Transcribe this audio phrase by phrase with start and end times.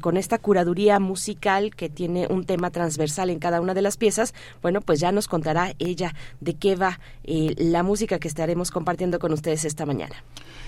[0.00, 4.34] con esta curaduría musical que tiene un tema transversal en cada una de las piezas.
[4.62, 9.18] Bueno, pues ya nos contará ella de qué va eh, la música que estaremos compartiendo
[9.18, 10.16] con ustedes esta mañana.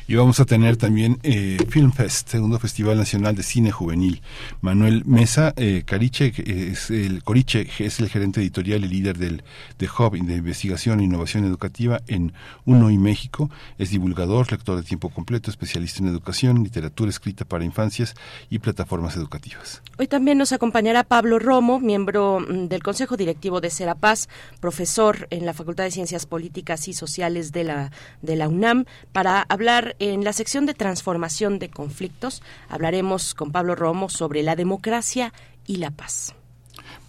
[0.07, 4.23] Y vamos a tener también eh, Film Fest, segundo Festival Nacional de Cine Juvenil.
[4.61, 9.45] Manuel Mesa eh, Cariche, es el, Coriche es el gerente editorial y líder del,
[9.79, 12.33] de Hub de Investigación e Innovación Educativa en
[12.65, 13.51] UNO y México.
[13.79, 18.15] Es divulgador, lector de tiempo completo, especialista en educación, literatura escrita para infancias
[18.51, 19.81] y plataformas educativas.
[19.99, 25.47] Hoy también nos acompañará Pablo Romo, miembro mm, del Consejo Directivo de Serapaz, profesor en
[25.47, 30.25] la Facultad de Ciencias Políticas y Sociales de la, de la UNAM, para hablar en
[30.25, 35.33] la sección de transformación de conflictos hablaremos con Pablo Romo sobre la democracia
[35.67, 36.35] y la paz.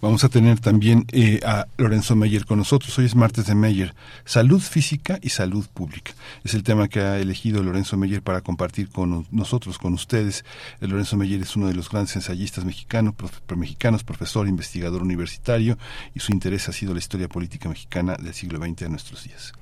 [0.02, 2.98] Vamos a tener también eh, a Lorenzo Meyer con nosotros.
[2.98, 3.94] Hoy es martes de Meyer.
[4.24, 6.10] Salud física y salud pública.
[6.42, 10.44] Es el tema que ha elegido Lorenzo Meyer para compartir con nosotros, con ustedes.
[10.80, 13.14] El eh, Lorenzo Meyer es uno de los grandes ensayistas mexicanos,
[13.56, 15.78] mexicanos, profesor, investigador universitario,
[16.16, 19.52] y su interés ha sido la historia política mexicana del siglo XX a nuestros días.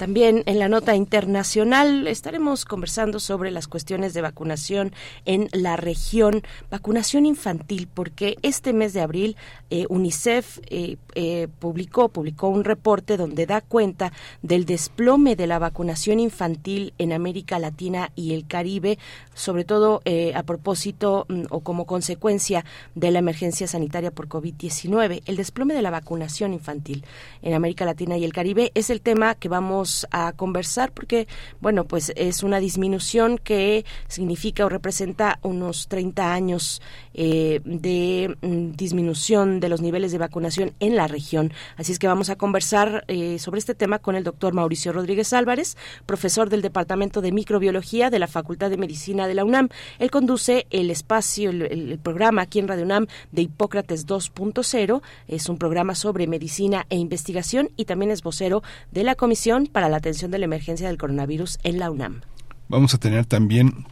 [0.00, 4.94] También en la nota internacional estaremos conversando sobre las cuestiones de vacunación
[5.26, 6.40] en la región,
[6.70, 9.36] vacunación infantil, porque este mes de abril
[9.68, 15.58] eh, UNICEF eh, eh, publicó, publicó un reporte donde da cuenta del desplome de la
[15.58, 18.98] vacunación infantil en América Latina y el Caribe,
[19.34, 20.00] sobre todo
[20.34, 25.24] a propósito mm, o como consecuencia de la emergencia sanitaria por COVID-19.
[25.26, 27.04] El desplome de la vacunación infantil
[27.42, 31.26] en América Latina y el Caribe es el tema que vamos a conversar porque,
[31.60, 36.82] bueno, pues es una disminución que significa o representa unos 30 años
[37.14, 41.52] eh, de mm, disminución de los niveles de vacunación en la región.
[41.76, 45.32] Así es que vamos a conversar eh, sobre este tema con el doctor Mauricio Rodríguez
[45.32, 45.76] Álvarez,
[46.06, 49.68] profesor del Departamento de Microbiología de la Facultad de Medicina de la UNAM.
[49.98, 55.02] Él conduce el espacio, el, el programa aquí en Radio UNAM de Hipócrates 2.0.
[55.28, 59.79] Es un programa sobre medicina e investigación y también es vocero de la Comisión para
[59.88, 62.20] la atención de la emergencia del coronavirus en la UNAM.
[62.68, 63.86] Vamos a tener también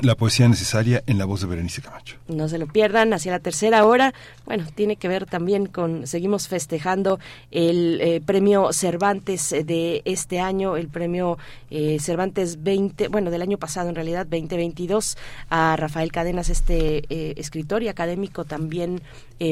[0.00, 2.16] la poesía necesaria en la voz de Berenice Camacho.
[2.28, 4.14] No se lo pierdan, hacia la tercera hora.
[4.46, 10.76] Bueno, tiene que ver también con, seguimos festejando el eh, premio Cervantes de este año,
[10.76, 11.36] el premio
[11.70, 15.18] eh, Cervantes 20, bueno, del año pasado en realidad, 2022,
[15.50, 19.02] a Rafael Cadenas, este eh, escritor y académico también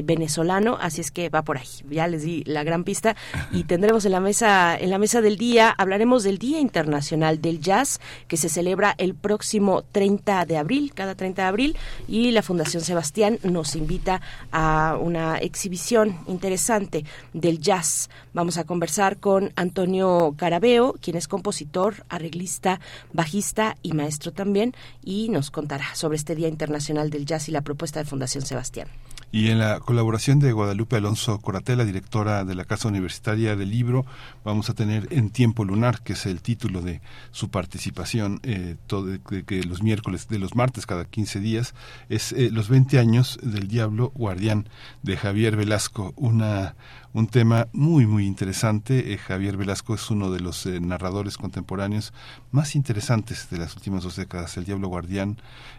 [0.04, 1.66] venezolano, así es que va por ahí.
[1.90, 3.16] Ya les di la gran pista
[3.52, 7.60] y tendremos en la mesa, en la mesa del día, hablaremos del Día Internacional del
[7.60, 11.76] Jazz, que se celebra el próximo 30 de abril, cada 30 de abril,
[12.08, 14.20] y la Fundación Sebastián nos invita
[14.52, 18.10] a una exhibición interesante del jazz.
[18.32, 22.80] Vamos a conversar con Antonio Carabeo, quien es compositor, arreglista,
[23.12, 27.62] bajista y maestro también, y nos contará sobre este Día Internacional del Jazz y la
[27.62, 28.88] propuesta de Fundación Sebastián.
[29.32, 34.04] Y en la colaboración de Guadalupe Alonso Coratela, directora de la Casa Universitaria del Libro,
[34.44, 37.00] vamos a tener En Tiempo Lunar, que es el título de
[37.30, 41.74] su participación, eh, todo, que los miércoles, de los martes cada 15 días,
[42.08, 44.68] es eh, Los 20 años del Diablo Guardián
[45.02, 46.74] de Javier Velasco, una
[47.12, 49.12] un tema muy muy interesante.
[49.12, 52.12] Eh, Javier Velasco es uno de los eh, narradores contemporáneos
[52.50, 54.56] más interesantes de las últimas dos décadas.
[54.56, 55.38] El Diablo Guardián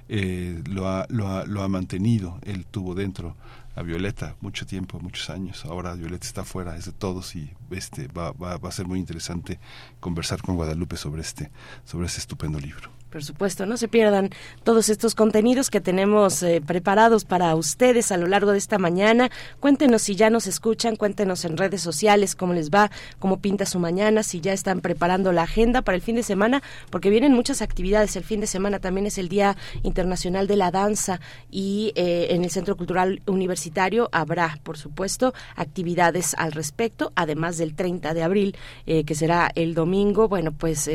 [0.10, 3.36] eh, lo, ha, lo, ha, lo ha mantenido, él tuvo dentro
[3.76, 5.66] a Violeta mucho tiempo, muchos años.
[5.66, 9.00] Ahora Violeta está fuera, es de todos y este va, va, va a ser muy
[9.00, 9.60] interesante
[10.00, 11.52] conversar con Guadalupe sobre este,
[11.86, 13.01] sobre este estupendo libro.
[13.12, 14.30] Por supuesto, no se pierdan
[14.64, 19.30] todos estos contenidos que tenemos eh, preparados para ustedes a lo largo de esta mañana.
[19.60, 23.80] Cuéntenos si ya nos escuchan, cuéntenos en redes sociales cómo les va, cómo pinta su
[23.80, 27.62] mañana, si ya están preparando la agenda para el fin de semana, porque vienen muchas
[27.62, 28.16] actividades.
[28.16, 31.20] El fin de semana también es el Día Internacional de la Danza
[31.50, 37.76] y eh, en el Centro Cultural Universitario habrá, por supuesto, actividades al respecto, además del
[37.76, 38.56] 30 de abril,
[38.86, 40.30] eh, que será el domingo.
[40.30, 40.90] Bueno, pues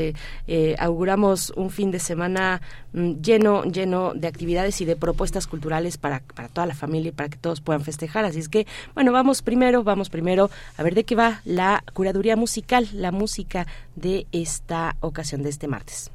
[0.78, 6.20] auguramos un fin de semana mm, lleno, lleno de actividades y de propuestas culturales para,
[6.20, 8.24] para toda la familia y para que todos puedan festejar.
[8.24, 12.36] Así es que, bueno, vamos primero, vamos primero a ver de qué va la curaduría
[12.36, 16.10] musical, la música de esta ocasión, de este martes.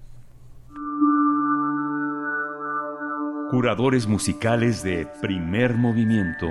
[3.50, 6.48] Curadores musicales de primer movimiento.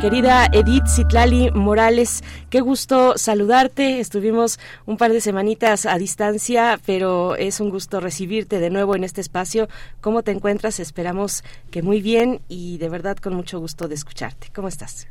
[0.00, 3.98] Querida Edith Citlali Morales, qué gusto saludarte.
[3.98, 9.02] Estuvimos un par de semanitas a distancia, pero es un gusto recibirte de nuevo en
[9.02, 9.66] este espacio.
[10.00, 10.78] ¿Cómo te encuentras?
[10.78, 11.42] Esperamos
[11.72, 14.50] que muy bien y de verdad con mucho gusto de escucharte.
[14.54, 15.08] ¿Cómo estás?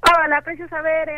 [0.00, 0.76] Hola, preciosa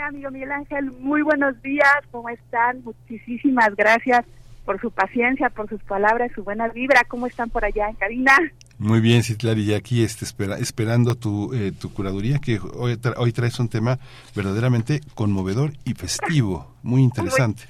[0.09, 0.91] amigo Miguel Ángel.
[0.99, 1.99] Muy buenos días.
[2.11, 2.83] ¿Cómo están?
[2.83, 4.25] Muchísimas gracias
[4.67, 7.03] por su paciencia, por sus palabras, su buena vibra.
[7.09, 8.33] ¿Cómo están por allá en cabina?
[8.79, 13.33] Muy bien, Citlari, y aquí este, espera, esperando tu, eh, tu curaduría, que hoy, hoy
[13.33, 13.99] traes un tema
[14.35, 17.63] verdaderamente conmovedor y festivo, muy interesante.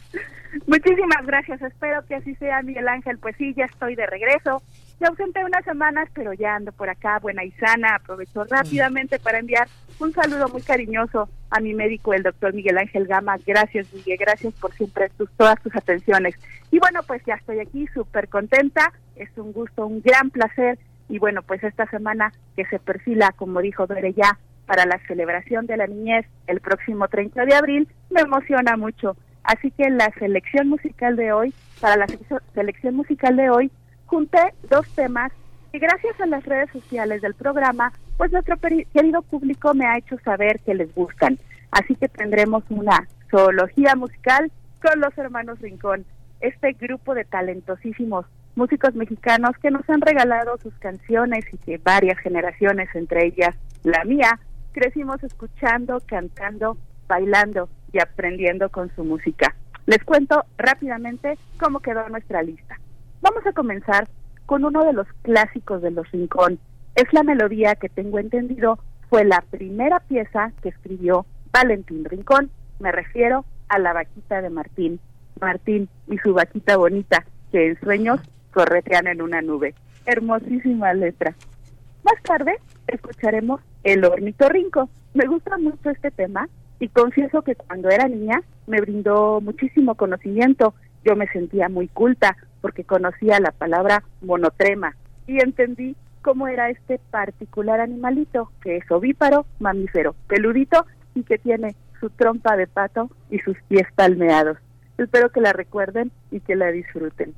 [0.67, 3.19] Muchísimas gracias, espero que así sea, Miguel Ángel.
[3.19, 4.63] Pues sí, ya estoy de regreso.
[4.99, 7.97] Me ausenté unas semanas, pero ya ando por acá, buena y sana.
[7.97, 13.07] Aprovecho rápidamente para enviar un saludo muy cariñoso a mi médico, el doctor Miguel Ángel
[13.07, 13.37] Gama.
[13.47, 16.35] Gracias, Miguel, gracias por siempre tus, todas tus atenciones.
[16.71, 18.93] Y bueno, pues ya estoy aquí, súper contenta.
[19.17, 20.79] Es un gusto, un gran placer
[21.09, 25.67] y bueno, pues esta semana que se perfila, como dijo Dore ya, para la celebración
[25.67, 29.17] de la niñez el próximo 30 de abril, me emociona mucho.
[29.45, 32.07] Así que la selección musical de hoy, para la
[32.55, 33.71] selección musical de hoy,
[34.07, 35.33] junté dos temas
[35.73, 40.19] que gracias a las redes sociales del programa, pues nuestro querido público me ha hecho
[40.25, 41.39] saber que les gustan.
[41.71, 44.51] Así que tendremos una zoología musical
[44.83, 46.05] con los hermanos Rincón,
[46.41, 52.19] este grupo de talentosísimos músicos mexicanos que nos han regalado sus canciones y que varias
[52.19, 53.55] generaciones, entre ellas
[53.85, 54.39] la mía,
[54.73, 59.55] crecimos escuchando, cantando, bailando y aprendiendo con su música.
[59.87, 62.79] Les cuento rápidamente cómo quedó nuestra lista.
[63.29, 64.07] Vamos a comenzar
[64.47, 66.61] con uno de los clásicos de Los Rincón.
[66.95, 68.79] Es la melodía que tengo entendido
[69.11, 72.53] fue la primera pieza que escribió Valentín Rincón.
[72.79, 75.01] Me refiero a la vaquita de Martín.
[75.41, 78.21] Martín y su vaquita bonita, que en sueños
[78.55, 79.75] corretean en una nube.
[80.05, 81.35] Hermosísima letra.
[82.05, 84.89] Más tarde escucharemos El ornitorrinco.
[85.15, 90.75] Me gusta mucho este tema y confieso que cuando era niña me brindó muchísimo conocimiento.
[91.05, 92.37] Yo me sentía muy culta
[92.67, 94.97] porque conocía la palabra monotrema
[95.29, 100.85] y entendí cómo era este particular animalito que es ovíparo, mamífero, peludito
[101.15, 104.59] y que tiene su trompa de pato y sus pies palmeados.
[104.99, 107.35] Espero que la recuerden y que la disfruten.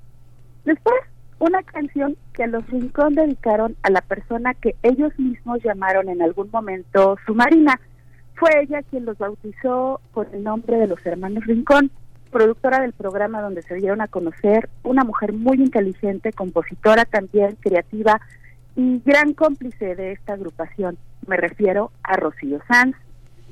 [0.64, 0.96] Después,
[1.40, 6.48] una canción que los Rincón dedicaron a la persona que ellos mismos llamaron en algún
[6.50, 7.78] momento su marina.
[8.36, 11.90] Fue ella quien los bautizó con el nombre de los hermanos Rincón,
[12.28, 18.20] productora del programa donde se dieron a conocer, una mujer muy inteligente, compositora también, creativa
[18.76, 20.98] y gran cómplice de esta agrupación.
[21.26, 22.96] Me refiero a Rocío Sanz.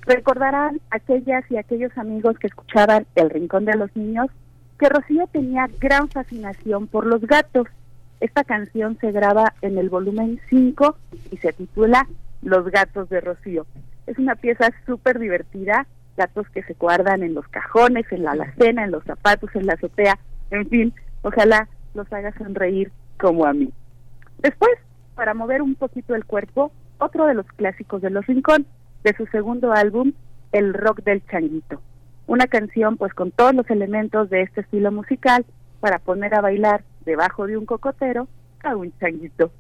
[0.03, 4.31] Recordarán aquellas y aquellos amigos que escuchaban El Rincón de los Niños
[4.79, 7.69] que Rocío tenía gran fascinación por los gatos.
[8.21, 10.97] Esta canción se graba en el volumen 5
[11.31, 12.07] y se titula
[12.43, 13.67] Los gatos de Rocío.
[14.07, 15.87] Es una pieza súper divertida,
[16.17, 19.75] gatos que se guardan en los cajones, en la alacena, en los zapatos, en la
[19.75, 20.19] azotea,
[20.51, 23.73] en fin, ojalá los haga sonreír como a mí.
[24.39, 24.73] Después,
[25.15, 28.67] para mover un poquito el cuerpo, otro de los clásicos de Los Rincón,
[29.05, 30.13] de su segundo álbum,
[30.53, 31.81] El Rock del Changuito
[32.27, 35.45] una canción pues con todos los elementos de este estilo musical
[35.81, 38.29] para poner a bailar debajo de un cocotero
[38.63, 39.53] a un changuito.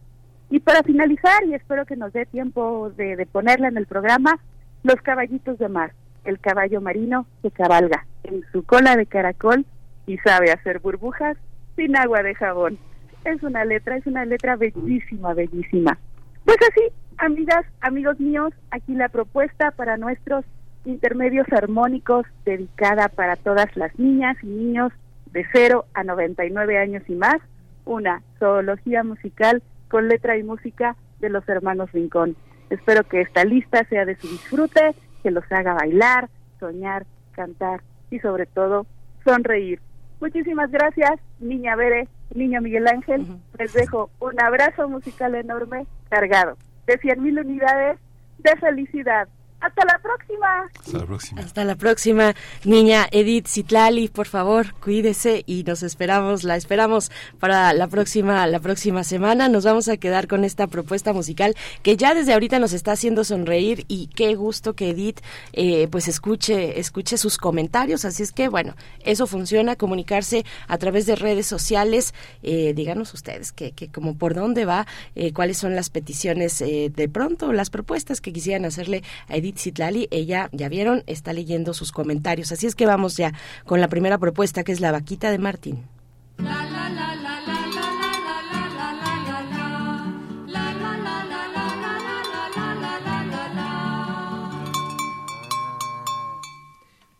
[0.50, 4.38] Y para finalizar, y espero que nos dé tiempo de, de ponerla en el programa,
[4.82, 5.92] Los caballitos de mar,
[6.26, 9.64] el caballo marino que cabalga en su cola de caracol
[10.06, 11.36] y sabe hacer burbujas
[11.76, 12.78] sin agua de jabón.
[13.24, 15.98] Es una letra, es una letra bellísima, bellísima.
[16.44, 20.44] Pues así, amigas, amigos míos, aquí la propuesta para nuestros
[20.84, 24.92] intermedios armónicos dedicada para todas las niñas y niños
[25.32, 27.36] de 0 a 99 años y más,
[27.84, 32.36] una zoología musical con letra y música de los hermanos Rincón.
[32.70, 34.94] Espero que esta lista sea de su disfrute,
[35.26, 36.28] que los haga bailar,
[36.60, 37.80] soñar, cantar
[38.12, 38.86] y sobre todo
[39.24, 39.80] sonreír.
[40.20, 43.26] Muchísimas gracias, niña Bere, niño Miguel Ángel.
[43.58, 46.56] Les dejo un abrazo musical enorme, cargado
[46.86, 47.98] de 100.000 unidades
[48.38, 49.26] de felicidad.
[49.60, 50.70] Hasta la próxima.
[50.78, 51.40] Hasta la próxima.
[51.40, 52.34] Hasta la próxima,
[52.64, 57.10] niña Edith Citlali, por favor, cuídese y nos esperamos, la esperamos
[57.40, 59.48] para la próxima, la próxima semana.
[59.48, 63.24] Nos vamos a quedar con esta propuesta musical que ya desde ahorita nos está haciendo
[63.24, 65.20] sonreír y qué gusto que Edith
[65.54, 68.04] eh, pues escuche, escuche sus comentarios.
[68.04, 72.12] Así es que bueno, eso funciona, comunicarse a través de redes sociales.
[72.42, 77.08] Eh, díganos ustedes que, que como por dónde va, eh, cuáles son las peticiones de
[77.08, 81.92] pronto, las propuestas que quisieran hacerle a Edith Citlali, ella, ya vieron, está leyendo sus
[81.92, 82.52] comentarios.
[82.52, 83.32] Así es que vamos ya
[83.64, 85.84] con la primera propuesta, que es la vaquita de Martín.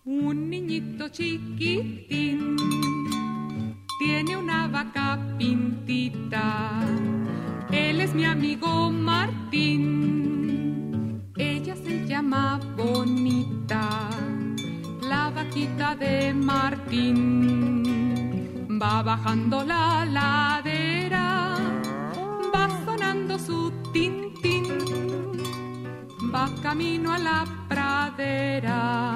[0.05, 2.57] Un niñito chiquitín
[3.99, 6.81] tiene una vaca pintita.
[7.73, 10.26] Él es mi amigo Martín.
[11.85, 14.09] Se llama Bonita,
[15.03, 17.83] la vaquita de Martín.
[18.81, 21.57] Va bajando la ladera,
[22.53, 24.65] va sonando su tintín.
[26.33, 29.15] Va camino a la pradera.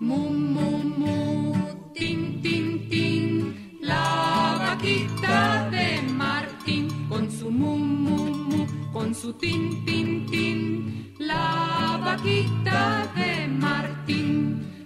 [0.00, 1.54] Mu, mu, mu,
[1.94, 3.78] tin, tin, tin.
[3.80, 10.99] La vaquita de Martín con su mu, mu, mu, con su tin, tin, tin.
[11.30, 12.82] La vaquita
[13.16, 13.30] de
[13.64, 14.30] Martín.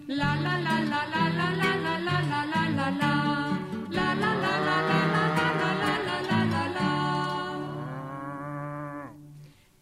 [0.06, 3.12] La, la, la, la, la, la, la, la, la, la, la, la, la.
[3.96, 5.92] La, la, la, la, la, la,
[6.30, 6.90] la, la, la.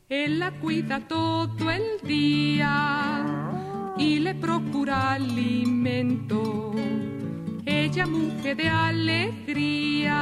[0.09, 2.75] Él la cuida todo el día
[3.99, 6.73] y le procura alimento.
[7.65, 10.19] Ella mujer de alegría,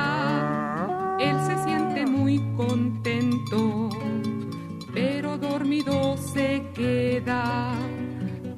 [1.18, 3.88] él se siente muy contento,
[4.92, 7.72] pero dormido se queda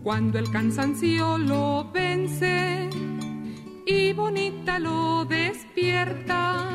[0.02, 2.88] cuando el cansancio lo vence
[3.86, 6.72] y bonita lo despierta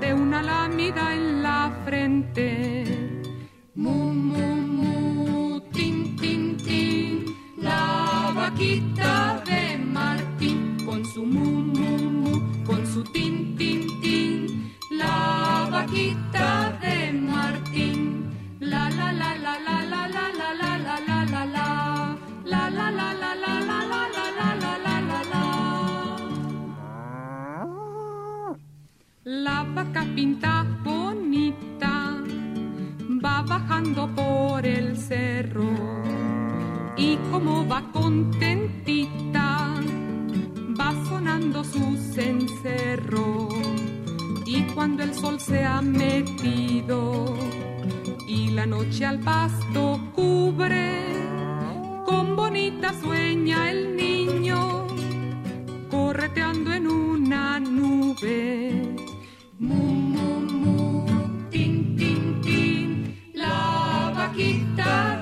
[0.00, 2.84] de una lámida en la frente.
[3.74, 7.24] Mu, mu, mu, tin, tin, tin,
[7.56, 15.68] la vaquita de Martín con su mu, mu, mu, con su tin, tin, tin, la
[15.70, 17.91] vaquita de Martín.
[29.24, 32.20] La vaca pinta bonita
[33.24, 35.70] va bajando por el cerro
[36.96, 39.74] y como va contentita
[40.78, 43.48] va sonando su cencerro
[44.44, 47.36] y cuando el sol se ha metido
[48.32, 50.90] y la noche al pasto cubre,
[52.06, 54.86] con bonita sueña el niño,
[55.90, 58.96] correteando en una nube.
[59.58, 59.84] Mu,
[60.14, 61.06] mu, mu,
[61.50, 62.90] tin, tin, tin,
[63.34, 65.21] la vaquita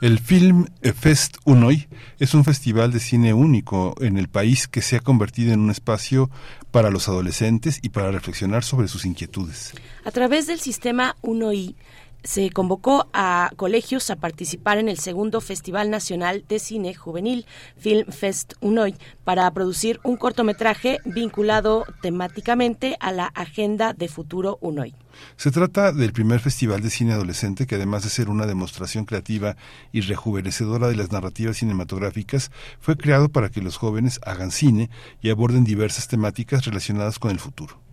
[0.00, 4.96] El Film Fest Unoy es un festival de cine único en el país que se
[4.96, 6.30] ha convertido en un espacio
[6.70, 9.72] para los adolescentes y para reflexionar sobre sus inquietudes.
[10.04, 11.76] A través del sistema Unoy
[12.24, 18.10] se convocó a colegios a participar en el segundo Festival Nacional de Cine Juvenil, Film
[18.10, 24.94] Fest Unoy, para producir un cortometraje vinculado temáticamente a la Agenda de Futuro Unoy.
[25.36, 29.56] Se trata del primer festival de cine adolescente que además de ser una demostración creativa
[29.92, 32.50] y rejuvenecedora de las narrativas cinematográficas,
[32.80, 34.90] fue creado para que los jóvenes hagan cine
[35.20, 37.83] y aborden diversas temáticas relacionadas con el futuro.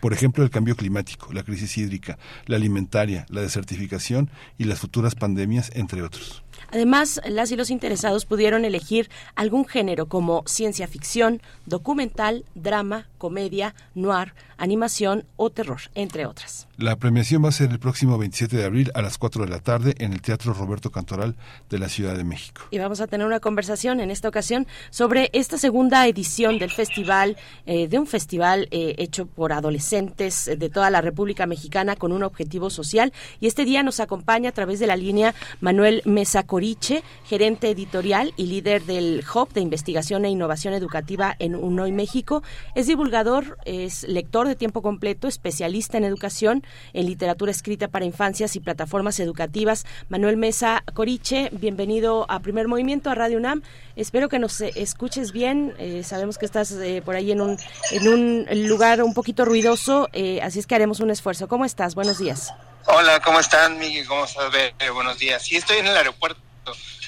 [0.00, 5.14] Por ejemplo, el cambio climático, la crisis hídrica, la alimentaria, la desertificación y las futuras
[5.14, 6.42] pandemias, entre otros.
[6.70, 13.74] Además, las y los interesados pudieron elegir algún género como ciencia ficción, documental, drama, comedia,
[13.94, 16.66] noir, animación o terror, entre otras.
[16.78, 19.60] La premiación va a ser el próximo 27 de abril a las 4 de la
[19.60, 21.34] tarde en el Teatro Roberto Cantoral
[21.70, 22.62] de la Ciudad de México.
[22.70, 27.36] Y vamos a tener una conversación en esta ocasión sobre esta segunda edición del festival,
[27.64, 32.22] eh, de un festival eh, hecho por adolescentes de toda la República Mexicana con un
[32.22, 33.12] objetivo social.
[33.40, 38.34] Y este día nos acompaña a través de la línea Manuel Mesa Coriche, gerente editorial
[38.36, 42.42] y líder del Hub de Investigación e Innovación Educativa en UNOY México.
[42.74, 48.56] Es divulgador, es lector de tiempo completo, especialista en educación, en literatura escrita para infancias
[48.56, 49.84] y plataformas educativas.
[50.08, 53.62] Manuel Mesa Coriche, bienvenido a Primer Movimiento, a Radio UNAM.
[53.96, 55.74] Espero que nos escuches bien.
[55.78, 57.58] Eh, sabemos que estás eh, por ahí en un,
[57.90, 61.48] en un lugar un poquito ruidoso, eh, así es que haremos un esfuerzo.
[61.48, 61.94] ¿Cómo estás?
[61.94, 62.52] Buenos días.
[62.86, 64.06] Hola, ¿cómo están, Miguel?
[64.06, 64.50] ¿Cómo estás?
[64.92, 65.42] buenos días.
[65.42, 66.40] Sí, estoy en el aeropuerto.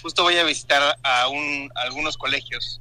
[0.02, 2.80] Justo voy a visitar a, un, algunos colegios.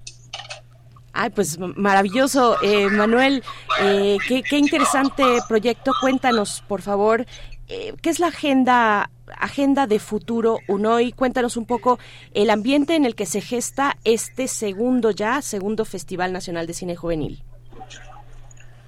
[1.14, 3.44] Ay, pues maravilloso, eh, Manuel.
[3.82, 5.92] Eh, qué, interesante proyecto.
[6.00, 7.26] Cuéntanos, por favor,
[7.68, 9.10] eh, qué es la agenda
[9.40, 11.12] agenda de futuro UNOI.
[11.12, 12.00] Cuéntanos un poco
[12.34, 16.96] el ambiente en el que se gesta este segundo ya, segundo Festival Nacional de Cine
[16.96, 17.44] Juvenil.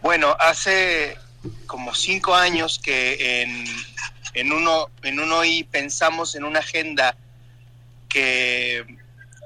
[0.01, 1.17] Bueno, hace
[1.65, 3.65] como cinco años que en,
[4.33, 7.17] en uno en UNOI pensamos en una agenda
[8.07, 8.85] que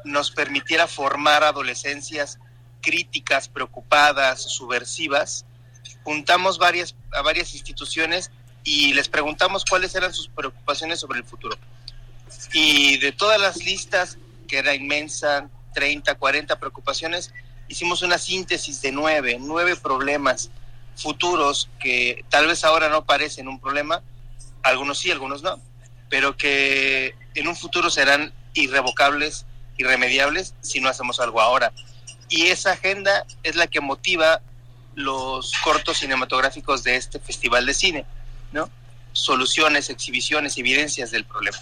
[0.04, 2.40] nos permitiera formar adolescencias
[2.84, 5.46] críticas, preocupadas, subversivas.
[6.04, 8.30] Juntamos varias, a varias instituciones
[8.64, 11.58] y les preguntamos cuáles eran sus preocupaciones sobre el futuro.
[12.54, 17.34] Y de todas las listas, que era inmensa, 30, 40 preocupaciones,
[17.68, 20.52] hicimos una síntesis de nueve, nueve problemas
[20.96, 24.04] futuros que tal vez ahora no parecen un problema,
[24.62, 25.60] algunos sí, algunos no,
[26.10, 29.46] pero que en un futuro serán irrevocables,
[29.78, 31.74] irremediables si no hacemos algo ahora.
[32.34, 34.42] Y esa agenda es la que motiva
[34.96, 38.06] los cortos cinematográficos de este festival de cine,
[38.52, 38.72] ¿no?
[39.12, 41.60] Soluciones, exhibiciones, evidencias del problema.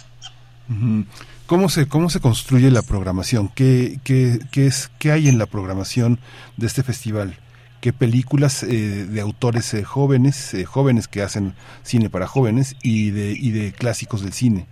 [1.44, 3.50] ¿Cómo se, ¿Cómo se construye la programación?
[3.50, 6.18] ¿Qué, qué, qué es, ¿Qué hay en la programación
[6.56, 7.38] de este festival?
[7.82, 13.10] ¿Qué películas eh, de autores eh, jóvenes, eh, jóvenes que hacen cine para jóvenes y
[13.10, 14.66] de, y de clásicos del cine?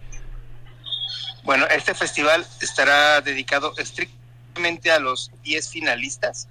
[1.45, 4.20] Bueno, este festival estará dedicado estrictamente
[4.93, 6.49] a los 10 finalistas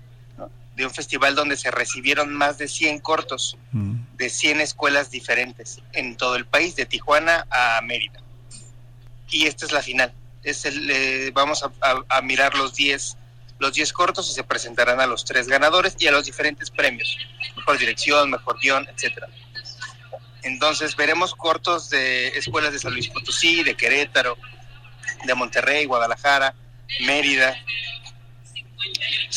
[0.76, 4.16] de un festival donde se recibieron más de 100 cortos mm.
[4.16, 8.22] de 100 escuelas diferentes en todo el país, de Tijuana a Mérida.
[9.30, 10.14] Y esta es la final.
[10.42, 13.18] Es el, eh, vamos a, mirar los 10
[13.60, 17.18] los 10 cortos y se presentarán a los tres ganadores y a los diferentes premios,
[17.58, 19.28] mejor dirección, mejor guion, etcétera.
[20.44, 24.38] Entonces veremos cortos de escuelas de San Luis Potosí, de Querétaro,
[25.26, 26.56] de Monterrey, Guadalajara,
[27.02, 27.56] Mérida.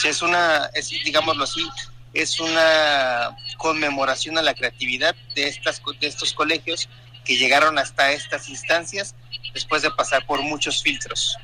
[0.05, 1.69] es una, es, digámoslo así,
[2.15, 6.88] es una conmemoración a la creatividad de, estas, de estos colegios
[7.25, 9.15] que llegaron hasta estas instancias
[9.55, 11.37] después de pasar por muchos filtros.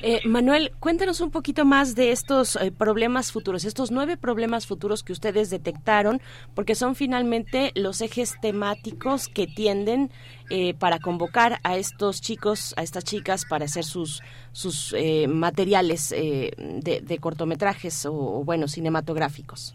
[0.00, 5.02] Eh, Manuel, cuéntanos un poquito más de estos eh, problemas futuros, estos nueve problemas futuros
[5.02, 6.20] que ustedes detectaron,
[6.54, 10.10] porque son finalmente los ejes temáticos que tienden
[10.50, 14.94] eh, para convocar a estos chicos, a estas chicas, para hacer sus, sus
[15.28, 19.74] materiales de, cortometrajes o, bueno, cinematográficos.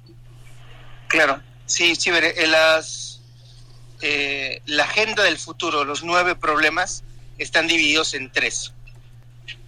[1.08, 2.36] Claro, sí, sí, veré.
[2.48, 3.22] Las,
[4.66, 7.04] la agenda del futuro, los nueve problemas,
[7.38, 8.74] están divididos en tres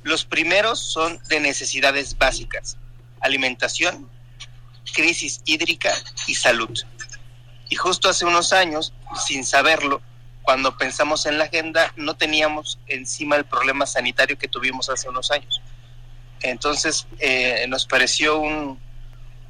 [0.03, 2.77] los primeros son de necesidades básicas,
[3.21, 4.09] alimentación,
[4.93, 5.93] crisis hídrica
[6.27, 6.77] y salud.
[7.69, 8.93] Y justo hace unos años,
[9.25, 10.01] sin saberlo,
[10.43, 15.31] cuando pensamos en la agenda, no teníamos encima el problema sanitario que tuvimos hace unos
[15.31, 15.61] años.
[16.41, 18.41] Entonces, eh, nos pareció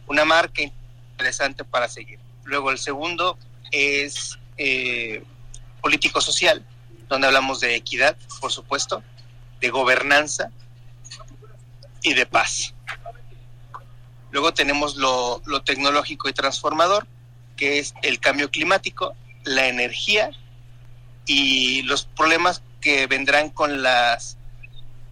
[0.07, 2.19] una marca interesante para seguir.
[2.43, 3.39] Luego, el segundo
[3.71, 5.23] es eh,
[5.81, 6.63] político-social,
[7.09, 9.03] donde hablamos de equidad, por supuesto,
[9.63, 10.51] de gobernanza
[12.01, 12.73] y de paz.
[14.31, 17.07] Luego tenemos lo, tecnológico y transformador,
[17.55, 20.31] que es el cambio climático, la energía
[21.25, 24.35] y los problemas que vendrán con las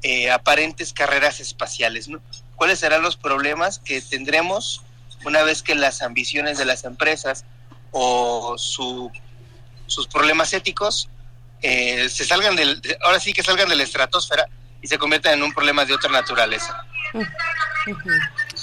[0.01, 2.09] eh, aparentes carreras espaciales.
[2.57, 4.83] ¿Cuáles serán los problemas que tendremos
[5.23, 7.45] una vez que las ambiciones de las empresas
[7.91, 9.11] o su,
[9.87, 11.09] sus problemas éticos
[11.61, 14.47] eh, se salgan del, ahora sí que salgan de la estratosfera
[14.81, 16.85] y se conviertan en un problema de otra naturaleza?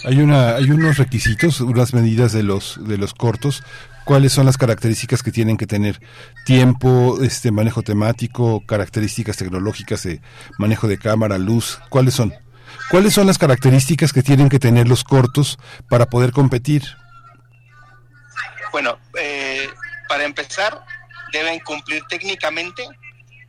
[0.04, 3.62] Hay una, hay unos requisitos, unas medidas de los, de los cortos
[4.08, 6.00] cuáles son las características que tienen que tener
[6.46, 10.22] tiempo, este manejo temático, características tecnológicas de
[10.56, 12.32] manejo de cámara, luz, cuáles son.
[12.90, 15.58] ¿Cuáles son las características que tienen que tener los cortos
[15.90, 16.84] para poder competir?
[18.72, 19.68] Bueno, eh,
[20.08, 20.82] para empezar,
[21.32, 22.88] deben cumplir técnicamente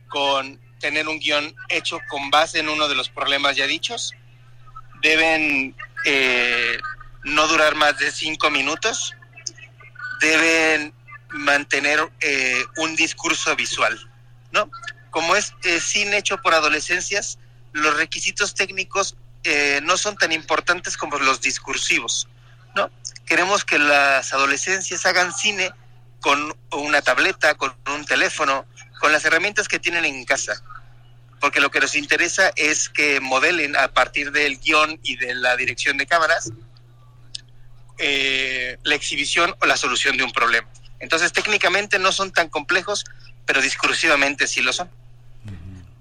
[0.08, 4.12] con tener un guion hecho con base en uno de los problemas ya dichos.
[5.02, 6.78] Deben eh,
[7.24, 9.14] no durar más de cinco minutos
[10.20, 10.94] deben
[11.30, 13.98] mantener eh, un discurso visual,
[14.52, 14.70] ¿no?
[15.10, 17.38] Como es eh, cine hecho por adolescencias,
[17.72, 22.28] los requisitos técnicos eh, no son tan importantes como los discursivos,
[22.76, 22.90] ¿no?
[23.26, 25.72] Queremos que las adolescencias hagan cine
[26.20, 28.66] con una tableta, con un teléfono,
[29.00, 30.62] con las herramientas que tienen en casa,
[31.40, 35.56] porque lo que nos interesa es que modelen a partir del guion y de la
[35.56, 36.52] dirección de cámaras
[38.02, 40.66] eh, la exhibición o la solución de un problema.
[41.00, 43.04] Entonces técnicamente no son tan complejos,
[43.44, 44.88] pero discursivamente sí lo son.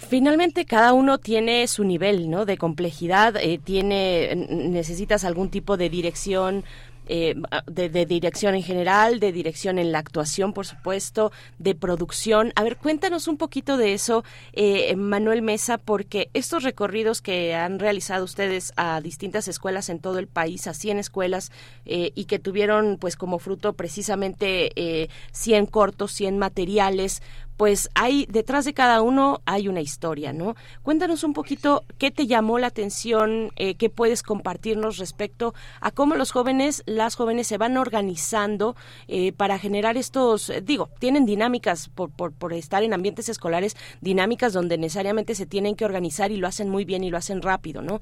[0.09, 2.45] Finalmente cada uno tiene su nivel, ¿no?
[2.45, 6.63] De complejidad, eh, tiene necesitas algún tipo de dirección
[7.11, 7.33] eh,
[7.65, 12.53] de, dirección en general, de dirección en la actuación, por supuesto, de producción.
[12.55, 17.79] A ver, cuéntanos un poquito de eso, eh, Manuel Mesa, porque estos recorridos que han
[17.79, 21.51] realizado ustedes a distintas escuelas en todo el país, a 100 escuelas,
[21.85, 27.23] eh, y que tuvieron pues como fruto precisamente 100 cortos, 100 materiales,
[27.59, 30.55] pues hay detrás de cada uno hay una historia, ¿no?
[30.81, 36.15] Cuéntanos un poquito qué te llamó la atención, eh, qué puedes compartirnos respecto a cómo
[36.15, 38.77] los jóvenes, las jóvenes se van organizando
[39.09, 43.75] eh, para generar estos, eh, digo, tienen dinámicas por, por, por, estar en ambientes escolares,
[43.99, 47.41] dinámicas donde necesariamente se tienen que organizar y lo hacen muy bien y lo hacen
[47.41, 47.99] rápido, ¿no?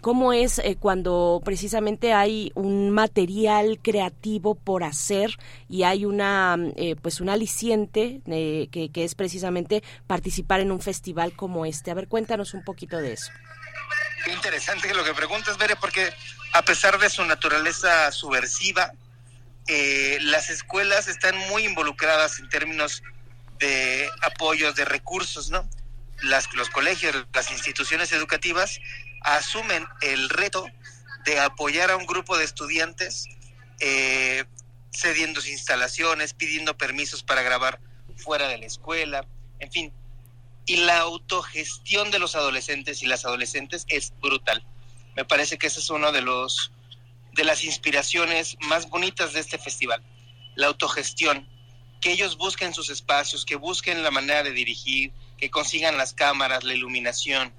[0.00, 5.36] ¿Cómo es cuando precisamente hay un material creativo por hacer
[5.68, 6.56] y hay una,
[7.02, 11.90] pues un aliciente que que, es precisamente participar en un festival como este.
[11.90, 13.30] A ver, cuéntanos un poquito de eso.
[14.24, 16.12] Qué interesante lo que preguntas, Bere, porque
[16.52, 18.92] a pesar de su naturaleza subversiva,
[19.66, 23.02] eh, las escuelas están muy involucradas en términos
[23.58, 25.68] de apoyos, de recursos, ¿no?
[26.22, 28.80] Las, los colegios, las instituciones educativas
[29.22, 30.66] asumen el reto
[31.24, 33.26] de apoyar a un grupo de estudiantes
[33.80, 34.44] eh,
[34.90, 37.80] cediendo sus instalaciones, pidiendo permisos para grabar
[38.18, 39.26] fuera de la escuela,
[39.58, 39.92] en fin.
[40.66, 44.62] Y la autogestión de los adolescentes y las adolescentes es brutal.
[45.16, 46.72] Me parece que esa es una de los
[47.32, 50.02] de las inspiraciones más bonitas de este festival.
[50.56, 51.48] La autogestión,
[52.00, 56.64] que ellos busquen sus espacios, que busquen la manera de dirigir, que consigan las cámaras,
[56.64, 57.52] la iluminación.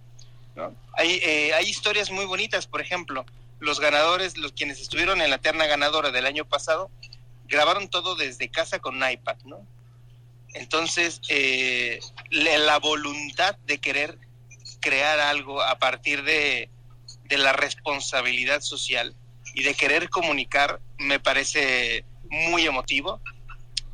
[0.94, 3.26] Hay, eh, hay historias muy bonitas, por ejemplo,
[3.60, 6.90] los ganadores, los quienes estuvieron en la terna ganadora del año pasado,
[7.48, 9.66] grabaron todo desde casa con un iPad, ¿no?
[10.54, 12.00] Entonces, eh,
[12.32, 14.18] la voluntad de querer
[14.80, 16.70] crear algo a partir de,
[17.30, 19.16] la responsabilidad social
[19.54, 23.22] y de querer comunicar me parece muy emotivo,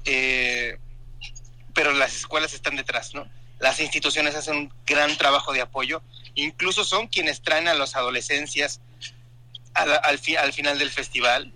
[0.06, 0.78] eh,
[1.74, 3.30] pero las escuelas están detrás, ¿no?
[3.60, 6.02] Las instituciones hacen un gran trabajo de apoyo,
[6.36, 8.80] incluso son quienes traen a las adolescencias
[9.74, 11.52] al, al final del festival,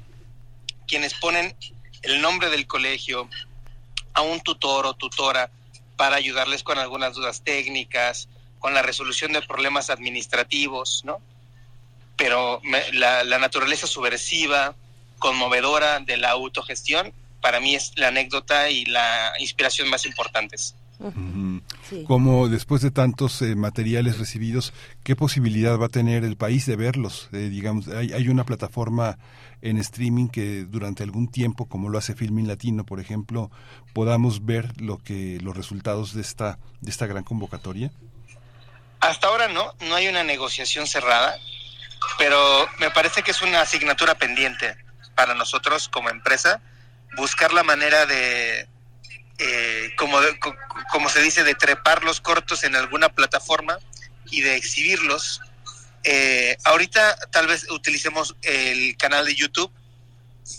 [0.86, 1.56] quienes ponen
[2.02, 3.30] el nombre del colegio,
[4.20, 5.50] a un tutor o tutora
[5.96, 8.30] para ayudarles con algunas dudas técnicas,
[8.60, 11.20] con la resolución de problemas administrativos, ¿no?
[12.16, 12.62] Pero
[12.94, 14.76] la, naturaleza subversiva,
[15.18, 20.76] conmovedora de la autogestión, para mí es la anécdota y la inspiración más importantes.
[22.06, 24.74] Como después de tantos eh, materiales recibidos,
[25.04, 27.30] ¿qué posibilidad va a tener el país de verlos?
[27.32, 29.18] Eh, digamos, hay, hay, una plataforma
[29.62, 33.52] en streaming que durante algún tiempo, como lo hace Filmin Latino, por ejemplo,
[33.94, 37.92] podamos ver lo que los resultados de esta de esta gran convocatoria?
[39.00, 41.38] Hasta ahora no, no hay una negociación cerrada,
[42.18, 44.76] pero me parece que es una asignatura pendiente
[45.16, 46.62] para nosotros como empresa
[47.18, 48.68] buscar la manera de
[49.40, 50.20] eh, como,
[50.92, 53.80] como se dice, de trepar los cortos en alguna plataforma
[54.30, 55.42] y de exhibirlos.
[56.04, 59.72] Eh, ahorita tal vez utilicemos el canal de YouTube,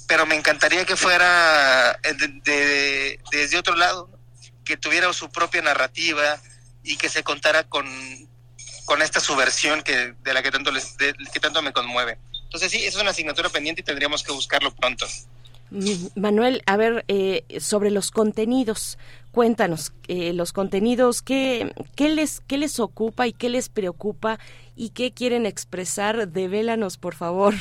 [0.07, 4.11] pero me encantaría que fuera desde otro lado,
[4.65, 6.41] que tuviera su propia narrativa
[6.83, 7.87] y que se contara con,
[8.85, 12.19] con esta subversión que, de la que tanto, les, que tanto me conmueve.
[12.45, 15.07] Entonces sí, es una asignatura pendiente y tendríamos que buscarlo pronto.
[16.17, 18.99] Manuel, a ver, eh, sobre los contenidos,
[19.31, 24.41] cuéntanos, eh, los contenidos, ¿qué, qué, les, ¿qué les ocupa y qué les preocupa
[24.75, 26.29] y qué quieren expresar?
[26.29, 27.55] Devélanos, por favor,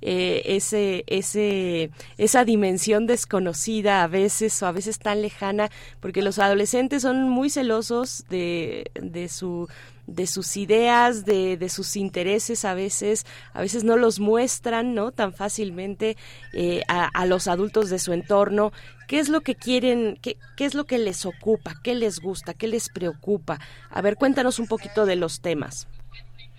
[0.00, 5.70] eh, ese, ese, esa dimensión desconocida a veces o a veces tan lejana,
[6.00, 9.68] porque los adolescentes son muy celosos de, de su
[10.10, 15.12] de sus ideas, de, de, sus intereses a veces, a veces no los muestran, ¿no?
[15.12, 16.16] Tan fácilmente
[16.52, 18.72] eh, a, a, los adultos de su entorno.
[19.06, 22.54] ¿Qué es lo que quieren, qué, qué es lo que les ocupa, qué les gusta,
[22.54, 23.60] qué les preocupa?
[23.88, 25.86] A ver, cuéntanos un poquito de los temas.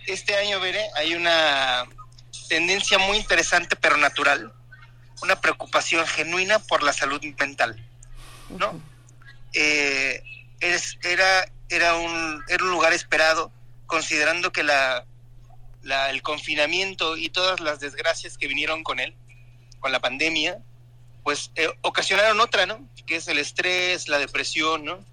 [0.06, 1.84] Este año, Veré, hay una
[2.48, 4.52] tendencia muy interesante pero natural,
[5.22, 7.76] una preocupación genuina por la salud mental,
[8.58, 8.70] ¿no?
[8.70, 8.80] Uh -huh.
[9.54, 10.22] eh,
[10.60, 13.50] es, era era un, era un lugar esperado,
[13.86, 15.04] considerando que la,
[16.10, 19.14] el confinamiento y todas las desgracias que vinieron con él,
[19.80, 20.58] con la pandemia,
[21.24, 22.88] pues eh, ocasionaron otra, ¿no?
[23.06, 25.04] Que es el estrés, la depresión, ¿no?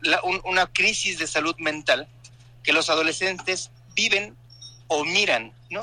[0.00, 2.08] La, un, una crisis de salud mental
[2.62, 4.36] que los adolescentes viven
[4.88, 5.82] o miran, ¿no?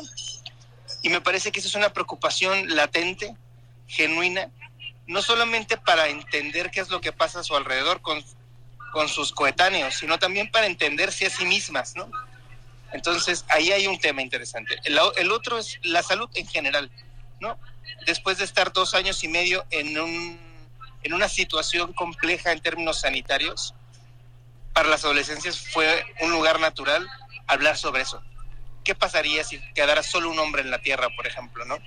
[1.01, 3.35] Y me parece que esa es una preocupación latente,
[3.87, 4.49] genuina,
[5.07, 8.23] no solamente para entender qué es lo que pasa a su alrededor con
[8.95, 12.09] con sus coetáneos, sino también para entenderse a sí mismas, ¿no?
[12.93, 14.79] Entonces, ahí hay un tema interesante.
[14.85, 16.89] El, el, otro es la salud en general,
[17.41, 17.59] ¿no?
[18.05, 20.39] Después de estar dos años y medio en, un,
[21.03, 23.75] en una situación compleja en términos sanitarios,
[24.71, 27.05] para las adolescencias fue un lugar natural
[27.47, 28.23] hablar sobre eso.
[28.85, 31.79] ¿Qué pasaría si quedara solo un hombre en la Tierra, por ejemplo, ¿no?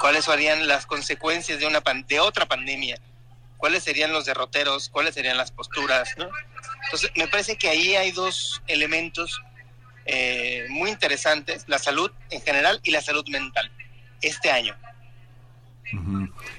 [0.00, 2.98] ¿Cuáles serían las consecuencias de, una, de otra pandemia?
[3.58, 6.28] Cuáles serían los derroteros, cuáles serían las posturas, ¿no?
[6.84, 9.42] Entonces, me parece que ahí hay dos elementos
[10.06, 13.70] eh, muy interesantes, la salud en general y la salud mental,
[14.22, 14.74] este año.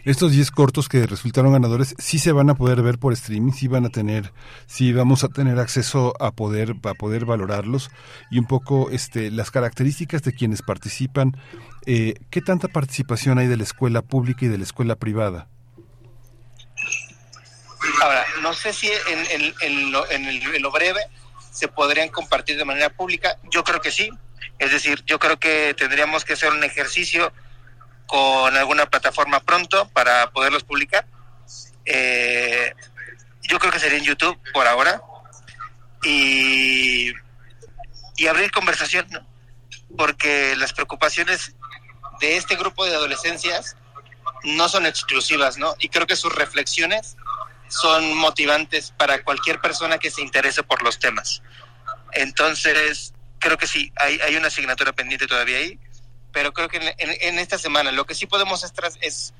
[0.06, 3.68] Estos 10 cortos que resultaron ganadores sí se van a poder ver por streaming, sí
[3.68, 4.34] van a tener,
[4.66, 7.92] sí vamos a tener acceso a poder, a poder valorarlos
[8.32, 11.38] y un poco este, las características de quienes participan.
[11.86, 15.48] Eh, ¿Qué tanta participación hay de la escuela pública y de la escuela privada?
[18.02, 21.02] Ahora, no sé si en, en, en, lo, el, en, lo, breve
[21.52, 23.38] se podrían compartir de manera pública.
[23.52, 24.10] Yo creo que sí.
[24.58, 27.32] Es decir, yo creo que tendríamos que hacer un ejercicio
[28.06, 31.06] con alguna plataforma pronto para poderlos publicar.
[31.86, 32.74] Eh,
[33.44, 35.02] yo creo que sería en YouTube por ahora.
[36.04, 37.12] Y,
[38.16, 39.30] y abrir conversación, ¿no?
[39.98, 41.56] porque las preocupaciones
[42.20, 43.76] de este grupo de adolescencias
[44.44, 45.76] no son exclusivas, ¿no?
[45.80, 47.18] Y creo que sus reflexiones
[47.70, 51.42] son motivantes para cualquier persona que se interese por los temas.
[52.14, 55.80] Entonces, creo que sí, hay, hay una asignatura pendiente todavía ahí,
[56.32, 59.34] pero creo que en, en, en esta semana lo que sí podemos hacer es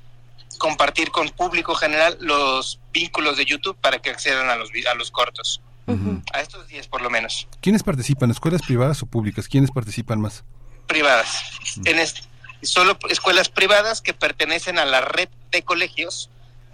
[0.58, 5.10] compartir con público general los vínculos de YouTube para que accedan a los, a los
[5.10, 5.60] cortos.
[5.86, 6.22] Uh -huh.
[6.32, 7.48] A estos días por lo menos.
[7.60, 8.30] ¿Quiénes participan?
[8.30, 9.48] ¿Escuelas privadas o públicas?
[9.48, 10.44] ¿Quiénes participan más?
[10.86, 11.42] Privadas.
[11.76, 11.90] Uh -huh.
[11.90, 12.20] En este,
[12.62, 16.30] solo escuelas privadas que pertenecen a la red de colegios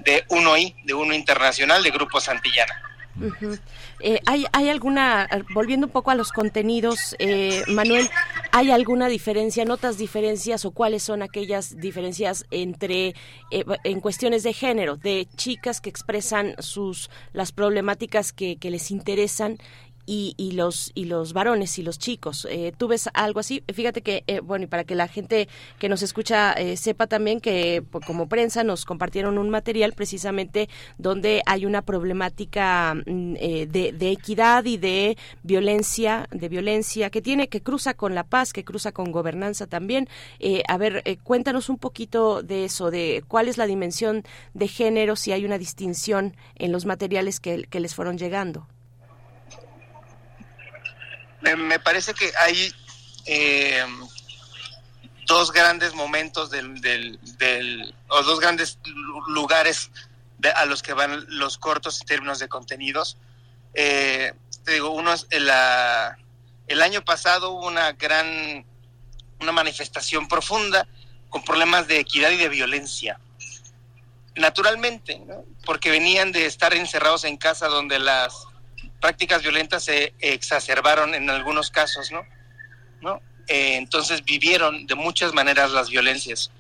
[0.07, 2.83] de uno i de Uno Internacional, de Grupo Santillana.
[4.01, 8.09] Eh, ¿hay, ¿Hay alguna, volviendo un poco a los contenidos, eh, Manuel,
[8.53, 13.15] ¿hay alguna diferencia, notas diferencias o cuáles son aquellas diferencias entre,
[13.51, 19.59] eh, en cuestiones de género, de chicas que expresan sus, las problemáticas que les interesan
[20.07, 22.47] y, y, los y los varones y los chicos.
[22.51, 23.63] Eh, ¿Tú ves algo así?
[23.73, 27.41] Fíjate que, eh, bueno, y para que la gente que nos escucha eh, sepa también
[27.41, 33.67] que pues, como prensa nos compartieron un material precisamente donde hay una problemática mm, eh,
[33.71, 38.53] de, de, equidad y de violencia, de violencia que tiene, que cruza con la paz,
[38.53, 40.09] que cruza con gobernanza también.
[40.39, 44.23] Eh, a ver, cuéntanos un poquito de eso, de cuál es la dimensión
[44.55, 48.69] de género, si hay una distinción en los materiales que, que les fueron llegando
[51.55, 52.75] me parece que hay
[53.27, 53.85] eh,
[55.27, 58.79] dos grandes momentos del, del, o dos grandes
[59.29, 59.91] lugares
[60.39, 63.19] de, a los que van los cortos en términos de contenidos.
[63.75, 64.33] Eh,
[64.65, 66.17] te digo, uno es la,
[66.67, 68.65] el año pasado hubo una gran,
[69.41, 70.87] una manifestación profunda
[71.29, 73.19] con problemas de equidad y de violencia.
[74.37, 75.45] Naturalmente, ¿no?
[75.65, 78.47] porque venían de estar encerrados en casa donde las
[79.01, 82.25] prácticas violentas se exacerbaron en algunos casos, ¿no?
[83.49, 86.51] Eh, entonces vivieron de muchas maneras las violencias.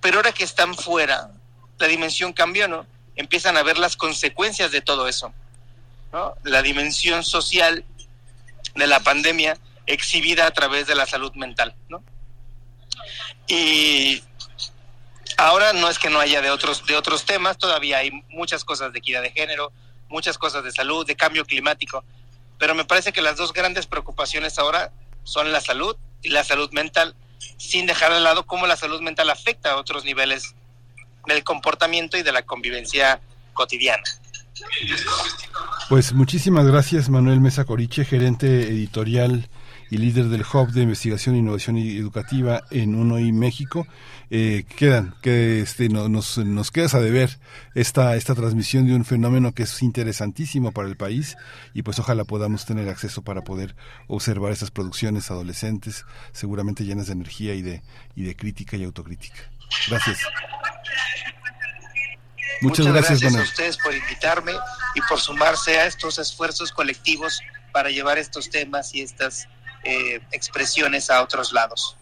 [0.00, 1.30] Pero ahora que están fuera,
[1.78, 2.86] la dimensión cambió, ¿no?
[3.16, 5.32] Empiezan a ver las consecuencias de todo eso,
[6.12, 6.34] ¿no?
[6.44, 7.84] La dimensión social
[8.74, 12.04] de la pandemia exhibida a través de la salud mental, ¿no?
[13.48, 14.22] Y
[15.36, 18.92] ahora no es que no haya de otros, de otros temas, todavía hay muchas cosas
[18.92, 19.72] de equidad de género,
[20.08, 22.04] muchas cosas de salud, de cambio climático,
[22.58, 24.92] pero me parece que las dos grandes preocupaciones ahora
[25.24, 27.14] son la salud y la salud mental,
[27.56, 30.54] sin dejar de lado cómo la salud mental afecta a otros niveles
[31.26, 33.20] del comportamiento y de la convivencia
[33.52, 34.04] cotidiana.
[35.88, 39.48] Pues muchísimas gracias Manuel Mesa Coriche, gerente editorial
[39.90, 43.86] y líder del Hub de Investigación Innovación Educativa en UNOI México.
[44.30, 47.38] Eh, quedan, que este, no, nos, nos quedas a deber
[47.74, 51.36] esta, esta transmisión de un fenómeno que es interesantísimo para el país
[51.74, 53.76] y pues ojalá podamos tener acceso para poder
[54.08, 57.82] observar estas producciones adolescentes, seguramente llenas de energía y de,
[58.16, 59.50] y de crítica y autocrítica.
[59.88, 60.18] Gracias.
[62.62, 64.52] Muchas, gracias, gracias a ustedes por invitarme
[64.94, 67.40] y por sumarse a estos esfuerzos colectivos
[67.72, 69.46] para llevar estos temas y estas
[69.86, 71.96] eh, expresiones a otros lados.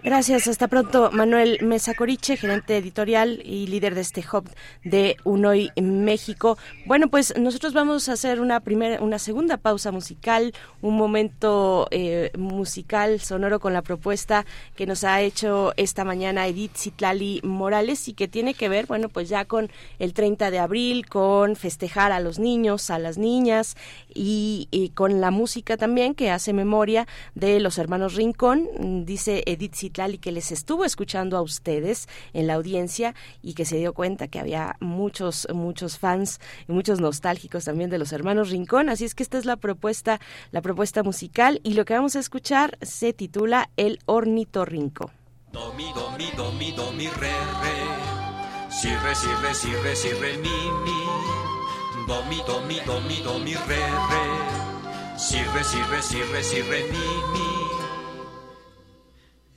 [0.00, 1.10] Gracias, hasta pronto.
[1.10, 4.48] Manuel Mesa Coriche, gerente editorial y líder de este hub
[4.84, 6.56] de Unoy México.
[6.86, 12.30] Bueno, pues nosotros vamos a hacer una primera, una segunda pausa musical, un momento eh,
[12.38, 18.14] musical sonoro con la propuesta que nos ha hecho esta mañana Edith Citlali Morales y
[18.14, 22.20] que tiene que ver, bueno, pues ya con el 30 de abril, con festejar a
[22.20, 23.76] los niños, a las niñas
[24.14, 29.87] y, con la música también que hace memoria de los hermanos Rincón, dice Edith Citlali
[29.88, 34.28] y que les estuvo escuchando a ustedes en la audiencia y que se dio cuenta
[34.28, 38.90] que había muchos, muchos fans y muchos nostálgicos también de los hermanos Rincón.
[38.90, 40.20] Así es que esta es la propuesta,
[40.50, 45.10] la propuesta musical y lo que vamos a escuchar se titula El Ornitorrinco.
[45.52, 45.72] Do.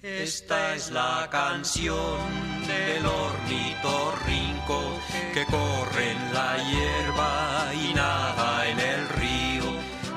[0.03, 2.17] Esta es la canción
[2.65, 4.99] del ornitorrinco
[5.31, 9.63] que corre en la hierba y nada en el río,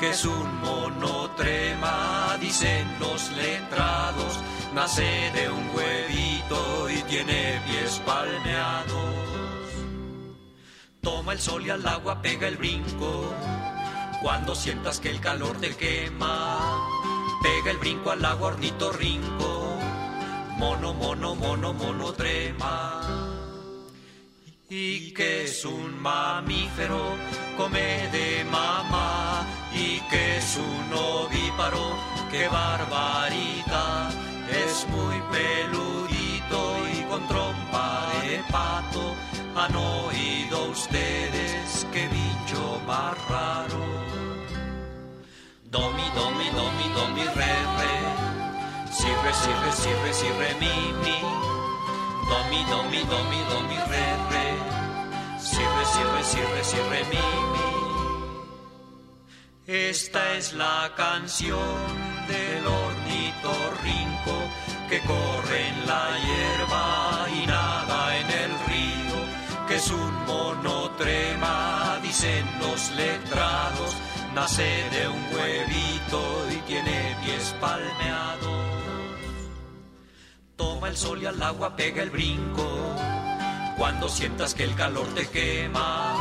[0.00, 4.38] que es un monotrema, dicen los letrados,
[4.74, 9.14] nace de un huevito y tiene pies palmeados.
[11.02, 13.34] Toma el sol y al agua pega el brinco,
[14.22, 16.88] cuando sientas que el calor te quema,
[17.44, 19.54] pega el brinco al agua ornitorrinco
[20.56, 23.02] mono, mono, mono, mono trema.
[24.68, 27.02] Y que es un mamífero,
[27.58, 31.86] come de mamá, y que es un ovíparo,
[32.30, 34.10] qué barbaridad,
[34.64, 36.58] es muy peludito
[36.94, 39.14] y con trompa de pato.
[39.54, 43.83] Han oído ustedes qué bicho más raro.
[45.74, 47.94] Domi, domi, domi, domi, re, re
[48.94, 51.18] si re, si re, si re, si re, mi, mi.
[52.28, 54.48] Do, mi, do, mi, do, mi, do, mi, re, re.
[55.38, 57.68] Si re, si re, si re, si re, mi, mi.
[59.66, 61.76] Esta es la canción
[62.28, 64.36] del ornitorrinco
[64.88, 69.18] que corre en la hierba y nada en el río,
[69.66, 73.96] que es un monotrema, dicen los letrados,
[74.34, 78.64] nace de un huevito y tiene pies palmeados.
[80.56, 82.66] Toma el sol y al agua pega el brinco.
[83.78, 86.16] Cuando sientas que el calor te quema,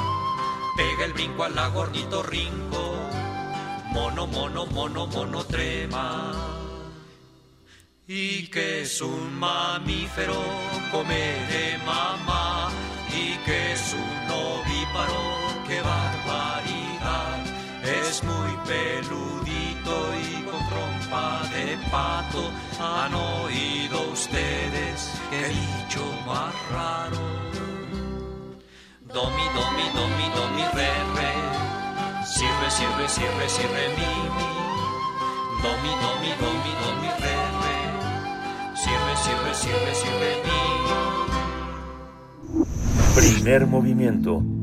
[0.78, 1.90] pega el brinco al agua
[2.28, 2.96] rinco.
[3.92, 6.32] Mono, mono, mono, mono trema.
[8.08, 10.42] Y que es un mamífero,
[10.92, 11.16] come
[11.52, 12.70] de mamá.
[13.10, 15.22] Y que es un ovíparo,
[15.68, 16.83] qué barbaridad.
[17.84, 22.50] Es muy peludito y trompa de pato.
[22.80, 27.18] ¿Han oído ustedes qué dicho más raro?
[29.14, 31.34] Domi, domi, domi, domi, re, re.
[32.26, 32.86] Si, re, si,
[33.64, 34.50] re, mi, mi.
[35.62, 37.38] Domi, domi, domi, domi, re,
[40.20, 40.54] re, mi.
[43.16, 44.63] Primer movimiento.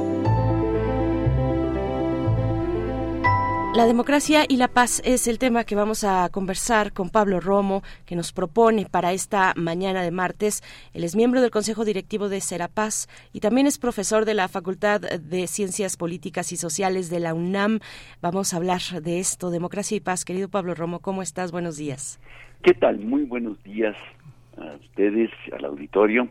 [3.73, 7.83] La democracia y la paz es el tema que vamos a conversar con Pablo Romo,
[8.05, 10.61] que nos propone para esta mañana de martes.
[10.93, 14.99] Él es miembro del Consejo Directivo de Serapaz y también es profesor de la Facultad
[14.99, 17.79] de Ciencias Políticas y Sociales de la UNAM.
[18.21, 20.25] Vamos a hablar de esto, democracia y paz.
[20.25, 21.53] Querido Pablo Romo, ¿cómo estás?
[21.53, 22.19] Buenos días.
[22.63, 22.99] ¿Qué tal?
[22.99, 23.95] Muy buenos días
[24.57, 26.27] a ustedes, al auditorio.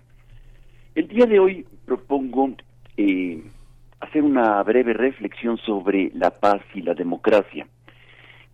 [0.94, 2.50] El día de hoy propongo
[2.98, 3.42] eh,
[4.00, 7.66] hacer una breve reflexión sobre la paz y la democracia,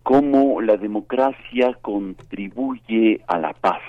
[0.03, 3.81] cómo la democracia contribuye a la paz.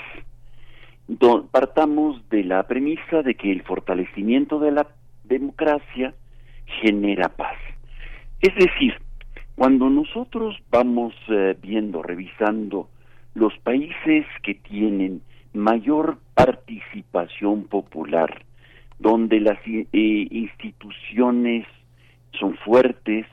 [1.51, 4.87] partamos de la premisa de que el fortalecimiento de la
[5.25, 6.15] democracia
[6.83, 7.57] genera paz.
[8.41, 8.95] Es decir,
[9.57, 12.89] cuando nosotros vamos eh, viendo, revisando
[13.35, 18.45] los países que tienen mayor participación popular,
[18.99, 21.67] donde las eh, instituciones
[22.39, 23.27] son fuertes,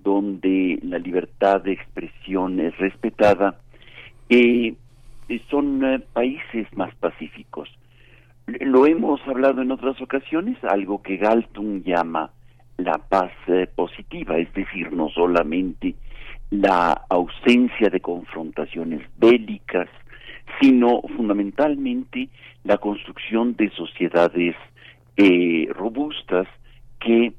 [0.00, 3.58] donde la libertad de expresión es respetada,
[4.28, 4.74] eh,
[5.48, 7.68] son eh, países más pacíficos.
[8.46, 12.30] Lo hemos hablado en otras ocasiones, algo que Galton llama
[12.76, 13.30] la paz
[13.76, 15.94] positiva, es decir, no solamente
[16.50, 19.88] la ausencia de confrontaciones bélicas,
[20.60, 22.28] sino fundamentalmente
[22.64, 24.56] la construcción de sociedades
[25.16, 26.48] eh, robustas
[26.98, 27.32] que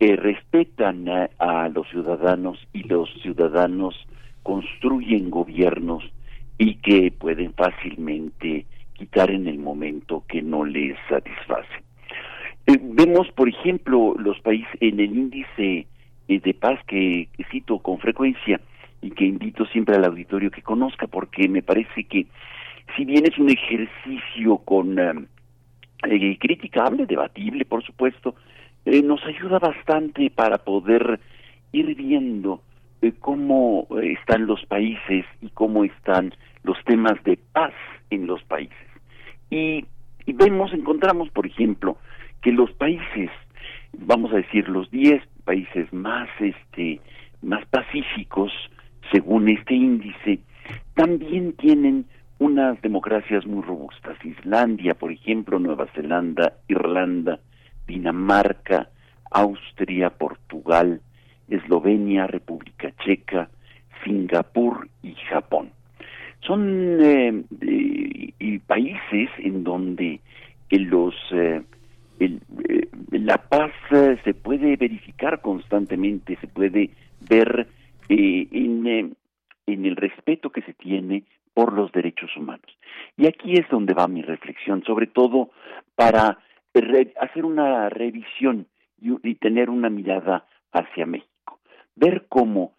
[0.00, 3.94] eh, respetan a, los ciudadanos y los ciudadanos
[4.42, 6.02] construyen gobiernos
[6.58, 11.68] y que pueden fácilmente quitar en el momento que no les satisface.
[12.66, 15.86] Eh, vemos, por ejemplo, los países en el índice
[16.26, 18.60] de paz que, cito con frecuencia
[19.02, 22.26] y que invito siempre al auditorio que conozca porque me parece que
[22.96, 25.28] si bien es un ejercicio con
[26.08, 28.34] eh, criticable, debatible, por supuesto,
[28.84, 31.20] eh, nos ayuda bastante para poder
[31.72, 32.62] ir viendo
[33.02, 37.72] eh, cómo están los países y cómo están los temas de paz
[38.10, 38.76] en los países.
[39.50, 39.84] Y,
[40.26, 41.98] y vemos, encontramos, por ejemplo,
[42.42, 43.30] que los países,
[43.98, 47.00] vamos a decir, los 10 países más, este,
[47.42, 48.52] más pacíficos,
[49.12, 50.40] según este índice,
[50.94, 52.06] también tienen
[52.38, 54.16] unas democracias muy robustas.
[54.24, 57.40] Islandia, por ejemplo, Nueva Zelanda, Irlanda,
[57.86, 58.88] Dinamarca,
[59.30, 61.00] Austria, Portugal,
[61.48, 63.48] Eslovenia, República Checa,
[64.04, 65.70] Singapur y Japón.
[66.40, 67.42] Son eh,
[68.66, 70.20] países en donde
[70.70, 71.62] los eh,
[72.20, 72.38] eh,
[73.10, 73.72] la paz
[74.24, 76.90] se puede verificar constantemente, se puede
[77.28, 77.66] ver
[78.08, 79.16] en
[79.66, 81.24] el respeto que se tiene
[81.54, 82.76] por los derechos humanos.
[83.16, 85.50] Y aquí es donde va mi reflexión, sobre todo
[85.94, 86.38] para
[87.20, 88.66] hacer una revisión
[89.00, 91.60] y, tener una mirada hacia México.
[91.94, 92.74] Ver cómo,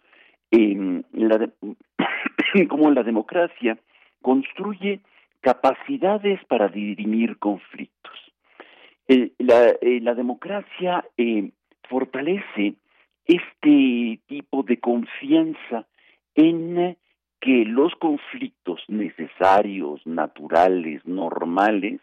[0.50, 1.50] eh, la,
[2.68, 3.78] cómo la democracia
[4.20, 5.00] construye
[5.40, 8.12] capacidades para dirimir conflictos.
[9.38, 11.50] la, eh, la, democracia eh,
[11.88, 12.74] fortalece
[13.24, 15.86] este tipo de confianza
[16.34, 16.96] en
[17.46, 22.00] que los conflictos necesarios, naturales, normales,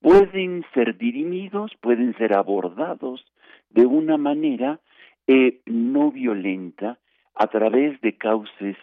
[0.00, 3.24] pueden ser dirimidos, pueden ser abordados
[3.70, 4.80] de una manera
[5.28, 6.98] eh, no violenta
[7.36, 8.76] a través de cauces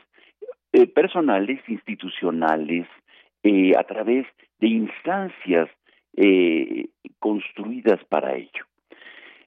[0.72, 2.88] eh, personales, institucionales,
[3.44, 4.26] eh, a través
[4.60, 5.70] de instancias
[7.20, 8.66] construidas para ello.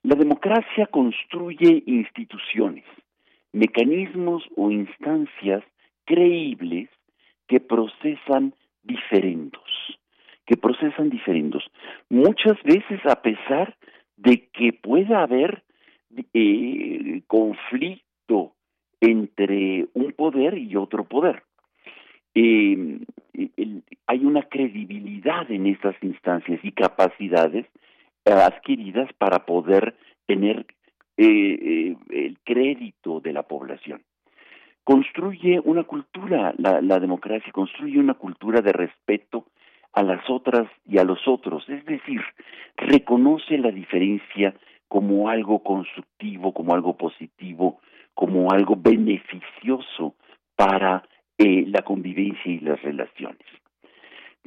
[0.03, 2.85] La democracia construye instituciones,
[3.53, 5.63] mecanismos o instancias
[6.07, 6.89] creíbles
[7.47, 9.63] que procesan diferendos,
[10.47, 11.65] que procesan diferendos.
[12.09, 13.77] Muchas veces a pesar
[14.17, 15.65] de que pueda haber
[16.33, 18.55] eh, conflicto
[19.01, 21.43] entre un poder y otro poder.
[22.35, 23.01] Eh,
[24.07, 27.67] hay una credibilidad en estas instancias y capacidades
[28.25, 29.95] adquiridas para poder
[30.27, 30.67] tener
[31.17, 34.03] eh, el crédito de la población
[34.87, 39.47] construye una cultura, la, democracia construye una cultura de respeto
[39.93, 42.21] a las otras y a los otros, es decir,
[42.77, 44.55] reconoce la diferencia
[44.87, 47.81] como algo constructivo, como algo positivo,
[48.15, 50.15] como algo beneficioso
[50.55, 51.03] para
[51.37, 53.49] eh, la convivencia y las relaciones.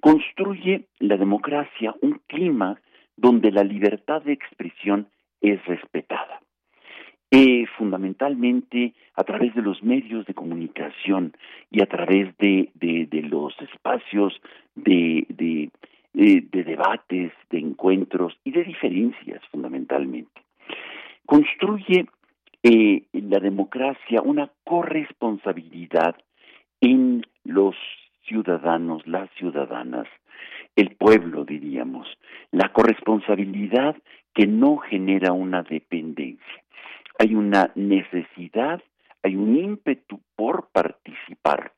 [0.01, 2.79] Construye la democracia un clima
[3.17, 5.09] donde la libertad de expresión
[5.41, 6.39] es respetada
[7.31, 11.33] eh, fundamentalmente a través de los medios de comunicación
[11.69, 12.69] y a través de,
[13.29, 14.33] los espacios
[14.75, 15.69] de, de,
[16.15, 20.41] eh, de debates, de encuentros y de diferencias fundamentalmente.
[21.25, 22.07] Construye
[22.63, 26.15] eh, la democracia una corresponsabilidad
[26.81, 27.75] en los
[28.27, 30.07] ciudadanos, las ciudadanas,
[30.75, 32.07] el pueblo, diríamos,
[32.51, 33.95] la corresponsabilidad
[34.33, 36.63] que no genera una dependencia.
[37.19, 38.81] Hay una necesidad,
[39.21, 41.73] hay un ímpetu por participar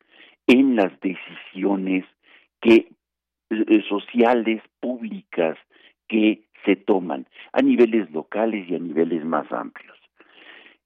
[0.47, 2.05] en las decisiones
[2.61, 2.87] que
[3.49, 5.57] eh, sociales, públicas,
[6.07, 9.97] que se toman a niveles locales y a niveles más amplios.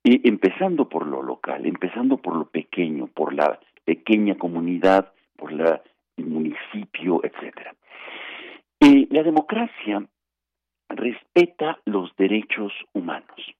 [0.03, 5.81] Empezando por lo local, empezando por lo pequeño, por la pequeña comunidad, por la,
[6.15, 7.75] el municipio, etcétera.
[8.79, 10.07] Eh, la democracia
[10.89, 13.55] respeta los derechos humanos,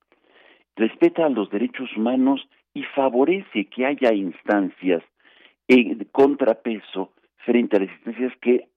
[0.76, 5.03] respeta los derechos humanos y favorece que haya instancias
[5.67, 8.67] en contrapeso frente a las instancias que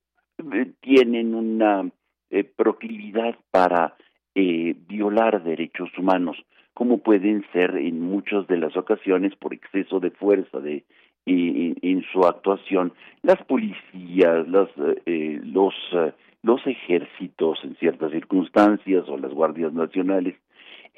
[0.53, 1.91] eh, tienen una
[2.31, 3.97] eh, proclividad para
[4.35, 6.37] violar derechos humanos,
[6.73, 10.85] como pueden ser en muchas de las ocasiones por exceso de fuerza de
[11.29, 12.93] en su actuación
[13.23, 14.69] las policías, las,
[15.07, 20.37] eh, los, eh, los ejércitos en ciertas circunstancias o las guardias nacionales,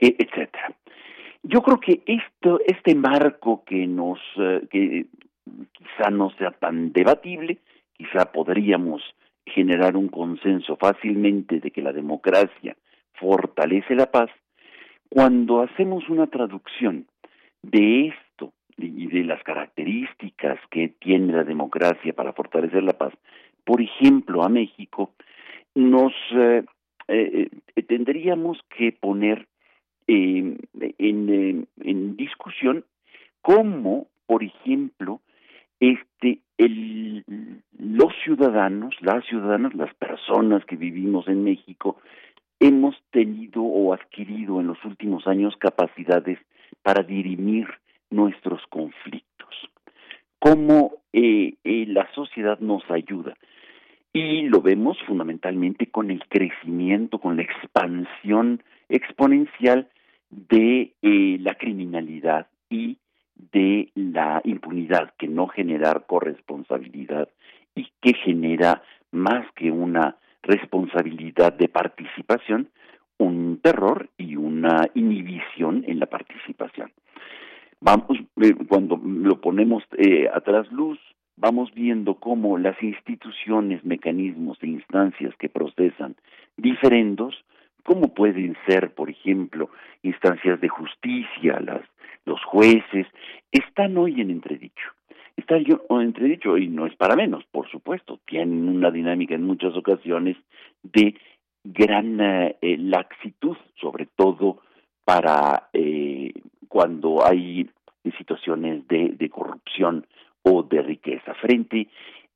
[0.00, 0.72] etcétera.
[1.42, 5.06] Yo creo que esto, este marco que nos, eh, que
[5.72, 7.58] quizá no sea tan debatible,
[7.96, 9.02] quizá podríamos
[9.46, 12.76] generar un consenso fácilmente de que la democracia
[13.14, 14.30] fortalece la paz,
[15.08, 17.06] cuando hacemos una traducción
[17.62, 23.12] de esto y de las características que tiene la democracia para fortalecer la paz,
[23.64, 25.12] por ejemplo, a México,
[25.74, 26.64] nos eh,
[27.08, 27.50] eh,
[27.88, 29.46] tendríamos que poner
[30.06, 30.56] en,
[32.16, 32.84] discusión
[33.42, 35.20] cómo, por ejemplo,
[35.78, 37.24] este, el,
[37.78, 41.98] los ciudadanos, las ciudadanas, las personas que vivimos en México,
[42.60, 46.38] hemos tenido o adquirido en los últimos años capacidades
[46.82, 47.66] para dirimir
[48.10, 49.54] nuestros conflictos,
[50.38, 53.34] cómo eh, eh, la sociedad nos ayuda.
[54.12, 59.88] Y lo vemos fundamentalmente con el crecimiento, con la expansión exponencial
[60.30, 62.98] de eh, la criminalidad y
[63.52, 67.28] de la impunidad, que no genera corresponsabilidad
[67.74, 72.68] y que genera más que una responsabilidad de participación,
[73.18, 76.90] un terror y una inhibición en la participación.
[77.80, 80.98] Vamos, eh, cuando lo ponemos eh, a trasluz,
[81.36, 86.14] vamos viendo cómo las instituciones, mecanismos e instancias que procesan
[86.56, 87.44] diferendos,
[87.84, 89.70] como pueden ser, por ejemplo,
[90.02, 91.82] instancias de justicia, las,
[92.24, 93.06] los jueces,
[93.50, 94.88] están hoy en entredicho.
[95.36, 99.74] Están en entredicho y no es para menos, por supuesto, tienen una dinámica en muchas
[99.76, 100.36] ocasiones
[100.82, 101.14] de
[101.64, 104.58] gran eh, laxitud, sobre todo
[105.04, 106.32] para eh,
[106.68, 107.68] cuando hay
[108.16, 110.06] situaciones de, de, corrupción
[110.42, 111.34] o de riqueza.
[111.34, 111.88] Frente,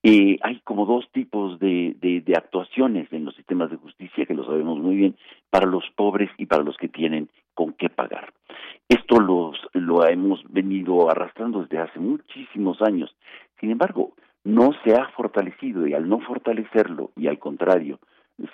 [0.07, 4.79] eh, hay como dos tipos de, actuaciones en los sistemas de justicia, que lo sabemos
[4.79, 5.17] muy bien,
[5.49, 8.35] para los pobres y para los que tienen con qué pagar.
[8.87, 13.17] Esto los, lo hemos venido arrastrando desde hace muchísimos años.
[13.59, 14.13] Sin embargo,
[14.45, 17.99] no se ha fortalecido y al no fortalecerlo y al contrario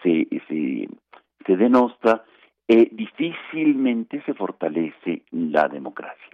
[0.04, 0.88] se, se,
[1.44, 2.22] se denosta,
[2.68, 6.28] eh, difícilmente se fortalece la democracia.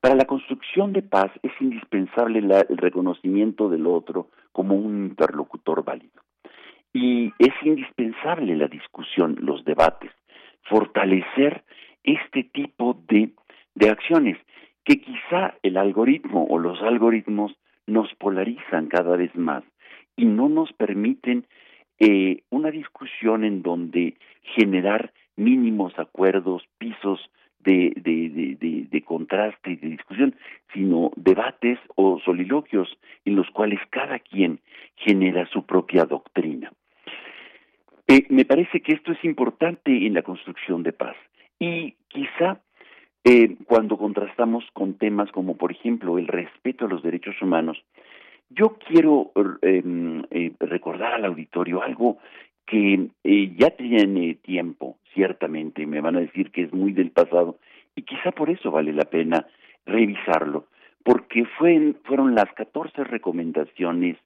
[0.00, 6.22] Para la construcción de paz es indispensable el reconocimiento del otro como un interlocutor válido.
[6.90, 10.10] Y es indispensable la discusión, los debates,
[10.62, 11.62] fortalecer
[12.02, 13.32] este tipo de,
[13.74, 14.38] de acciones
[14.82, 17.54] que quizá el algoritmo o los algoritmos
[17.86, 19.62] nos polarizan cada vez más
[20.16, 21.46] y no nos permiten
[21.98, 27.20] eh, una discusión en donde generar mínimos acuerdos, pisos
[27.66, 30.34] de, contraste y de discusión,
[30.72, 32.88] sino debates o soliloquios
[33.24, 34.60] en los cuales cada quien
[34.96, 36.72] genera su propia doctrina.
[38.08, 41.16] Eh, me parece que esto es importante en la construcción de paz
[41.58, 42.60] y quizá
[43.24, 47.82] eh, cuando contrastamos con temas como por ejemplo el respeto a los derechos humanos,
[48.50, 52.18] yo quiero eh, recordar al auditorio algo
[52.66, 57.58] que eh, ya tiene tiempo, ciertamente, me van a decir que es muy del pasado,
[57.94, 59.46] y quizá por eso vale la pena
[59.86, 60.66] revisarlo,
[61.04, 64.16] porque fue, fueron las 14 recomendaciones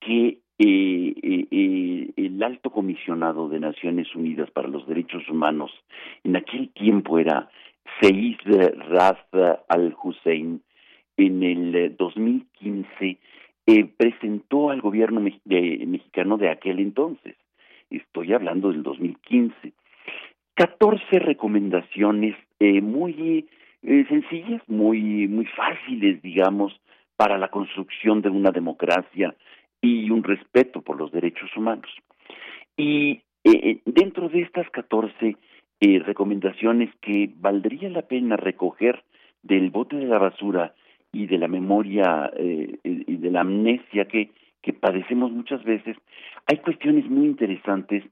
[0.00, 1.14] que eh,
[1.50, 5.70] eh, el alto comisionado de Naciones Unidas para los Derechos Humanos,
[6.24, 7.48] en aquel tiempo era
[8.00, 8.38] Seid
[8.88, 9.18] Raz
[9.68, 10.62] al-Hussein,
[11.16, 13.18] en el 2015
[13.96, 17.36] presentó al gobierno mexicano de aquel entonces
[17.90, 19.72] estoy hablando del 2015.
[20.54, 23.46] 14 recomendaciones eh, muy
[23.82, 26.72] eh, sencillas, muy, muy fáciles, digamos,
[27.16, 29.34] para la construcción de una democracia
[29.80, 31.90] y un respeto por los derechos humanos.
[32.76, 35.36] Y eh, dentro de estas 14
[35.80, 39.04] recomendaciones que valdría la pena recoger
[39.42, 40.74] del bote de la basura
[41.12, 44.32] y de la memoria y de la amnesia que,
[44.62, 45.96] que padecemos muchas veces,
[46.46, 48.04] hay cuestiones muy interesantes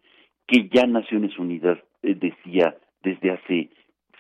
[0.47, 3.71] que ya Naciones Unidas decía desde hace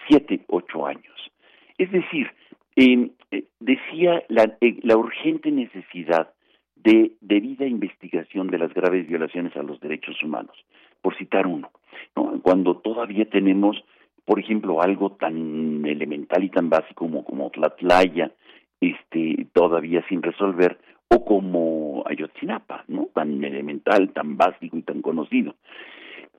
[0.08, 1.30] siete, ocho años.
[1.78, 2.30] Es decir,
[2.74, 6.32] em, eh, decía la, eh, la, urgente necesidad
[6.76, 10.56] de debida investigación de las graves violaciones a los derechos humanos,
[11.02, 11.70] por citar uno.
[12.42, 13.82] Cuando todavía tenemos,
[14.24, 18.30] por ejemplo, algo tan elemental y tan básico como, como Tlatlaya,
[18.80, 20.78] este, todavía sin resolver,
[21.08, 23.08] o como Ayotzinapa, ¿no?
[23.14, 25.54] Tan elemental, tan básico y tan conocido.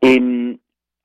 [0.02, 0.58] Eh,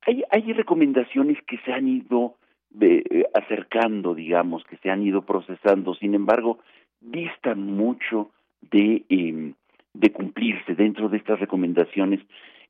[0.04, 2.36] hay, recomendaciones que se han ido
[2.80, 6.58] eh, acercando, digamos, que se han ido procesando, sin embargo,
[7.00, 9.54] distan mucho de, em,
[9.94, 12.20] de cumplirse dentro de estas recomendaciones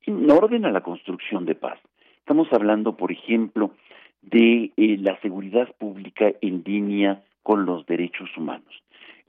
[0.05, 1.79] en orden a la construcción de paz.
[2.19, 3.73] Estamos hablando, por ejemplo,
[4.23, 8.83] de eh, la seguridad pública en línea con los derechos humanos.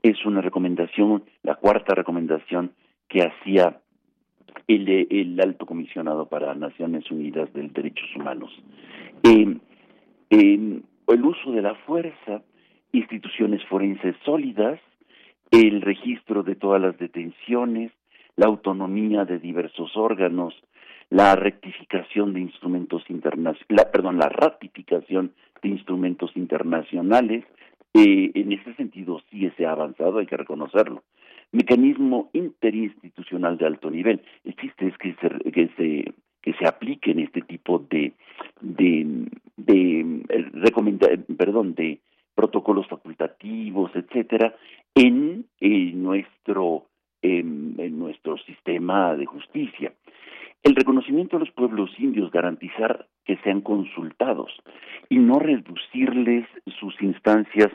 [0.04, 2.72] Es una recomendación, la cuarta recomendación
[3.08, 3.80] que hacía
[4.68, 8.50] el, el alto comisionado para Naciones Unidas de Derechos Humanos.
[9.22, 9.62] El
[11.24, 12.42] uso de la fuerza,
[12.92, 14.78] instituciones forenses sólidas,
[15.50, 17.90] el registro de todas las detenciones,
[18.36, 20.54] la autonomía de diversos órganos,
[21.08, 25.32] la rectificación de instrumentos internacionales, perdón, la ratificación
[25.62, 27.46] de instrumentos internacionales.
[27.94, 31.02] Eh, en ese sentido sí se ha avanzado, hay que reconocerlo
[31.54, 34.20] mecanismo interinstitucional de alto nivel.
[34.44, 38.12] El chiste es que se, que se, que se apliquen este tipo de,
[38.60, 42.00] de, de, eh, perdón, de
[42.34, 44.56] protocolos facultativos, etcétera,
[44.96, 45.46] en,
[46.02, 46.86] nuestro
[47.22, 49.92] en, en nuestro sistema de justicia.
[50.64, 54.50] El reconocimiento de los pueblos indios, garantizar que sean consultados
[55.10, 56.46] y no reducirles
[56.80, 57.70] sus instancias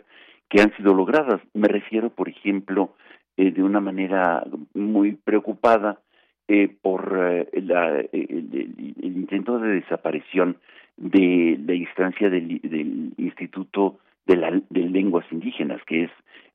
[0.49, 1.39] que han sido logradas.
[1.53, 2.95] Me refiero, por ejemplo,
[3.37, 5.99] eh, de una manera muy preocupada
[6.47, 8.73] eh, por eh, la, el,
[9.03, 10.57] intento de desaparición
[10.97, 16.11] de la instancia del, del Instituto de, la, de Lenguas Indígenas, que es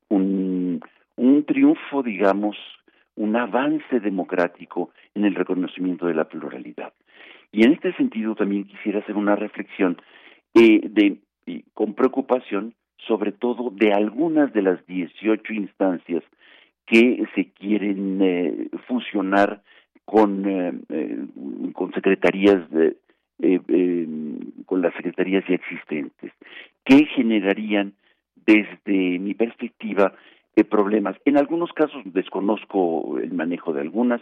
[0.09, 0.81] un
[1.47, 2.57] triunfo, digamos,
[3.15, 6.93] un avance democrático en el reconocimiento de la pluralidad.
[7.51, 9.97] Y en este sentido también quisiera hacer una reflexión
[10.53, 11.17] eh,
[11.73, 12.73] con preocupación
[13.07, 16.23] sobre todo de algunas de las 18 instancias
[16.85, 19.61] que se quieren eh, fusionar
[20.05, 20.73] con, eh,
[21.73, 22.97] con secretarías de,
[24.65, 26.31] con las secretarías ya existentes,
[26.83, 27.93] que generarían
[28.45, 30.13] desde mi perspectiva
[30.63, 31.17] problemas.
[31.25, 34.21] En algunos casos desconozco el manejo de algunas,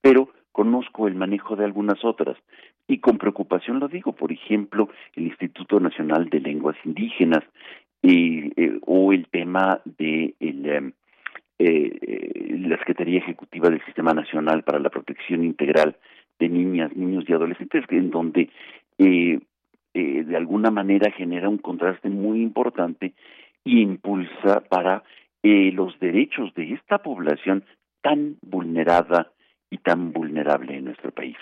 [0.00, 2.36] pero conozco el manejo de algunas otras.
[2.86, 7.44] Y con preocupación lo digo, por ejemplo, el Instituto Nacional de Lenguas Indígenas
[8.82, 10.92] o el tema de el,
[11.58, 15.96] eh, eh, la Secretaría Ejecutiva del Sistema Nacional para la Protección Integral
[16.38, 18.50] de Niñas, Niños y Adolescentes, en donde
[18.98, 19.40] eh,
[19.94, 23.14] eh, de alguna manera genera un contraste muy importante
[23.64, 25.02] e impulsa para
[25.48, 27.64] eh, los derechos de esta población
[28.02, 29.32] tan vulnerada
[29.70, 31.36] y tan vulnerable en nuestro país.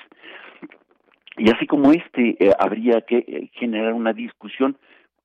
[1.36, 4.76] Y así como este, eh, habría que generar una discusión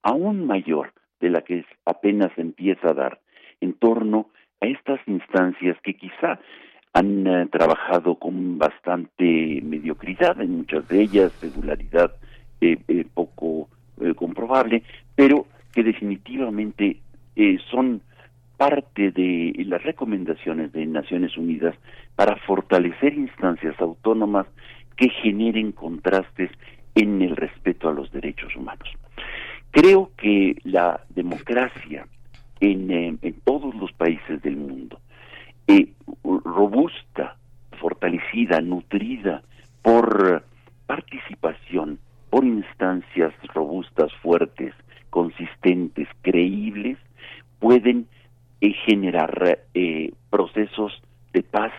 [0.01, 3.19] aún mayor de la que apenas empieza a dar
[3.61, 4.30] en torno
[4.61, 6.39] a estas instancias que quizá
[6.93, 12.11] han eh, trabajado con bastante mediocridad, en muchas de ellas regularidad
[12.61, 13.69] eh, eh, poco
[14.15, 14.82] comprobable,
[15.13, 17.01] pero que definitivamente
[17.69, 18.01] son
[18.60, 21.74] parte de las recomendaciones de Naciones Unidas
[22.18, 24.47] para fortalecer instancias autónomas
[24.97, 26.51] que generen contrastes
[26.93, 28.89] en el respeto a los derechos humanos.
[29.72, 32.05] Creo que la democracia
[32.60, 34.99] en, todos los países del mundo,
[35.66, 35.93] eh,
[36.43, 37.38] robusta,
[37.80, 39.41] fortalecida, nutrida
[39.82, 40.43] por
[40.86, 41.97] participación,
[42.30, 44.74] por instancias robustas, fuertes,
[45.12, 46.97] consistentes, creíbles,
[47.60, 48.05] pueden
[48.62, 51.01] eh, generar eh, procesos
[51.34, 51.72] de paz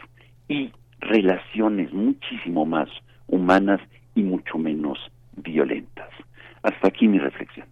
[0.48, 2.88] y relaciones muchísimo más
[3.26, 3.80] humanas
[4.14, 4.98] y mucho menos
[5.36, 6.10] violentas.
[6.62, 7.66] Hasta aquí mi reflexión.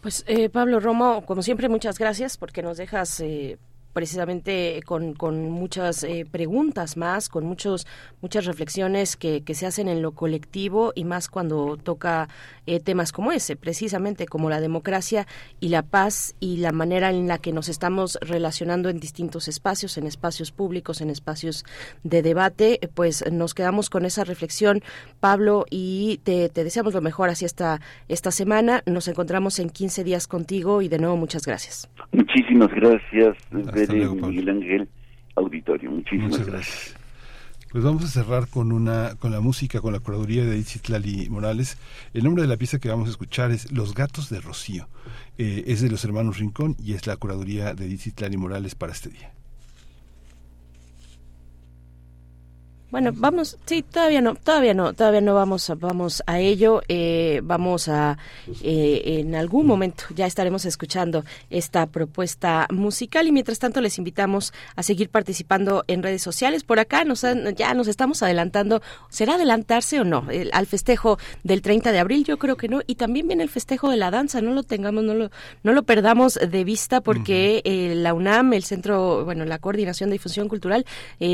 [0.00, 3.58] Pues eh, Pablo Romo, como siempre, muchas gracias porque nos dejas eh,
[3.96, 7.86] precisamente con, con muchas eh, preguntas más, con muchos
[8.20, 12.28] muchas reflexiones que, que, se hacen en lo colectivo y más cuando toca
[12.66, 15.26] eh, temas como ese, precisamente como la democracia
[15.60, 19.96] y la paz y la manera en la que nos estamos relacionando en distintos espacios,
[19.96, 21.64] en espacios públicos, en espacios
[22.04, 24.82] de debate, pues nos quedamos con esa reflexión,
[25.20, 28.82] Pablo, y te, te deseamos lo mejor hacia esta, esta semana.
[28.84, 31.88] Nos encontramos en 15 días contigo y de nuevo muchas gracias.
[32.12, 33.38] Muchísimas gracias,
[33.92, 34.88] Miguel Ángel
[35.34, 35.90] Auditorio.
[35.90, 36.96] Muchísimas gracias.
[37.70, 41.76] Pues vamos a cerrar con una con la música, con la curaduría de Itzitlali Morales.
[42.14, 44.88] El nombre de la pieza que vamos a escuchar es Los gatos de Rocío.
[45.36, 49.10] Eh, es de los hermanos Rincón y es la curaduría de Itzitlali Morales para este
[49.10, 49.35] día.
[52.88, 56.82] Bueno, vamos, sí, todavía no, todavía no, todavía no vamos a, vamos a ello.
[56.86, 58.16] Eh, vamos a,
[58.62, 64.52] eh, en algún momento ya estaremos escuchando esta propuesta musical y mientras tanto les invitamos
[64.76, 66.62] a seguir participando en redes sociales.
[66.62, 67.22] Por acá nos
[67.56, 68.80] ya nos estamos adelantando.
[69.08, 70.24] ¿Será adelantarse o no?
[70.52, 72.82] al festejo del 30 de abril, yo creo que no.
[72.86, 74.40] Y también viene el festejo de la danza.
[74.40, 75.32] No lo tengamos, no lo,
[75.64, 80.14] no lo perdamos de vista porque eh, la UNAM, el centro, bueno, la coordinación de
[80.14, 80.86] difusión cultural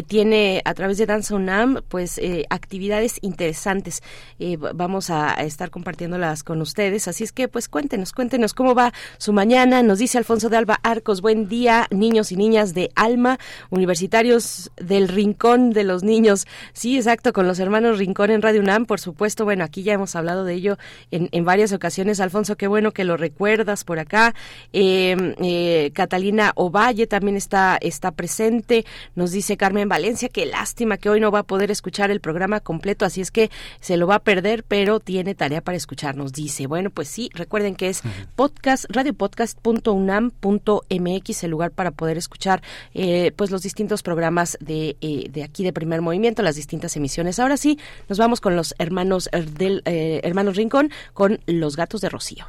[0.06, 1.41] tiene a través de danza
[1.88, 4.02] pues eh, actividades interesantes.
[4.38, 8.92] Eh, vamos a, estar compartiéndolas con ustedes, así es que pues cuéntenos, cuéntenos cómo va
[9.18, 9.82] su mañana.
[9.82, 13.38] Nos dice Alfonso de Alba Arcos, buen día, niños y niñas de Alma,
[13.70, 16.46] universitarios del Rincón de los Niños.
[16.72, 19.44] Sí, exacto, con los hermanos Rincón en Radio UNAM, por supuesto.
[19.44, 20.78] Bueno, aquí ya hemos hablado de ello
[21.10, 22.20] en, en varias ocasiones.
[22.20, 24.34] Alfonso, qué bueno que lo recuerdas por acá.
[24.72, 28.84] Em, eh, Catalina Ovalle también está, está presente.
[29.14, 32.60] Nos dice Carmen Valencia, qué lástima que hoy no va a poder escuchar el programa
[32.60, 36.32] completo, así es que se lo va a perder, pero tiene tarea para escucharnos.
[36.32, 38.02] Dice, bueno, pues sí, recuerden que es
[38.36, 42.62] podcast, radiopodcast.unam.mx, el lugar para poder escuchar
[42.94, 47.38] eh, pues los distintos programas de, eh, de aquí de primer movimiento, las distintas emisiones.
[47.38, 47.78] Ahora sí,
[48.08, 52.46] nos vamos con los hermanos eh, del hermanos Rincón, con los gatos de Rocío.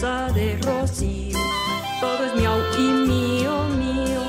[0.00, 1.36] De Rocío.
[2.00, 4.20] Todo es miau y mío, mío,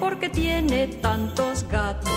[0.00, 2.10] porque tiene tantos gatos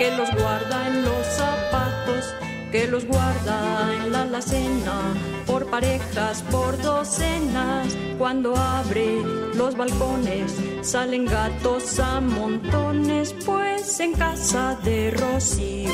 [0.00, 2.34] que los guarda en los zapatos,
[2.72, 5.14] que los guarda en la alacena,
[5.46, 7.96] por parejas, por docenas.
[8.18, 9.22] Cuando abre
[9.54, 15.92] los balcones, salen gatos a montones, pues en casa de Rocío,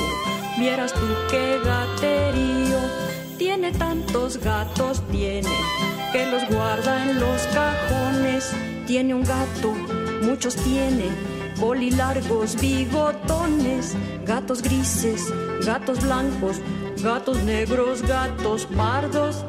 [0.59, 2.57] vieras tú qué gaterío
[3.39, 5.51] tiene tantos gatos, tiene
[6.13, 8.51] que los guarda en los cajones.
[8.87, 9.73] Tiene un gato,
[10.23, 11.09] muchos tiene,
[11.91, 15.25] largos bigotones, gatos grises,
[15.65, 16.59] gatos blancos,
[17.03, 19.45] gatos negros, gatos pardos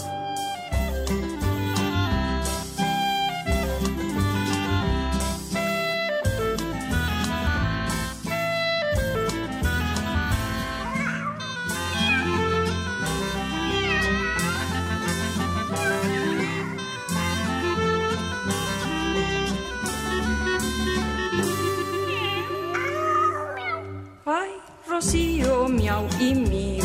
[24.88, 26.84] rocío, miau y mío.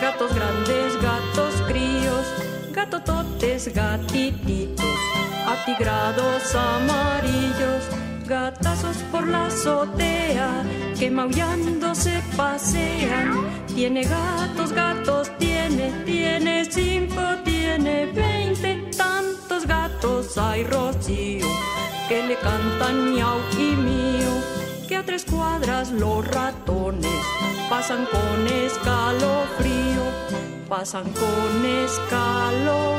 [0.00, 2.26] Gatos grandes, gatos críos,
[2.72, 4.96] gatototes, gatititos,
[5.46, 7.84] atigrados amarillos,
[8.26, 10.64] gatazos por la azotea,
[10.98, 13.46] que maullando se pasean.
[13.72, 21.46] Tiene gatos, gatos, tiene, tiene cinco, tiene veinte, tantos gatos hay rocío,
[22.08, 27.20] que le cantan miau y mío que a tres cuadras los ratones
[27.70, 30.02] pasan con escalofrío,
[30.68, 32.94] pasan con escalofrío.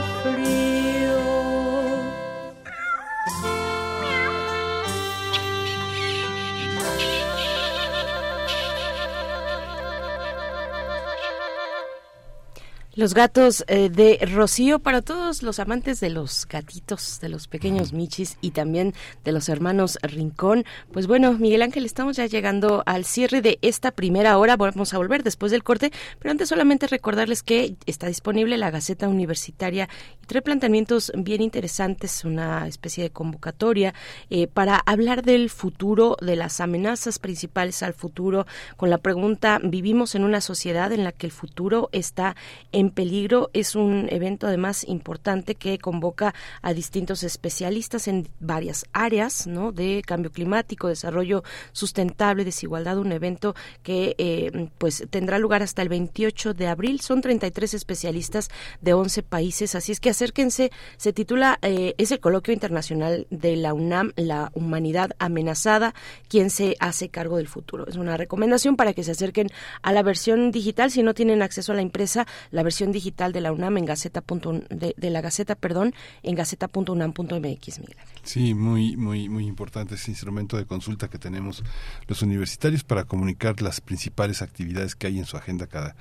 [12.98, 17.92] Los gatos eh, de Rocío para todos los amantes de los gatitos, de los pequeños
[17.92, 18.94] michis y también
[19.26, 20.64] de los hermanos Rincón.
[20.94, 24.56] Pues bueno, Miguel Ángel, estamos ya llegando al cierre de esta primera hora.
[24.56, 29.10] Vamos a volver después del corte, pero antes solamente recordarles que está disponible la Gaceta
[29.10, 29.90] Universitaria
[30.24, 33.94] y trae planteamientos bien interesantes, una especie de convocatoria
[34.30, 40.16] eh, para hablar del futuro, de las amenazas principales al futuro, con la pregunta, ¿vivimos
[40.16, 42.38] en una sociedad en la que el futuro está
[42.72, 48.86] en en peligro es un evento además importante que convoca a distintos especialistas en varias
[48.94, 49.46] áreas.
[49.74, 55.90] De cambio climático, desarrollo sustentable, desigualdad, un evento que eh, pues tendrá lugar hasta el
[55.90, 57.02] 28 de abril.
[57.02, 58.50] Son 33 especialistas
[58.82, 60.72] de 11 países, así es que acérquense.
[60.98, 65.96] Se titula eh, es el coloquio internacional de la UNAM, la humanidad amenazada,
[66.28, 67.88] quien se hace cargo del futuro.
[67.88, 69.50] Es una recomendación para que se acerquen
[69.82, 73.42] a la versión digital si no tienen acceso a la impresa, la versión digital de
[73.42, 74.24] la UNAM en Gaceta.
[74.70, 77.98] De, de la Gaceta, perdón, en gaceta.unam.mx, Miguel.
[78.24, 81.64] Sí, muy, muy, muy importante ese instrumento de consulta que tenemos
[82.08, 85.96] los universitarios para comunicar las principales actividades que hay en su agenda cada,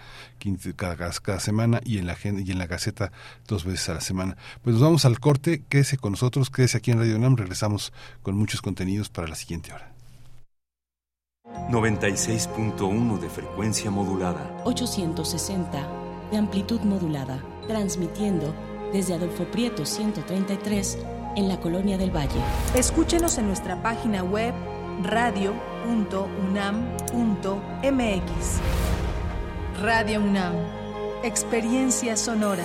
[0.77, 3.13] cada, cada semana y en la agenda, y en la Gaceta
[3.47, 4.37] dos veces a la semana.
[4.63, 8.37] Pues nos vamos al corte, quédese con nosotros, quédese aquí en Radio UNAM, regresamos con
[8.37, 9.93] muchos contenidos para la siguiente hora.
[11.71, 14.63] 96.1 de frecuencia modulada.
[14.65, 18.55] 860 de amplitud modulada, transmitiendo
[18.93, 20.99] desde Adolfo Prieto 133
[21.37, 22.41] en la Colonia del Valle.
[22.75, 24.55] Escúchenos en nuestra página web
[25.03, 25.81] radio.unam.mx.
[29.83, 30.55] Radio UNAM,
[31.25, 32.65] experiencia sonora.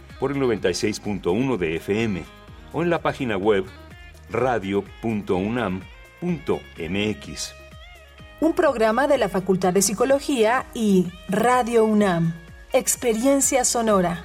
[0.21, 2.23] por el 96.1 de FM
[2.71, 3.65] o en la página web
[4.29, 5.81] radio.unam.mx.
[8.39, 12.35] Un programa de la Facultad de Psicología y Radio UNAM.
[12.71, 14.23] Experiencia sonora.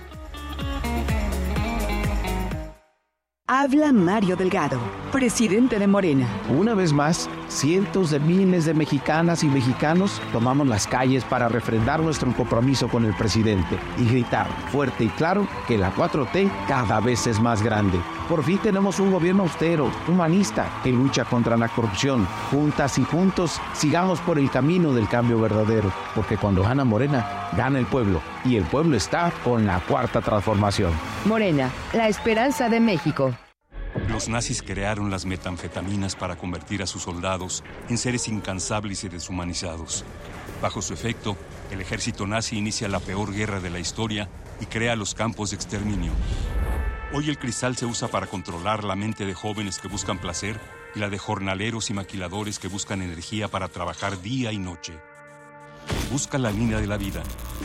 [3.49, 4.81] Habla Mario Delgado,
[5.13, 6.27] presidente de Morena.
[6.49, 12.01] Una vez más, cientos de miles de mexicanas y mexicanos tomamos las calles para refrendar
[12.01, 17.29] nuestro compromiso con el presidente y gritar fuerte y claro que la 4T cada vez
[17.29, 18.01] es más grande.
[18.29, 22.27] Por fin tenemos un gobierno austero, humanista, que lucha contra la corrupción.
[22.51, 27.79] Juntas y juntos sigamos por el camino del cambio verdadero, porque cuando gana Morena, gana
[27.79, 30.93] el pueblo, y el pueblo está con la cuarta transformación.
[31.24, 33.33] Morena, la esperanza de México.
[34.09, 40.05] Los nazis crearon las metanfetaminas para convertir a sus soldados en seres incansables y deshumanizados.
[40.61, 41.37] Bajo su efecto,
[41.70, 44.29] el ejército nazi inicia la peor guerra de la historia
[44.61, 46.12] y crea los campos de exterminio.
[47.17, 50.61] Hoy el cristal se usa para controlar la mente de jóvenes que buscan placer
[50.95, 54.93] y la de jornaleros y maquiladores que buscan energía para trabajar día y noche.
[56.12, 57.23] Busca la línea de la vida,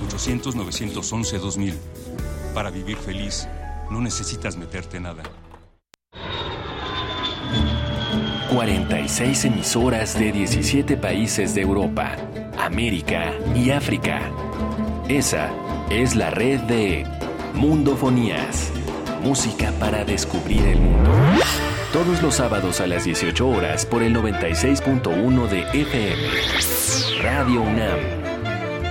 [0.10, 1.76] 800-911-2000.
[2.54, 3.46] Para vivir feliz,
[3.90, 5.24] no necesitas meterte nada.
[8.54, 12.16] 46 emisoras de 17 países de Europa,
[12.58, 14.32] América y África.
[15.10, 15.52] Esa
[15.90, 17.06] es la red de
[17.54, 18.72] Mundofonías
[19.22, 21.12] música para descubrir el mundo.
[21.94, 27.22] Todos los sábados a las 18 horas por el 96.1 de FM.
[27.22, 28.00] Radio UNAM.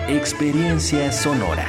[0.08, 1.66] Experiencia sonora.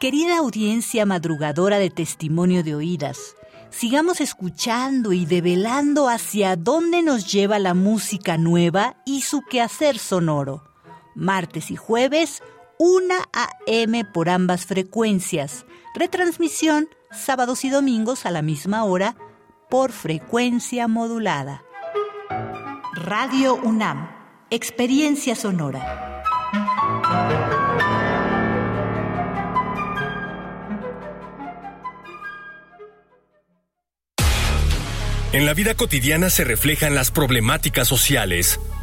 [0.00, 3.36] Querida audiencia madrugadora de testimonio de oídas,
[3.70, 10.71] sigamos escuchando y develando hacia dónde nos lleva la música nueva y su quehacer sonoro.
[11.14, 12.42] Martes y jueves,
[12.78, 14.04] 1 a.m.
[14.04, 15.66] por ambas frecuencias.
[15.94, 19.16] Retransmisión sábados y domingos a la misma hora
[19.68, 21.62] por frecuencia modulada.
[22.94, 24.10] Radio UNAM,
[24.50, 26.22] Experiencia Sonora.
[35.32, 38.60] En la vida cotidiana se reflejan las problemáticas sociales,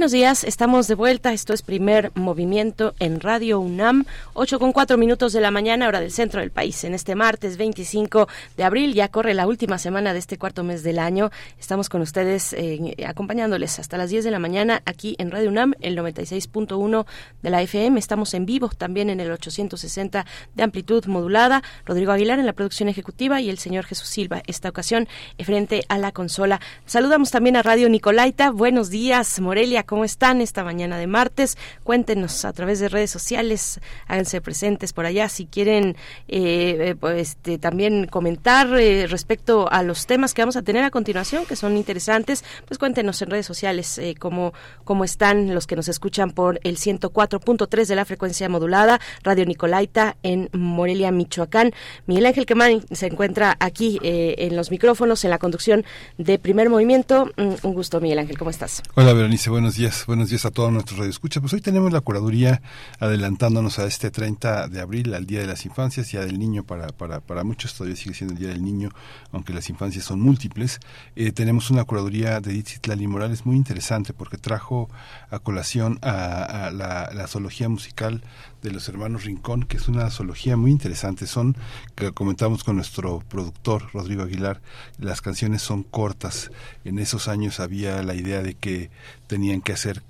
[0.00, 1.34] Buenos días, estamos de vuelta.
[1.34, 6.00] Esto es primer movimiento en Radio UNAM, 8 con 4 minutos de la mañana, hora
[6.00, 6.84] del centro del país.
[6.84, 8.26] En este martes 25
[8.56, 11.30] de abril, ya corre la última semana de este cuarto mes del año.
[11.58, 15.74] Estamos con ustedes eh, acompañándoles hasta las 10 de la mañana aquí en Radio UNAM,
[15.82, 17.04] el 96.1
[17.42, 17.98] de la FM.
[17.98, 20.24] Estamos en vivo también en el 860
[20.54, 21.62] de amplitud modulada.
[21.84, 25.84] Rodrigo Aguilar en la producción ejecutiva y el señor Jesús Silva, esta ocasión eh, frente
[25.88, 26.58] a la consola.
[26.86, 28.50] Saludamos también a Radio Nicolaita.
[28.50, 29.84] Buenos días, Morelia.
[29.90, 31.58] ¿Cómo están esta mañana de martes?
[31.82, 35.96] Cuéntenos a través de redes sociales, háganse presentes por allá si quieren
[36.28, 40.84] eh, eh, pues, este, también comentar eh, respecto a los temas que vamos a tener
[40.84, 44.52] a continuación, que son interesantes, pues cuéntenos en redes sociales cómo,
[44.84, 50.16] cómo están los que nos escuchan por el 104.3 de la frecuencia modulada, Radio Nicolaita
[50.22, 51.72] en Morelia, Michoacán.
[52.06, 55.84] Miguel Ángel Quemán se encuentra aquí en los micrófonos, en la conducción
[56.16, 57.28] de Primer Movimiento.
[57.36, 58.84] Mm, un gusto, Miguel Ángel, ¿cómo estás?
[58.94, 61.40] Hola, Berenice, buenos días buenos días a todos nuestros radioescuchas.
[61.40, 62.60] Pues hoy tenemos la curaduría
[62.98, 66.88] adelantándonos a este 30 de abril, al Día de las Infancias, Día del Niño, para,
[66.88, 68.90] para, para muchos todavía sigue siendo el Día del Niño,
[69.32, 70.80] aunque las infancias son múltiples.
[71.16, 74.90] Eh, tenemos una curaduría de Edith Lali Morales muy interesante porque trajo
[75.30, 78.22] a colación a, la, la zoología musical
[78.62, 81.26] de los hermanos Rincón, que es una zoología muy interesante.
[81.26, 81.56] Son,
[81.94, 84.60] que comentamos con nuestro productor Rodrigo Aguilar,
[84.98, 86.50] las canciones son cortas.
[86.84, 88.90] En esos años había la idea de que
[89.26, 90.02] tenían que hacer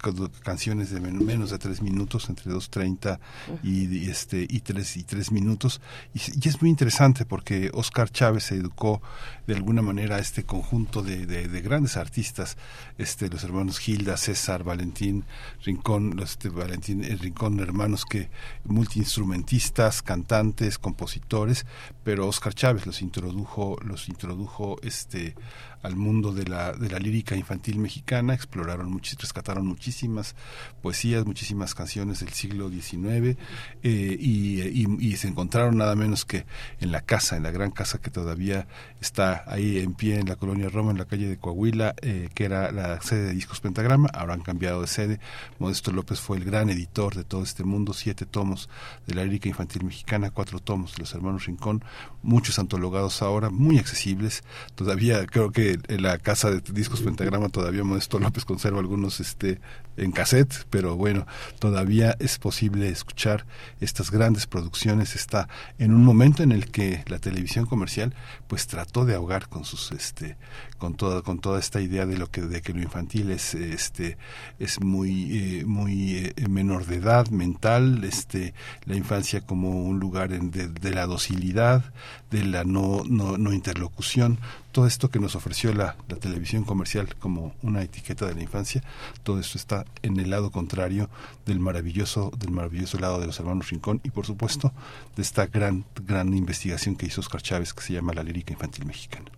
[0.42, 3.20] canciones de menos de tres minutos, entre dos treinta
[3.62, 5.80] y, este y tres y tres minutos.
[6.14, 9.02] Y, es muy interesante porque Oscar Chávez se educó
[9.50, 12.56] de alguna manera este conjunto de, de, grandes artistas,
[12.98, 15.24] este los hermanos Gilda, César, Valentín
[15.64, 18.30] Rincón, los este, Valentín eh, Rincón, hermanos que
[18.62, 21.66] multiinstrumentistas, cantantes, compositores,
[22.04, 25.34] pero Oscar Chávez los introdujo, los introdujo este
[25.82, 30.34] al mundo de la, de la lírica infantil mexicana, exploraron muchis, rescataron muchísimas
[30.82, 33.36] poesías, muchísimas canciones del siglo XIX
[33.82, 36.46] eh, y, se encontraron nada menos que
[36.80, 38.66] en la casa, en la gran casa que todavía
[39.02, 42.44] está ahí en pie en la colonia Roma, en la calle de Coahuila, eh, que
[42.44, 45.20] era la sede de Discos Pentagrama, han cambiado de sede.
[45.58, 48.68] Modesto López fue el gran editor de todo este mundo, siete tomos
[49.06, 51.84] de la lírica infantil mexicana, cuatro tomos de los hermanos Rincón,
[52.22, 54.42] muchos antologados ahora, muy accesibles.
[54.74, 59.60] Todavía creo que en la casa de discos Pentagrama todavía Modesto López conserva algunos este
[59.96, 61.26] en cassette, pero bueno,
[61.58, 63.44] todavía es posible escuchar
[63.80, 65.14] estas grandes producciones.
[65.14, 65.48] Está
[65.78, 68.14] en un momento en el que la televisión comercial
[68.50, 70.36] pues trató de ahogar con sus este
[70.76, 74.18] con toda con toda esta idea de lo que de que lo infantil es este
[74.58, 78.52] es muy eh, muy eh, menor de edad mental este
[78.86, 81.84] la infancia como un lugar de, la docilidad
[82.30, 84.38] de la no, no, interlocución.
[84.72, 88.84] Todo esto que nos ofreció la, la, televisión comercial como una etiqueta de la infancia,
[89.24, 91.10] todo esto está en el lado contrario
[91.44, 94.72] del maravilloso, del maravilloso lado de los hermanos Rincón y por supuesto
[95.16, 98.84] de esta gran, gran investigación que hizo Oscar Chávez que se llama la lírica infantil
[98.86, 99.30] mexicana.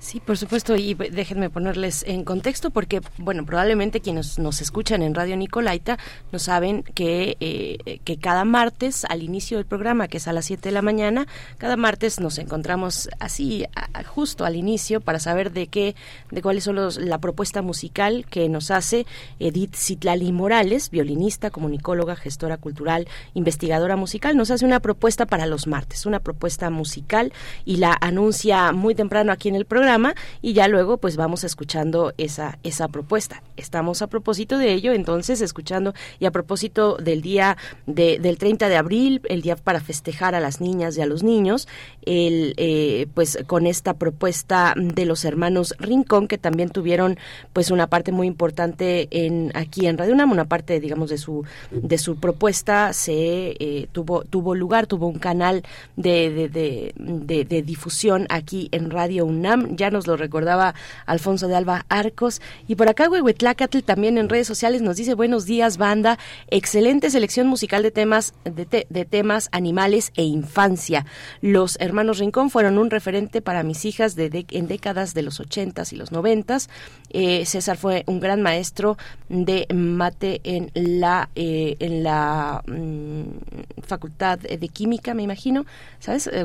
[0.00, 5.14] Sí, por supuesto, y déjenme ponerles en contexto porque, bueno, probablemente quienes nos escuchan en
[5.14, 5.98] Radio Nicolaita
[6.32, 10.46] no saben que, eh, que cada martes, al inicio del programa, que es a las
[10.46, 11.26] 7 de la mañana,
[11.58, 13.66] cada martes nos encontramos así,
[14.06, 15.94] justo al inicio, para saber de qué,
[16.30, 19.04] de cuáles son los, la propuesta musical que nos hace
[19.38, 25.66] Edith Citlali Morales, violinista, comunicóloga, gestora cultural, investigadora musical, nos hace una propuesta para los
[25.66, 27.34] martes, una propuesta musical
[27.66, 31.42] y la anuncia muy temprano aquí en el programa programa y ya luego pues vamos
[31.42, 33.42] escuchando esa, esa propuesta.
[33.56, 38.68] Estamos a propósito de ello, entonces escuchando y a propósito del día de, del 30
[38.68, 41.66] de abril, el día para festejar a las niñas y a los niños,
[42.02, 47.18] el, eh, pues con esta propuesta de los hermanos Rincón que también tuvieron
[47.52, 51.44] pues una parte muy importante en aquí en Radio UNAM, una parte digamos de su
[51.72, 55.64] de su propuesta se eh, tuvo tuvo lugar, tuvo un canal
[55.96, 60.74] de, de, de, difusión aquí en Radio UNAM, ya nos lo recordaba
[61.06, 65.46] Alfonso de Alba Arcos y por acá Huehuetlacatl también en redes sociales nos dice buenos
[65.46, 66.18] días banda,
[66.48, 71.06] excelente selección musical de temas de, de temas animales e infancia.
[71.40, 75.94] Los hermanos Rincón fueron un referente para mis hijas de, en décadas de los ochentas
[75.94, 76.68] y los noventas.
[77.08, 78.98] Eh, César fue un gran maestro
[79.30, 85.64] de mate en la eh, en la mm, facultad de química, me imagino.
[86.00, 86.26] ¿Sabes?
[86.26, 86.44] Eh,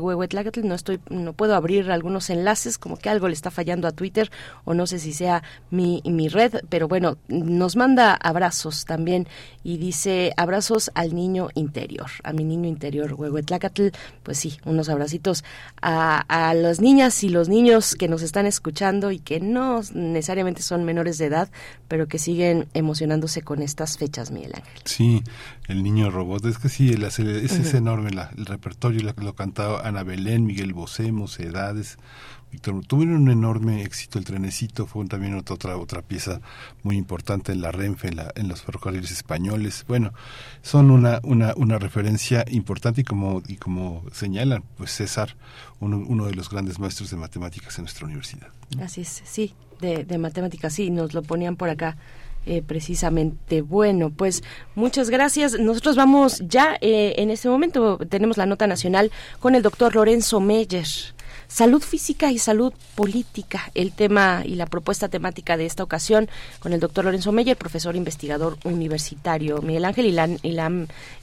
[0.63, 4.31] no estoy no puedo abrir algunos enlaces, como que algo le está fallando a Twitter
[4.63, 9.27] o no sé si sea mi, mi red, pero bueno, nos manda abrazos también
[9.63, 13.87] y dice abrazos al niño interior, a mi niño interior, Huehuetlacatl,
[14.23, 15.43] pues sí, unos abracitos
[15.81, 20.61] a, a las niñas y los niños que nos están escuchando y que no necesariamente
[20.61, 21.49] son menores de edad,
[21.87, 24.81] pero que siguen emocionándose con estas fechas, Miguel Ángel.
[24.85, 25.23] Sí,
[25.67, 29.87] el niño robot, es que sí, el, es, es enorme el repertorio, lo, lo cantaba
[29.87, 31.97] Ana Belén, Miguel Bosé, Mocedades,
[32.57, 36.41] Tuvieron un enorme éxito el trenecito, fue también otra otra pieza
[36.83, 39.85] muy importante en la Renfe, en, los ferrocarriles españoles.
[39.87, 40.13] Bueno,
[40.61, 45.35] son una, una, una referencia importante y como, y como señalan, pues César,
[45.79, 48.47] uno, uno de los grandes maestros de matemáticas en nuestra universidad.
[48.81, 51.97] Así es, sí, de, de matemáticas, sí, nos lo ponían por acá.
[52.47, 53.63] Eh, precisamente.
[53.63, 54.43] Bueno, pues
[54.75, 55.59] muchas gracias.
[55.59, 60.39] Nosotros vamos ya eh, en este momento, tenemos la nota nacional con el doctor Lorenzo
[60.39, 60.85] Meyer.
[61.47, 66.27] Salud física y salud política, el tema y la propuesta temática de esta ocasión
[66.59, 69.61] con el doctor Lorenzo Meyer, profesor investigador universitario.
[69.61, 70.71] Miguel Ángel y la,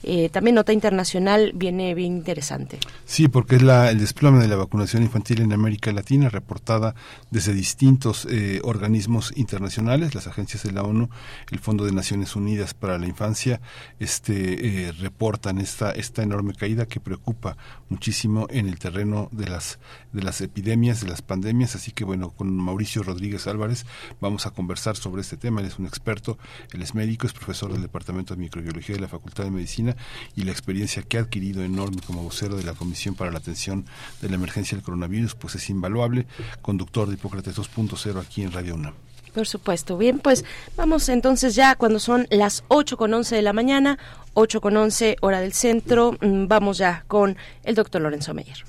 [0.03, 2.79] eh, también nota internacional viene bien interesante.
[3.05, 6.95] Sí, porque es la, el desplome de la vacunación infantil en América Latina, reportada
[7.31, 11.09] desde distintos eh, organismos internacionales, las agencias de la ONU,
[11.51, 13.61] el Fondo de Naciones Unidas para la Infancia,
[13.99, 17.57] este, eh, reportan esta, esta enorme caída que preocupa
[17.89, 19.79] muchísimo en el terreno de las
[20.13, 23.85] de las epidemias, de las pandemias, así que bueno, con Mauricio Rodríguez Álvarez
[24.21, 26.37] vamos a conversar sobre este tema, él es un experto,
[26.71, 29.95] él es médico, es profesor del Departamento de Microbiología de la Facultad de Medicina
[30.35, 33.85] y la experiencia que ha adquirido enorme como vocero de la Comisión para la Atención
[34.21, 36.27] de la Emergencia del Coronavirus, pues es invaluable,
[36.61, 38.93] conductor de Hipócrates 2.0 aquí en Radio UNAM.
[39.33, 39.97] Por supuesto.
[39.97, 40.45] Bien, pues
[40.77, 43.97] vamos entonces ya cuando son las 8 con 11 de la mañana,
[44.33, 48.63] 8 con 11 hora del centro, mm, vamos ya con el doctor Lorenzo Meyer.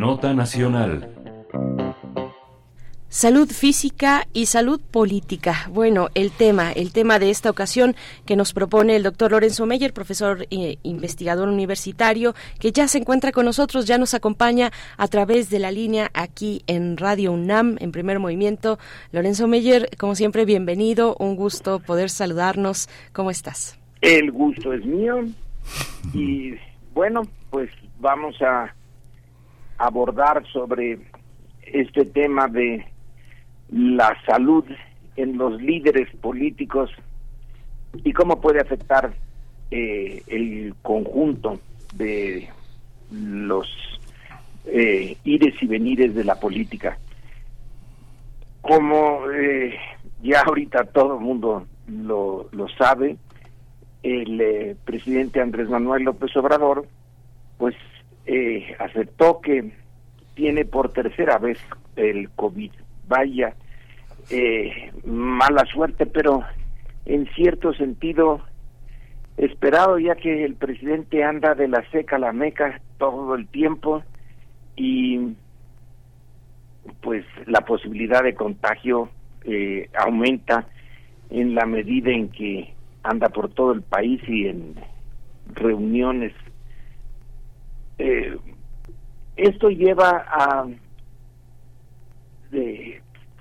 [0.00, 1.10] Nota Nacional.
[3.10, 5.68] Salud física y salud política.
[5.70, 7.94] Bueno, el tema, el tema de esta ocasión
[8.24, 13.30] que nos propone el doctor Lorenzo Meyer, profesor e investigador universitario, que ya se encuentra
[13.30, 17.92] con nosotros, ya nos acompaña a través de la línea aquí en Radio UNAM, en
[17.92, 18.78] primer movimiento.
[19.12, 22.88] Lorenzo Meyer, como siempre, bienvenido, un gusto poder saludarnos.
[23.12, 23.78] ¿Cómo estás?
[24.00, 25.26] El gusto es mío
[26.14, 26.54] y
[26.94, 27.20] bueno,
[27.50, 28.74] pues vamos a
[29.80, 30.98] abordar sobre
[31.62, 32.84] este tema de
[33.70, 34.64] la salud
[35.16, 36.90] en los líderes políticos
[38.04, 39.12] y cómo puede afectar
[39.70, 41.60] eh, el conjunto
[41.94, 42.48] de
[43.10, 43.66] los
[44.66, 46.98] eh, ires y venires de la política.
[48.60, 49.74] Como eh,
[50.22, 53.16] ya ahorita todo el mundo lo, lo sabe,
[54.02, 56.86] el eh, presidente Andrés Manuel López Obrador,
[57.58, 57.74] pues
[58.26, 59.72] eh, aceptó que
[60.34, 61.58] tiene por tercera vez
[61.96, 62.72] el COVID.
[63.08, 63.54] Vaya,
[64.30, 66.42] eh, mala suerte, pero
[67.06, 68.40] en cierto sentido
[69.36, 74.02] esperado, ya que el presidente anda de la seca a la meca todo el tiempo
[74.76, 75.34] y
[77.00, 79.10] pues la posibilidad de contagio
[79.44, 80.66] eh, aumenta
[81.30, 84.74] en la medida en que anda por todo el país y en
[85.54, 86.32] reuniones.
[88.02, 88.34] Eh,
[89.36, 90.66] esto lleva a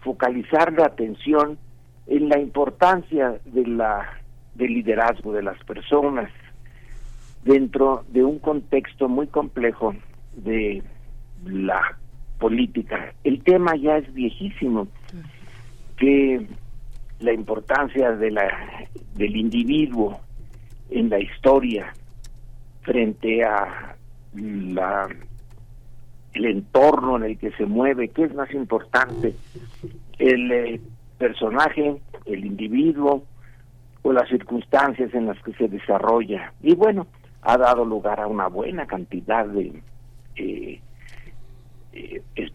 [0.03, 1.57] focalizar la atención
[2.07, 4.19] en la importancia de la
[4.56, 6.30] del liderazgo de las personas
[7.45, 9.95] dentro de un contexto muy complejo
[10.36, 10.84] de
[11.45, 11.98] la
[12.38, 13.14] política.
[13.23, 14.90] El tema ya es viejísimo,
[15.95, 16.45] que
[17.22, 18.49] la importancia de la,
[19.15, 20.19] del individuo
[20.90, 21.94] en la historia
[22.81, 23.95] frente a
[24.34, 25.07] la
[26.34, 29.34] el entorno en el que se mueve, qué es más importante,
[30.18, 30.81] el eh,
[31.18, 33.23] personaje, el individuo
[34.03, 36.53] o las circunstancias en las que se desarrolla.
[36.61, 37.07] Y bueno,
[37.41, 39.81] ha dado lugar a una buena cantidad de,
[40.35, 40.80] eh,
[41.93, 42.51] eh,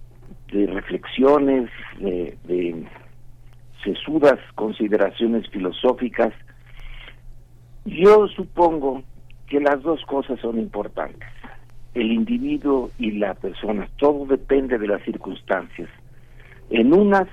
[0.52, 2.86] de reflexiones, de, de
[3.82, 6.32] sesudas consideraciones filosóficas.
[7.84, 9.02] Yo supongo
[9.46, 11.33] que las dos cosas son importantes
[11.94, 13.88] el individuo y la persona.
[13.98, 15.88] Todo depende de las circunstancias.
[16.70, 17.28] En unas,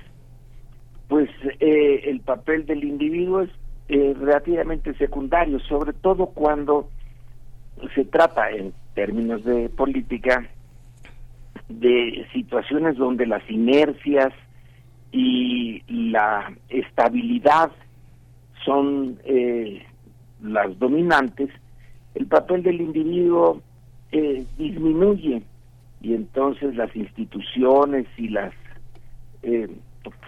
[1.08, 1.28] pues
[1.60, 3.50] eh, el papel del individuo es
[3.88, 6.88] eh, relativamente secundario, sobre todo cuando
[7.94, 10.48] se trata, en términos de política,
[11.68, 14.32] de situaciones donde las inercias
[15.10, 17.70] y la estabilidad
[18.64, 19.84] son eh,
[20.42, 21.50] las dominantes,
[22.14, 23.62] el papel del individuo
[24.12, 25.42] eh, disminuye
[26.00, 28.52] y entonces las instituciones y las
[29.42, 29.68] eh,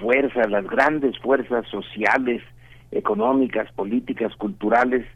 [0.00, 2.42] fuerzas, las grandes fuerzas sociales,
[2.90, 5.06] económicas, políticas, culturales,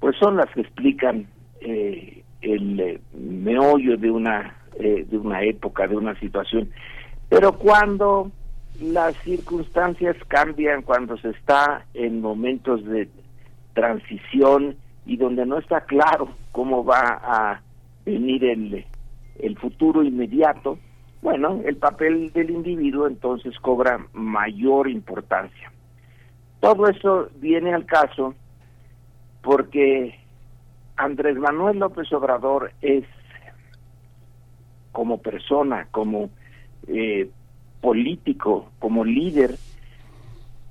[0.00, 1.26] pues son las que explican
[1.60, 6.68] eh, el meollo de una de una época, de una situación.
[7.28, 8.32] Pero cuando
[8.80, 13.08] las circunstancias cambian, cuando se está en momentos de
[13.72, 14.76] transición
[15.06, 17.60] y donde no está claro cómo va a
[18.04, 18.84] venir el,
[19.38, 20.78] el futuro inmediato,
[21.22, 25.72] bueno, el papel del individuo entonces cobra mayor importancia.
[26.60, 28.34] Todo eso viene al caso
[29.42, 30.18] porque
[30.96, 33.04] Andrés Manuel López Obrador es
[34.92, 36.30] como persona, como
[36.86, 37.28] eh,
[37.80, 39.56] político, como líder,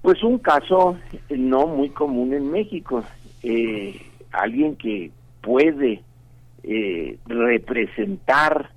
[0.02, 0.98] pues un caso
[1.30, 3.04] no muy común en México.
[3.44, 4.02] Eh,
[4.32, 5.12] alguien que
[5.42, 6.04] puede
[6.66, 8.70] eh, representar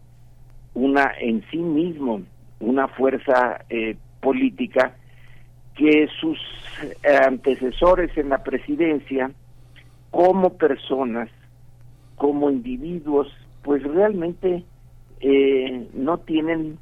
[0.75, 2.21] una en sí mismo
[2.59, 4.97] una fuerza eh, política
[5.77, 6.37] que sus
[6.83, 9.31] eh, antecesores en la presidencia
[10.11, 11.29] como personas
[12.17, 13.29] como individuos
[13.63, 14.65] pues realmente
[15.95, 16.79] no tienen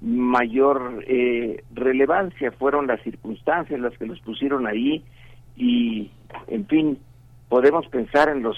[0.00, 1.04] mayor
[1.74, 2.52] relevancia.
[2.52, 5.02] Fueron las circunstancias las que los pusieron ahí
[5.56, 6.10] y
[6.48, 6.98] en fin
[7.48, 8.56] podemos pensar en los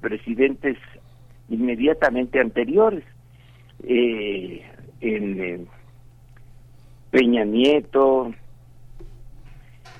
[0.00, 0.76] presidentes
[1.48, 3.04] inmediatamente anteriores,
[3.84, 4.62] eh,
[5.00, 5.66] en
[7.10, 8.32] Peña Nieto,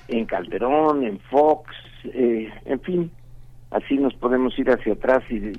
[0.07, 1.71] en Calderón, en Fox,
[2.05, 3.11] eh, en fin,
[3.71, 5.53] así nos podemos ir hacia atrás y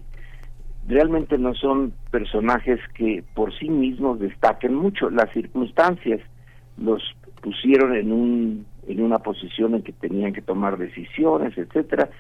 [0.87, 5.11] realmente no son personajes que por sí mismos destaquen mucho.
[5.11, 6.21] Las circunstancias
[6.77, 7.03] los
[7.43, 12.11] pusieron en un en una posición en que tenían que tomar decisiones, etcétera,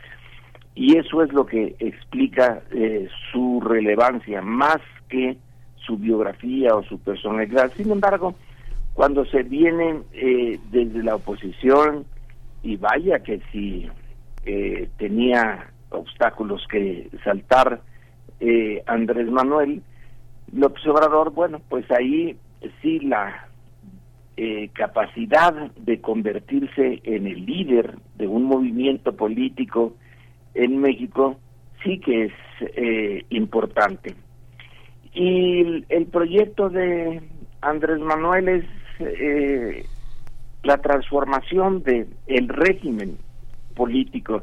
[0.74, 4.78] y eso es lo que explica eh, su relevancia más
[5.08, 5.36] que
[5.76, 7.72] su biografía o su personalidad.
[7.76, 8.34] Sin embargo,
[8.94, 12.06] cuando se viene eh, desde la oposición,
[12.62, 13.88] y vaya que si
[14.46, 17.80] eh, tenía obstáculos que saltar
[18.86, 19.82] Andrés Manuel,
[20.52, 22.36] López Obrador, bueno, pues ahí
[22.82, 23.48] sí la
[24.74, 29.94] capacidad de convertirse en el líder de un movimiento político
[30.54, 31.36] en México
[31.82, 32.32] sí que es
[32.76, 34.14] eh, importante.
[35.12, 37.22] Y el, proyecto de
[37.60, 38.64] Andrés Manuel es
[39.00, 39.86] eh,
[40.62, 42.08] la transformación de
[42.48, 43.18] régimen
[43.74, 44.42] político,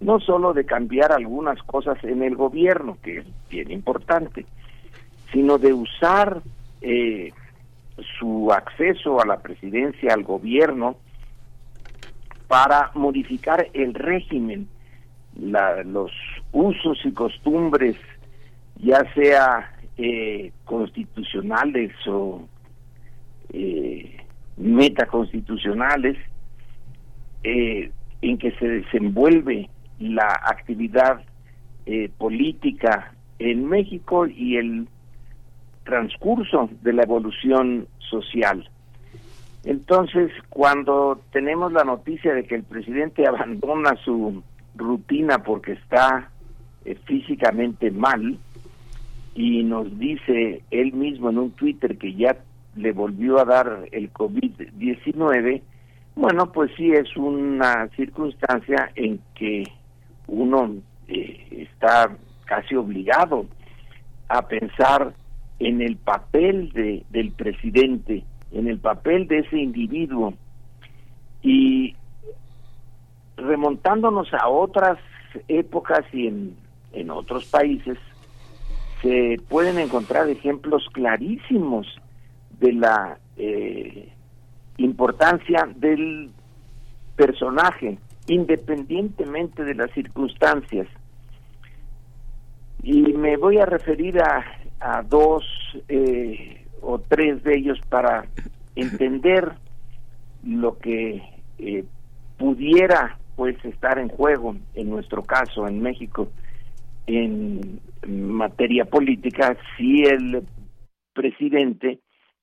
[0.00, 4.46] no solo de cambiar algunas cosas en el gobierno, que es bien importante,
[5.32, 6.42] sino de usar
[6.80, 7.32] eh,
[8.18, 10.96] su acceso a la presidencia, al gobierno,
[12.46, 14.68] para modificar el régimen
[15.40, 16.10] la, los
[16.52, 17.96] usos y costumbres,
[18.76, 22.46] ya sea eh, constitucionales o
[23.52, 24.16] eh,
[24.56, 26.16] metaconstitucionales,
[27.44, 27.90] eh,
[28.22, 29.68] en que se desenvuelve
[29.98, 31.22] la actividad
[31.86, 34.88] eh, política en México y el
[35.84, 38.68] transcurso de la evolución social.
[39.64, 44.42] Entonces, cuando tenemos la noticia de que el presidente abandona su
[44.76, 46.30] rutina porque está
[46.84, 48.38] eh, físicamente mal
[49.34, 52.36] y nos dice él mismo en un Twitter que ya
[52.74, 55.62] le volvió a dar el COVID-19,
[56.14, 59.64] bueno, pues sí es una circunstancia en que
[60.26, 60.76] uno
[61.08, 62.16] eh, está
[62.46, 63.46] casi obligado
[64.28, 65.14] a pensar
[65.58, 70.34] en el papel de, del presidente, en el papel de ese individuo.
[71.42, 71.94] Y
[73.36, 74.98] remontándonos a otras
[75.48, 76.56] épocas y en,
[76.92, 77.98] en otros países,
[79.02, 81.86] se pueden encontrar ejemplos clarísimos
[82.58, 84.12] de la eh,
[84.78, 86.30] importancia del
[87.14, 90.88] personaje, independientemente de las circunstancias.
[92.82, 94.44] Y me voy a referir a,
[94.80, 95.44] a dos
[95.88, 98.26] eh, o tres de ellos para
[98.74, 99.52] entender
[100.44, 101.22] lo que
[101.58, 101.84] eh,
[102.38, 106.32] pudiera pues estar en juego en nuestro caso en México
[107.06, 110.42] en materia política si el
[111.12, 112.00] presidente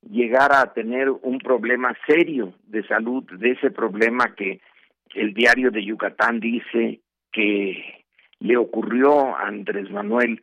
[0.10, 4.62] llegara a tener un problema serio de salud, de ese problema que
[5.16, 7.02] el diario de Yucatán dice
[7.32, 8.06] que
[8.40, 10.42] le ocurrió a Andrés Manuel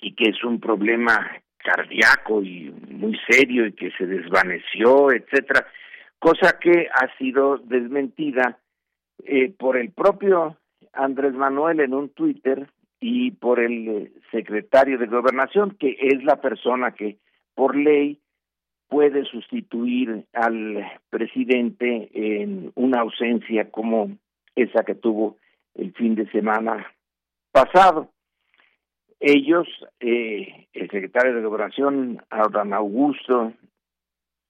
[0.00, 1.26] y que es un problema
[1.58, 5.66] cardíaco y muy serio y que se desvaneció, etcétera,
[6.18, 8.58] cosa que ha sido desmentida
[9.30, 10.56] eh, por el propio
[10.94, 12.66] Andrés Manuel en un Twitter
[12.98, 17.18] y por el eh, secretario de Gobernación, que es la persona que
[17.54, 18.18] por ley
[18.88, 24.16] puede sustituir al presidente en una ausencia como
[24.56, 25.36] esa que tuvo
[25.74, 26.86] el fin de semana
[27.52, 28.08] pasado.
[29.20, 29.68] Ellos,
[30.00, 33.52] eh, el secretario de Gobernación, Adán Augusto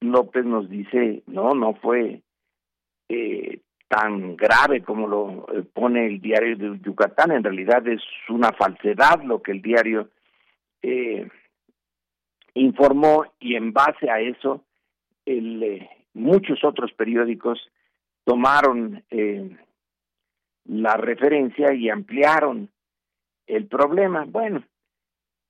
[0.01, 2.21] López, nos dice, no, no fue
[3.09, 8.53] eh, tan grave como lo eh, pone el diario de Yucatán, en realidad es una
[8.53, 10.11] falsedad lo que el diario
[10.83, 11.29] eh,
[12.55, 14.65] informó y en base a eso
[15.25, 17.59] el, eh, muchos otros periódicos
[18.25, 19.57] tomaron eh,
[20.67, 22.69] la referencia y ampliaron
[23.47, 24.27] el problema.
[24.29, 24.63] Bueno,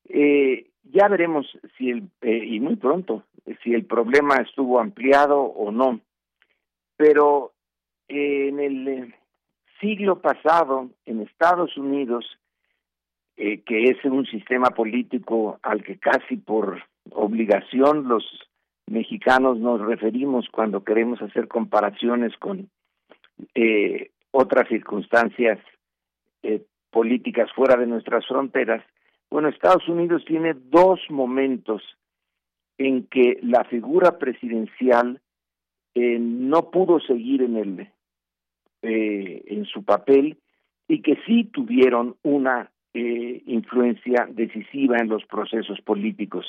[0.05, 1.47] ya veremos
[1.77, 3.25] si el, y muy pronto,
[3.63, 6.01] si el problema estuvo ampliado o no.
[6.97, 7.53] Pero
[8.09, 9.15] en el
[9.81, 12.25] siglo pasado, en Estados Unidos,
[13.37, 18.25] que es un sistema político al que casi por obligación los
[18.89, 22.69] mexicanos nos referimos cuando queremos hacer comparaciones con
[23.55, 25.59] eh, otras circunstancias
[26.43, 28.83] eh, políticas fuera de nuestras fronteras.
[29.31, 31.83] Bueno, Estados Unidos tiene dos momentos
[32.79, 35.21] en que la figura presidencial
[35.95, 37.89] eh, no pudo seguir en el
[38.83, 40.39] en su papel
[40.87, 46.47] y que sí tuvieron una influencia decisiva en los procesos políticos.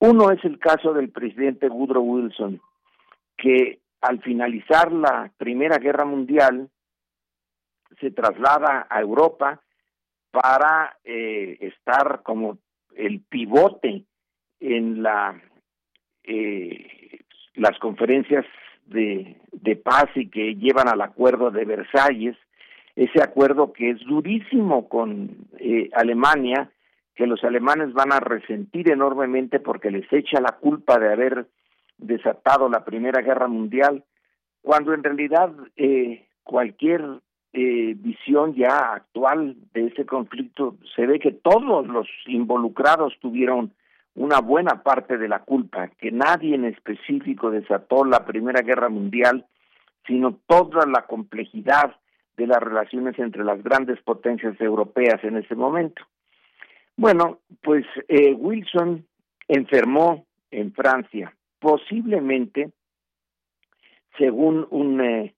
[0.00, 2.60] Uno es el caso del presidente Woodrow Wilson,
[3.36, 6.70] que al finalizar la Primera Guerra Mundial
[8.00, 9.60] se traslada a Europa
[10.30, 12.58] para eh, estar como
[12.94, 14.04] el pivote
[14.60, 15.40] en la
[16.24, 17.20] eh,
[17.54, 18.44] las conferencias
[18.88, 19.36] de,
[19.82, 22.36] paz y que llevan al acuerdo de Versalles,
[22.96, 26.70] ese acuerdo que es durísimo con eh, Alemania
[27.14, 31.46] que los alemanes van a resentir enormemente porque les echa la culpa de haber
[31.98, 34.04] desatado la Primera Guerra Mundial,
[34.62, 37.02] cuando en realidad eh, cualquier
[37.52, 43.72] eh, visión ya actual de ese conflicto se ve que todos los involucrados tuvieron
[44.18, 49.46] una buena parte de la culpa, que nadie en específico desató la Primera Guerra Mundial,
[50.06, 51.94] sino toda la complejidad
[52.36, 56.02] de las relaciones entre las grandes potencias europeas en ese momento.
[56.96, 59.06] Bueno, pues eh, Wilson
[59.46, 62.72] enfermó en Francia, posiblemente,
[64.18, 65.34] según un, eh,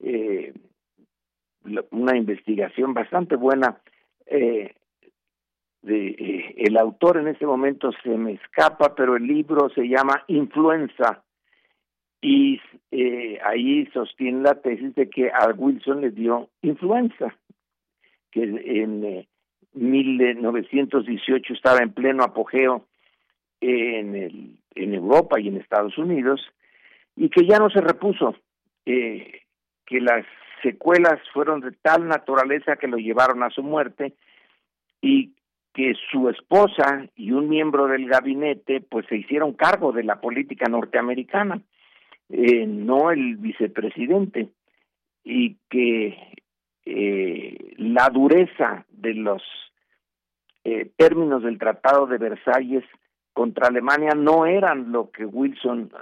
[0.00, 0.52] eh,
[1.90, 3.80] una investigación bastante buena,
[5.82, 11.22] de, el autor en ese momento se me escapa, pero el libro se llama Influenza.
[12.22, 12.60] Y
[13.42, 17.34] ahí sostiene la tesis de que a Wilson le dio influenza,
[18.30, 19.26] que en
[19.72, 22.84] 1918 estaba en pleno apogeo
[23.60, 26.40] en, el, en Europa y en Estados Unidos
[27.16, 28.34] y que ya no se repuso,
[28.86, 29.42] eh,
[29.86, 30.24] que las
[30.62, 34.14] secuelas fueron de tal naturaleza que lo llevaron a su muerte
[35.00, 35.34] y
[35.72, 40.68] que su esposa y un miembro del gabinete pues se hicieron cargo de la política
[40.68, 41.62] norteamericana,
[42.28, 44.48] eh, no el vicepresidente,
[45.22, 46.34] y que
[46.84, 49.42] eh, la dureza de los
[50.64, 52.84] eh, términos del Tratado de Versalles
[53.32, 55.92] contra Alemania no eran lo que Wilson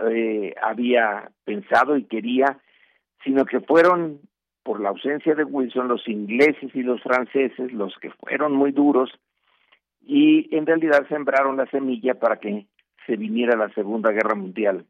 [0.62, 2.58] había pensado y quería,
[3.22, 4.20] sino que fueron,
[4.62, 9.10] por la ausencia de Wilson, los ingleses y los franceses los que fueron muy duros
[10.08, 12.66] y en realidad sembraron la semilla para que
[13.06, 14.86] se viniera la Segunda Guerra Mundial.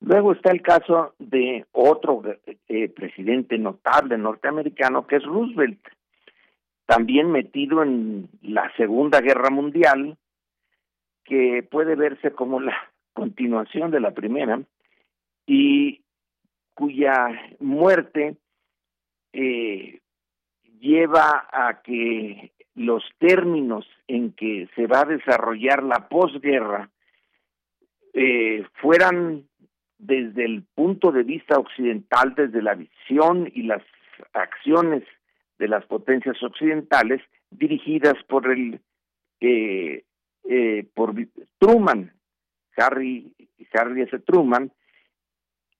[0.00, 2.24] Luego está el caso de otro
[2.68, 5.78] eh, presidente notable norteamericano que es Roosevelt.
[6.86, 10.18] también metido en la Segunda Guerra Mundial,
[11.24, 12.76] que puede verse como la
[13.12, 14.60] continuación de la primera,
[15.46, 16.00] y
[16.74, 17.28] cuya
[17.60, 18.36] muerte
[19.32, 20.00] eh,
[20.80, 26.90] lleva a que los términos en que se va a desarrollar la posguerra
[28.14, 29.44] eh, fueran
[29.98, 33.82] desde el punto de vista occidental, desde la visión y las
[34.32, 35.04] acciones
[35.58, 37.20] de las potencias occidentales
[37.50, 38.80] dirigidas por el
[39.40, 40.04] eh,
[40.44, 41.14] eh, por
[41.58, 42.12] Truman,
[42.76, 43.32] Harry
[43.72, 44.18] Harry S.
[44.20, 44.72] Truman,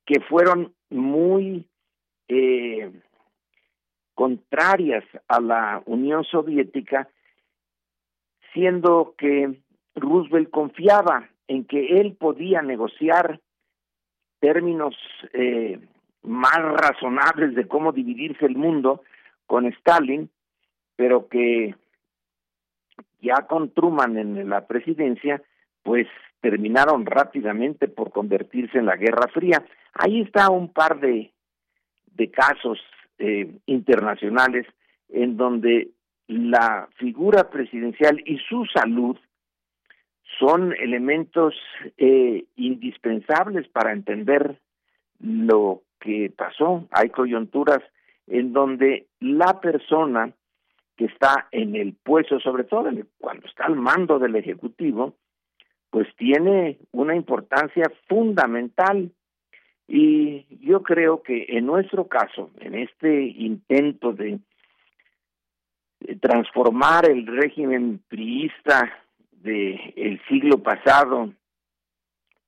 [0.07, 1.67] que fueron muy
[2.29, 2.91] eh,
[4.23, 7.09] contrarias a la Unión Soviética,
[8.53, 9.59] siendo que
[9.97, 13.41] Roosevelt confiaba en que él podía negociar
[14.39, 14.95] términos
[15.33, 15.81] eh,
[16.23, 19.03] más razonables de cómo dividirse el mundo
[19.47, 20.31] con Stalin,
[20.95, 21.75] pero que
[23.23, 25.43] ya con Truman en la presidencia,
[25.83, 26.07] pues
[26.41, 29.65] terminaron rápidamente por convertirse en la Guerra Fría.
[29.95, 31.33] Ahí está un par de,
[32.15, 32.79] de casos
[33.19, 34.67] eh, internacionales
[35.09, 35.91] en donde
[36.27, 39.17] la figura presidencial y su salud
[40.39, 41.55] son elementos
[41.99, 44.59] eh, indispensables para entender
[45.21, 46.87] lo que pasó.
[46.91, 47.81] Hay coyunturas
[48.27, 50.33] en donde la persona
[50.97, 55.15] que está en el puesto, sobre todo cuando está al mando del Ejecutivo,
[55.91, 59.11] pues tiene una importancia fundamental.
[59.89, 64.39] Y yo creo que en nuestro caso, en este intento de
[66.21, 68.93] transformar el régimen priista
[69.31, 71.33] del el siglo pasado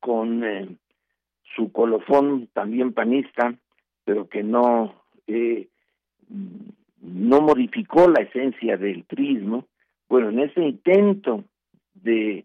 [0.00, 0.76] con eh,
[1.54, 3.54] su colofón también panista,
[4.04, 4.94] pero que no
[5.26, 5.68] eh,
[7.00, 9.66] no modificó la esencia del prismo.
[10.08, 11.44] Bueno, en ese intento
[11.94, 12.44] de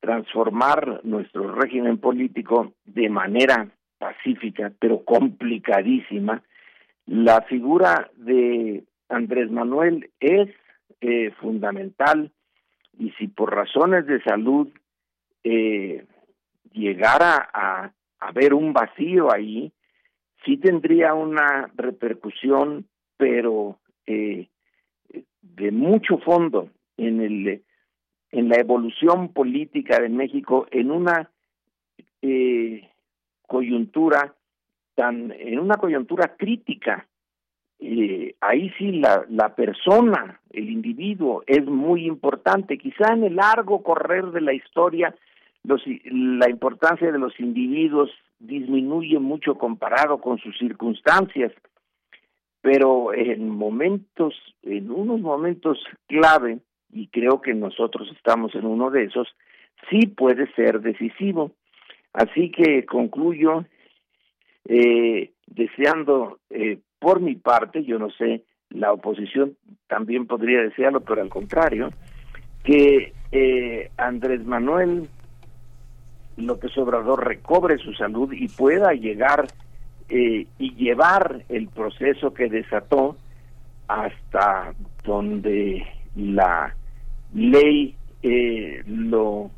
[0.00, 3.70] transformar nuestro régimen político de manera
[4.04, 6.42] pacífica, pero complicadísima,
[7.06, 10.50] la figura de Andrés Manuel es
[11.00, 12.30] eh, fundamental.
[12.98, 14.68] Y si por razones de salud
[15.42, 16.04] eh,
[16.72, 19.72] llegara a haber un vacío ahí,
[20.44, 22.86] sí tendría una repercusión,
[23.16, 24.48] pero eh,
[25.40, 26.68] de mucho fondo
[26.98, 27.62] en el
[28.32, 31.30] en la evolución política de México en una
[32.20, 32.90] eh,
[33.46, 34.34] coyuntura
[34.94, 37.06] tan en una coyuntura crítica
[37.80, 42.78] eh, ahí sí la, la persona, el individuo es muy importante.
[42.78, 45.14] Quizá en el largo correr de la historia
[45.64, 51.52] los, la importancia de los individuos disminuye mucho comparado con sus circunstancias,
[52.60, 56.58] pero en momentos, en unos momentos clave,
[56.92, 59.28] y creo que nosotros estamos en uno de esos,
[59.90, 61.50] sí puede ser decisivo.
[62.14, 63.64] Así que concluyo
[64.64, 69.56] eh, deseando eh, por mi parte, yo no sé, la oposición
[69.88, 71.90] también podría desearlo, pero al contrario,
[72.62, 75.08] que eh, Andrés Manuel
[76.36, 79.46] López Obrador recobre su salud y pueda llegar
[80.08, 83.16] eh, y llevar el proceso que desató
[83.88, 84.72] hasta
[85.04, 85.84] donde
[86.16, 86.74] la
[87.34, 89.50] ley eh, lo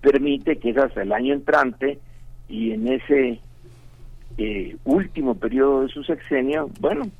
[0.00, 1.98] permite, que es hasta el año entrante,
[2.48, 3.40] y en ese
[4.38, 7.10] eh, último periodo de su sexenio, bueno,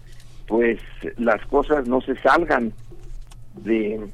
[0.47, 0.81] pues
[1.17, 2.73] las cosas no se salgan
[3.57, 4.09] de,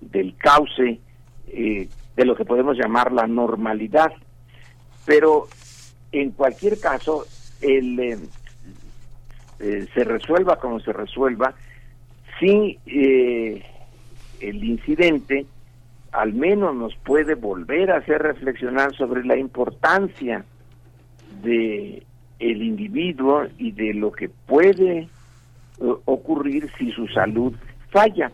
[0.00, 0.98] del cauce
[1.46, 4.12] eh, de lo que podemos llamar la normalidad.
[5.06, 5.46] Pero
[6.12, 7.24] en cualquier caso,
[7.62, 11.54] el, eh, se resuelva como se resuelva,
[12.38, 15.46] si el incidente
[16.12, 20.44] al menos nos puede volver a hacer reflexionar sobre la importancia
[21.42, 22.02] de
[22.38, 25.08] el individuo y de lo que puede eh,
[26.04, 27.54] ocurrir si su salud
[27.90, 28.30] falla.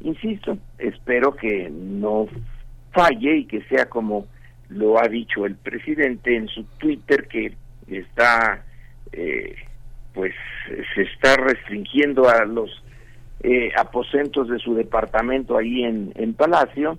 [0.00, 2.28] Insisto, espero que no
[2.92, 4.26] falle y que sea como
[4.68, 7.54] lo ha dicho el presidente en su Twitter que
[7.88, 8.64] está
[9.12, 9.56] eh,
[10.14, 10.32] pues
[10.94, 12.83] se está restringiendo a los
[13.46, 16.98] eh, aposentos de su departamento ahí en, en Palacio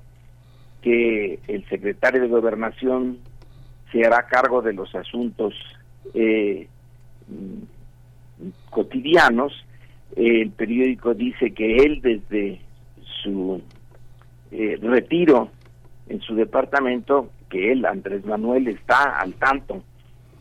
[0.84, 3.18] que el secretario de gobernación
[3.92, 5.56] se hará cargo de los asuntos
[6.14, 6.68] eh,
[8.70, 9.54] cotidianos.
[10.16, 12.62] El periódico dice que él desde
[13.24, 13.60] su
[14.52, 15.50] eh, retiro
[16.08, 19.84] en su departamento, que él, Andrés Manuel, está al tanto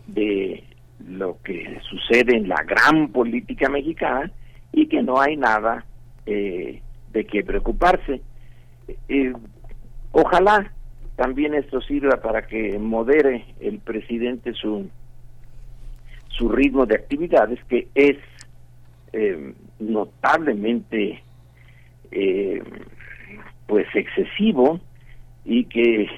[0.06, 0.64] de
[1.08, 4.30] lo que sucede en la gran política mexicana
[4.70, 5.86] y que no hay nada
[6.26, 6.82] eh,
[7.12, 8.20] de qué preocuparse.
[9.08, 9.32] Eh,
[10.12, 10.70] ojalá
[11.16, 14.88] también esto sirva para que modere el presidente su
[16.28, 18.16] su ritmo de actividades que es
[19.12, 21.22] eh, notablemente
[22.10, 22.62] eh,
[23.66, 24.80] pues excesivo
[25.44, 26.08] y que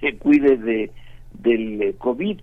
[0.00, 0.90] se cuide de
[1.34, 2.40] del covid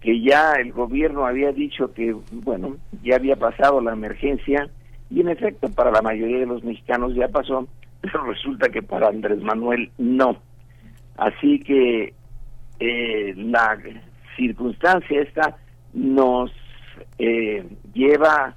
[0.00, 4.68] que ya el gobierno había dicho que bueno ya había pasado la emergencia
[5.14, 7.68] y en efecto para la mayoría de los mexicanos ya pasó
[8.00, 10.36] pero resulta que para Andrés Manuel no
[11.16, 12.12] así que
[12.80, 13.78] eh, la
[14.36, 15.56] circunstancia esta
[15.92, 16.50] nos
[17.18, 18.56] eh, lleva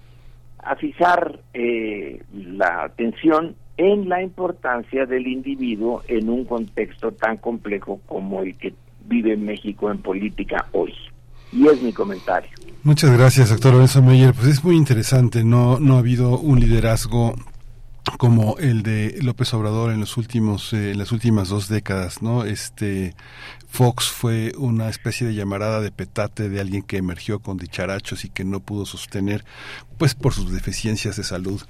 [0.58, 8.02] a fijar eh, la atención en la importancia del individuo en un contexto tan complejo
[8.08, 8.74] como el que
[9.06, 10.94] vive México en política hoy.
[11.58, 12.52] Y es mi comentario.
[12.84, 14.34] Muchas gracias, doctor Lorenzo Meyer.
[14.34, 17.34] Pues es muy interesante, no, no ha habido un liderazgo
[18.20, 22.46] como el de López Obrador en los últimos eh, en las últimas dos décadas no
[22.46, 23.16] este
[23.68, 28.30] Fox fue una especie de llamarada de petate de alguien que emergió con dicharachos y
[28.30, 29.44] que no pudo sostener
[29.98, 31.62] pues por sus deficiencias de salud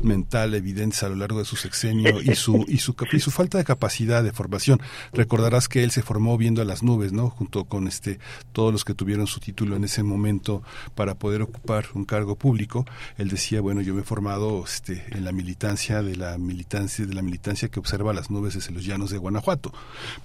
[0.00, 3.58] mental evidentes a lo largo de su sexenio y su y su y su falta
[3.58, 4.80] de capacidad de formación.
[5.12, 7.30] Recordarás que él se formó viendo a las nubes, ¿no?
[7.30, 8.18] Junto con este
[8.52, 10.62] todos los que tuvieron su título en ese momento
[10.94, 12.86] para poder ocupar un cargo público.
[13.18, 17.14] Él decía, bueno, yo me he formado este en la militancia de la militancia de
[17.14, 19.72] la militancia que observa las nubes desde los llanos de Guanajuato.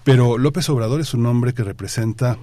[0.03, 2.37] Pero López Obrador es un hombre que representa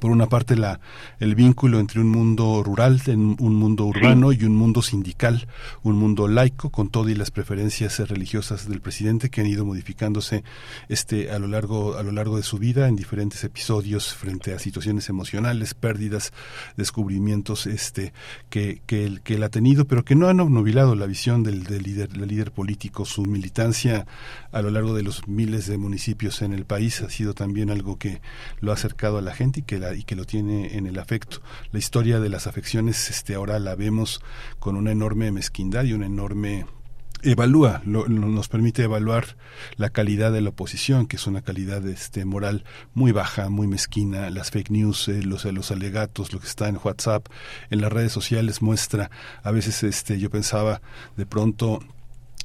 [0.00, 0.80] por una parte la
[1.18, 5.48] el vínculo entre un mundo rural, un mundo urbano y un mundo sindical,
[5.82, 10.44] un mundo laico con todo y las preferencias religiosas del presidente que han ido modificándose
[10.88, 14.58] este a lo largo a lo largo de su vida en diferentes episodios frente a
[14.58, 16.32] situaciones emocionales, pérdidas,
[16.76, 18.12] descubrimientos este
[18.50, 21.64] que que él, que él ha tenido, pero que no han obnubilado la visión del,
[21.64, 24.06] del líder del líder político, su militancia
[24.52, 27.98] a lo largo de los miles de municipios en el país ha sido también algo
[27.98, 28.20] que
[28.60, 31.40] lo ha acercado a la gente y que y que lo tiene en el afecto.
[31.72, 34.20] La historia de las afecciones este ahora la vemos
[34.58, 36.66] con una enorme mezquindad y una enorme
[37.22, 39.36] evalúa, nos permite evaluar
[39.76, 42.64] la calidad de la oposición, que es una calidad este, moral
[42.94, 46.78] muy baja, muy mezquina, las fake news, eh, los, los alegatos, lo que está en
[46.82, 47.26] WhatsApp,
[47.70, 49.10] en las redes sociales muestra,
[49.42, 50.80] a veces este, yo pensaba
[51.16, 51.80] de pronto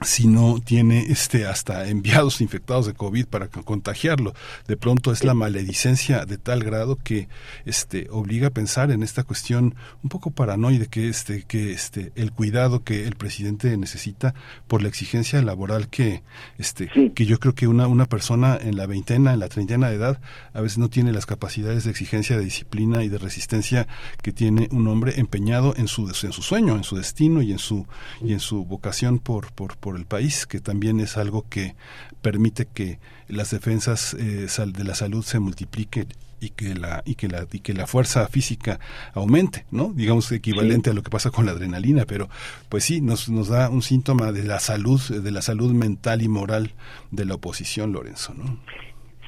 [0.05, 4.33] si no tiene este hasta enviados infectados de COVID para contagiarlo.
[4.67, 7.27] De pronto es la maledicencia de tal grado que
[7.65, 12.31] este obliga a pensar en esta cuestión un poco paranoide que este que este el
[12.31, 14.33] cuidado que el presidente necesita
[14.67, 16.23] por la exigencia laboral que
[16.57, 19.95] este que yo creo que una una persona en la veintena, en la treintena de
[19.95, 20.19] edad
[20.53, 23.87] a veces no tiene las capacidades de exigencia de disciplina y de resistencia
[24.21, 27.59] que tiene un hombre empeñado en su en su sueño, en su destino y en
[27.59, 27.85] su
[28.21, 31.75] y en su vocación por por por el país, que también es algo que
[32.21, 36.07] permite que las defensas eh, de la salud se multipliquen
[36.43, 38.79] y que la y que la y que la fuerza física
[39.13, 39.93] aumente, ¿no?
[39.93, 42.27] Digamos equivalente a lo que pasa con la adrenalina, pero
[42.69, 46.27] pues sí nos nos da un síntoma de la salud de la salud mental y
[46.27, 46.71] moral
[47.11, 48.59] de la oposición, Lorenzo, ¿no?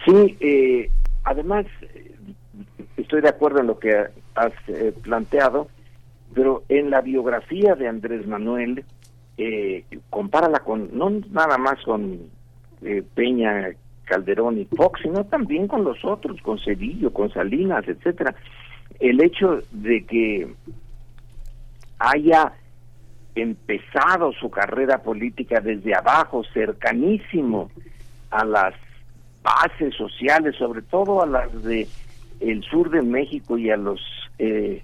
[0.06, 0.92] Sí, eh,
[1.24, 1.66] además
[2.98, 3.92] estoy de acuerdo en lo que
[4.36, 5.68] has eh, planteado,
[6.34, 8.84] pero en la biografía de Andrés Manuel
[9.38, 12.20] eh, compárala con, no nada más con
[12.82, 13.70] eh, Peña,
[14.06, 18.36] Calderón y Fox, sino también con los otros, con Cedillo, con Salinas, etcétera.
[19.00, 20.54] El hecho de que
[22.00, 22.54] haya
[23.36, 27.70] empezado su carrera política desde abajo, cercanísimo
[28.32, 28.74] a las
[29.44, 31.88] bases sociales, sobre todo a las de
[32.40, 34.02] el sur de México y a los
[34.40, 34.82] eh,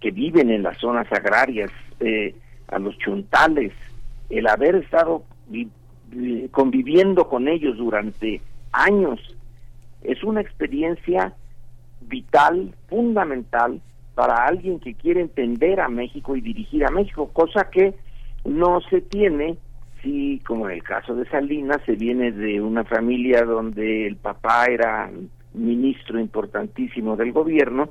[0.00, 1.70] que viven en las zonas agrarias,
[2.00, 2.34] eh,
[2.70, 3.72] a los chuntales,
[4.28, 5.24] el haber estado
[6.50, 8.40] conviviendo con ellos durante
[8.72, 9.20] años,
[10.02, 11.34] es una experiencia
[12.00, 13.80] vital, fundamental
[14.14, 17.94] para alguien que quiere entender a México y dirigir a México, cosa que
[18.44, 19.56] no se tiene
[20.02, 24.66] si, como en el caso de Salinas, se viene de una familia donde el papá
[24.66, 25.10] era
[25.52, 27.90] ministro importantísimo del gobierno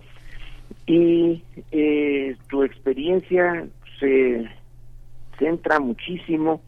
[0.87, 3.67] y eh, tu experiencia
[3.99, 4.49] se
[5.39, 6.61] centra muchísimo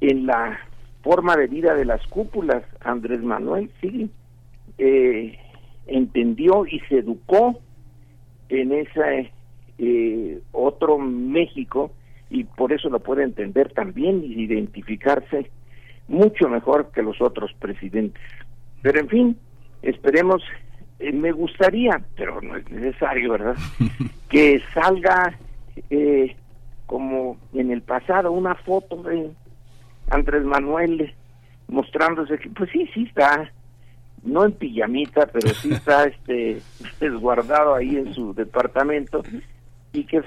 [0.00, 0.58] en la
[1.02, 2.62] forma de vida de las cúpulas.
[2.80, 4.10] Andrés Manuel sí
[4.78, 5.38] eh,
[5.86, 7.58] entendió y se educó
[8.48, 9.32] en ese
[9.78, 11.92] eh, otro México
[12.28, 15.50] y por eso lo puede entender también y identificarse
[16.08, 18.22] mucho mejor que los otros presidentes.
[18.82, 19.36] Pero en fin,
[19.82, 20.42] esperemos,
[20.98, 23.56] eh, me gustaría, pero no es necesario, ¿verdad?
[24.28, 25.38] que salga
[26.90, 29.30] como en el pasado, una foto de
[30.10, 31.14] Andrés Manuel
[31.68, 33.48] mostrándose que, pues sí, sí está,
[34.24, 36.60] no en pijamita, pero sí está este
[36.98, 39.22] resguardado ahí en su departamento
[39.92, 40.20] y que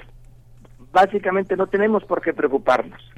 [0.90, 3.12] básicamente no tenemos por qué preocuparnos.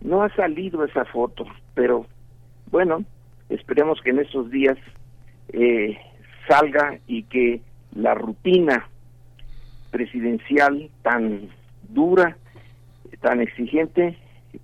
[0.00, 1.44] No ha salido esa foto,
[1.74, 2.06] pero
[2.70, 3.04] bueno,
[3.50, 4.78] esperemos que en estos días
[5.52, 5.98] eh,
[6.48, 7.60] salga y que
[7.94, 8.88] la rutina
[9.90, 11.50] presidencial tan
[11.90, 12.38] dura,
[13.20, 14.16] tan exigente,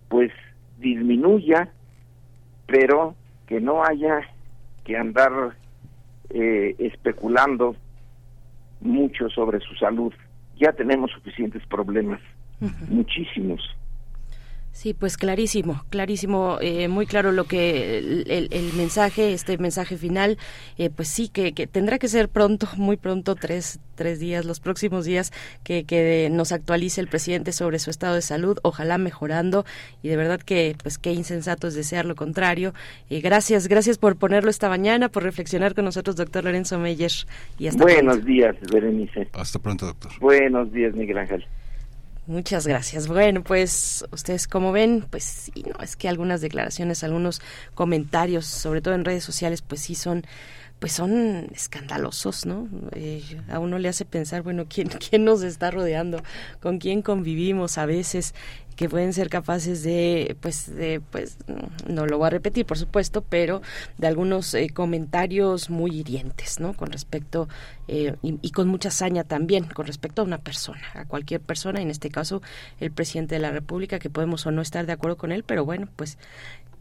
[0.08, 0.32] pues
[0.78, 1.70] disminuya,
[2.66, 3.14] pero
[3.46, 4.20] que no haya
[4.84, 5.56] que andar
[6.30, 7.76] eh, especulando
[8.80, 10.12] mucho sobre su salud.
[10.56, 12.20] Ya tenemos suficientes problemas,
[12.88, 13.60] muchísimos.
[14.74, 20.36] Sí, pues clarísimo, clarísimo, eh, muy claro lo que el, mensaje, este mensaje final,
[20.78, 25.04] eh, pues sí, que, tendrá que ser pronto, muy pronto, tres, tres días, los próximos
[25.04, 25.32] días,
[25.62, 29.64] que, que nos actualice el presidente sobre su estado de salud, ojalá mejorando,
[30.02, 32.74] y de verdad que, pues qué insensato es desear lo contrario.
[33.10, 37.12] Eh, gracias, gracias por ponerlo esta mañana, por reflexionar con nosotros, doctor Lorenzo Meyer,
[37.60, 39.28] y hasta Buenos días, Berenice.
[39.34, 40.10] Hasta pronto, doctor.
[40.18, 41.46] Buenos días, Miguel Ángel.
[42.26, 43.06] Muchas gracias.
[43.06, 47.42] Bueno, pues ustedes como ven, pues sí, no, es que algunas declaraciones, algunos
[47.74, 50.24] comentarios, sobre todo en redes sociales, pues sí son
[50.78, 52.68] pues son escandalosos, ¿no?
[52.92, 56.22] Eh, a uno le hace pensar, bueno, ¿quién, ¿quién nos está rodeando?
[56.60, 58.34] ¿Con quién convivimos a veces?
[58.76, 61.38] Que pueden ser capaces de, pues, de, pues,
[61.88, 63.62] no lo voy a repetir, por supuesto, pero
[63.98, 66.74] de algunos eh, comentarios muy hirientes, ¿no?
[66.74, 67.48] Con respecto,
[67.88, 71.90] eh, y, con mucha hazaña también, con respecto a una persona, a cualquier persona, en
[71.90, 72.42] este caso
[72.80, 75.64] el presidente de la República, que podemos o no estar de acuerdo con él, pero
[75.64, 76.18] bueno, pues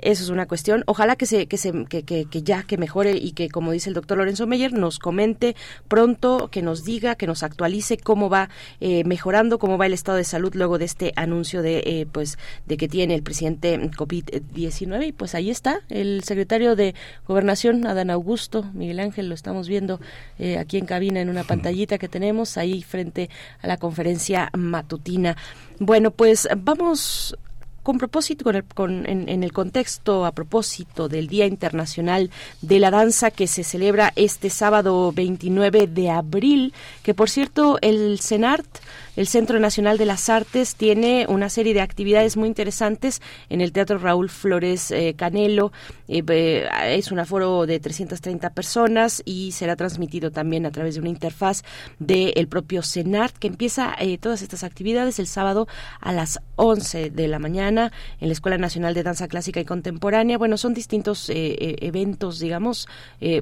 [0.04, 0.84] eso es una cuestión.
[0.88, 3.96] Ojalá que se, que se, que, que, ya que mejore y que, como dice el
[3.96, 5.56] doctor Lorenzo Meyer, nos comente
[5.88, 8.50] pronto, que nos diga, que nos actualice cómo va
[8.80, 12.38] eh, mejorando, cómo va el estado de salud luego de este anuncio de, eh, pues,
[12.66, 15.08] de que tiene el presidente COVID-19.
[15.08, 16.96] Y pues ahí está el secretario de
[17.28, 20.00] Gobernación, Adán Augusto, Miguel Ángel, lo estamos viendo
[20.40, 23.30] eh, aquí en cabina en una pantallita que tenemos ahí frente
[23.62, 25.38] a la conferencia matutina.
[25.80, 27.36] Bueno, pues vamos
[27.84, 32.32] con propósito, con con, en, en, el contexto a propósito del Día Internacional
[32.62, 36.74] de la Danza que se celebra este sábado 29 de abril,
[37.04, 38.66] que por cierto el CENART
[39.16, 43.72] el Centro Nacional de las Artes tiene una serie de actividades muy interesantes en el
[43.72, 45.72] Teatro Raúl Flores eh, Canelo.
[46.08, 51.10] Eh, es un aforo de 330 personas y será transmitido también a través de una
[51.10, 51.62] interfaz
[52.00, 55.68] del propio CENART que empieza eh, todas estas actividades el sábado
[56.00, 60.40] a las 11 de la mañana en la Escuela Nacional de Danza Clásica y Contemporánea.
[60.40, 62.88] Bueno, son distintos eventos, digamos,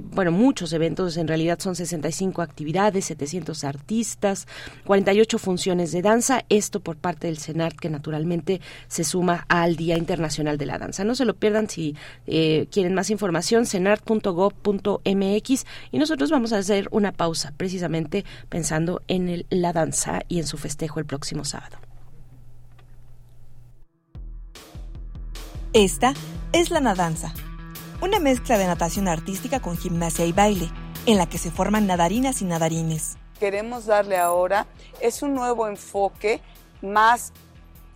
[0.01, 4.47] bueno, muchos eventos, en realidad son 65 actividades, 700 artistas,
[4.85, 9.95] 48 funciones de danza, esto por parte del CENART que naturalmente se suma al Día
[9.95, 11.03] Internacional de la Danza.
[11.03, 16.87] No se lo pierdan si eh, quieren más información, cenart.gov.mx y nosotros vamos a hacer
[16.89, 21.77] una pausa precisamente pensando en la danza y en su festejo el próximo sábado.
[25.73, 26.15] Esta
[26.53, 27.35] es la nadanza,
[28.01, 30.71] una mezcla de natación artística con gimnasia y baile,
[31.05, 34.67] en la que se forman nadarinas y nadarines queremos darle ahora
[34.99, 36.41] es un nuevo enfoque
[36.83, 37.33] más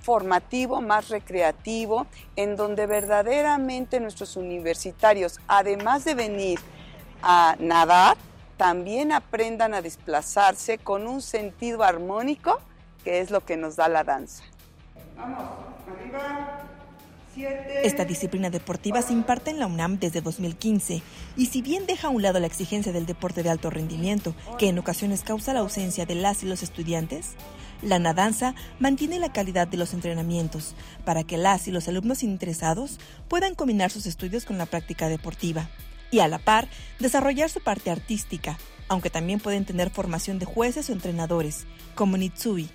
[0.01, 6.59] formativo, más recreativo, en donde verdaderamente nuestros universitarios, además de venir
[7.21, 8.17] a nadar,
[8.57, 12.59] también aprendan a desplazarse con un sentido armónico,
[13.03, 14.43] que es lo que nos da la danza.
[15.15, 15.43] Vamos,
[15.95, 16.64] arriba.
[17.83, 21.01] Esta disciplina deportiva se imparte en la UNAM desde 2015
[21.35, 24.69] y si bien deja a un lado la exigencia del deporte de alto rendimiento, que
[24.69, 27.35] en ocasiones causa la ausencia de las y los estudiantes,
[27.81, 32.99] la nadanza mantiene la calidad de los entrenamientos para que las y los alumnos interesados
[33.27, 35.69] puedan combinar sus estudios con la práctica deportiva
[36.11, 38.57] y a la par desarrollar su parte artística,
[38.87, 42.69] aunque también pueden tener formación de jueces o entrenadores, como Nitsui.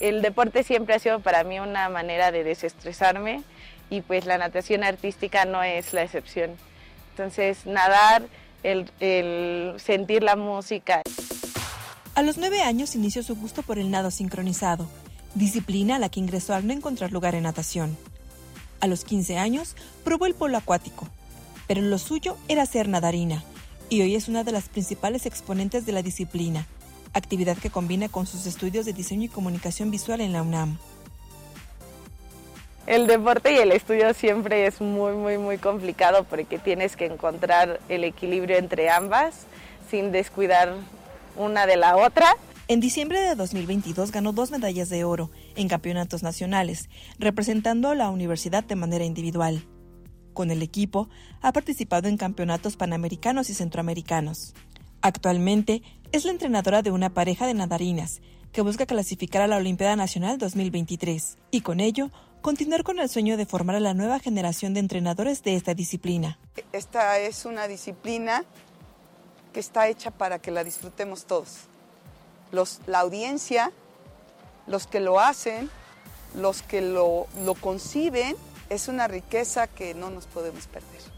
[0.00, 3.42] El deporte siempre ha sido para mí una manera de desestresarme
[3.90, 6.50] y pues la natación artística no es la excepción.
[7.10, 8.24] Entonces, nadar,
[8.64, 11.02] el, sentir la música.
[12.14, 14.88] A los nueve años inició su gusto por el nado sincronizado,
[15.34, 17.96] disciplina a la que ingresó al no encontrar lugar en natación.
[18.80, 21.08] A los 15 años probó el polo acuático,
[21.66, 23.44] pero lo suyo era ser nadarina,
[23.88, 26.66] y hoy es una de las principales exponentes de la disciplina,
[27.12, 30.78] actividad que combina con sus estudios de diseño y comunicación visual en la UNAM.
[32.86, 37.80] El deporte y el estudio siempre es muy, muy, muy complicado porque tienes que encontrar
[37.88, 39.46] el equilibrio entre ambas
[39.90, 40.74] sin descuidar
[41.36, 42.36] una de la otra.
[42.68, 48.10] En diciembre de 2022 ganó dos medallas de oro en campeonatos nacionales, representando a la
[48.10, 49.64] universidad de manera individual.
[50.34, 51.08] Con el equipo,
[51.40, 54.54] ha participado en campeonatos panamericanos y centroamericanos.
[55.00, 55.82] Actualmente
[56.12, 58.20] es la entrenadora de una pareja de nadarinas
[58.52, 62.10] que busca clasificar a la Olimpiada Nacional 2023 y con ello
[62.44, 66.38] continuar con el sueño de formar a la nueva generación de entrenadores de esta disciplina.
[66.72, 68.44] Esta es una disciplina
[69.54, 71.60] que está hecha para que la disfrutemos todos.
[72.52, 73.72] Los, la audiencia,
[74.66, 75.70] los que lo hacen,
[76.34, 78.36] los que lo, lo conciben,
[78.68, 81.13] es una riqueza que no nos podemos perder.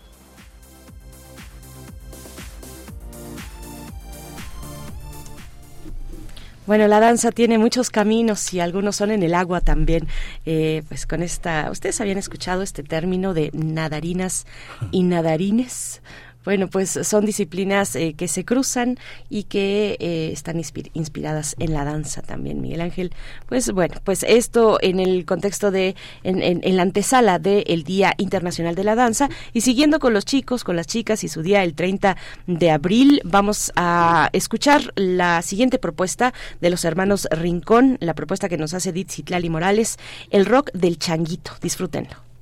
[6.67, 10.09] Bueno, la danza tiene muchos caminos y algunos son en el agua también.
[10.45, 14.47] Eh, pues con esta, ¿ustedes habían escuchado este término de nadarinas
[14.91, 16.03] y nadarines?
[16.47, 21.85] Bueno, pues son disciplinas eh, que se cruzan y que eh, están inspiradas en la
[21.85, 23.13] danza también, Miguel Ángel.
[23.49, 28.85] Pues bueno, pues esto en el contexto de, en, la antesala del Día Internacional de
[28.85, 32.17] la Danza y siguiendo con los chicos, con las chicas y su día el 30
[32.47, 38.57] de abril, vamos a escuchar la siguiente propuesta de los hermanos Rincón, la propuesta que
[38.57, 39.99] nos hace Ditzitlali Morales,
[40.31, 41.51] el rock del changuito.
[41.61, 42.36] Disfrútenlo.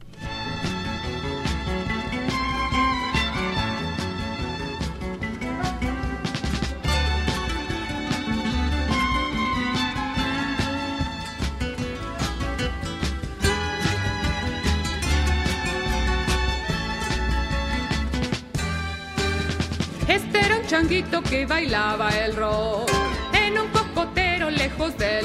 [21.03, 22.89] Que bailaba el rock.
[23.33, 25.24] En un cocotero lejos del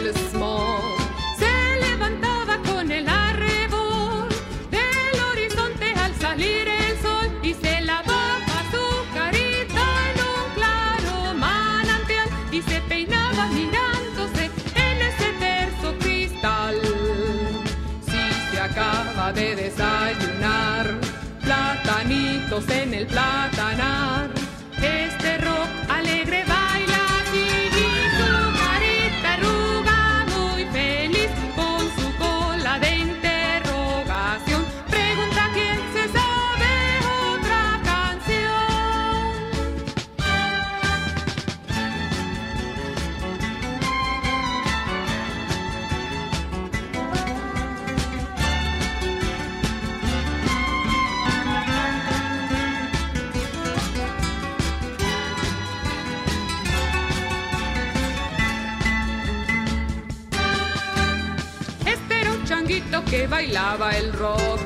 [63.30, 64.60] bailaba el rock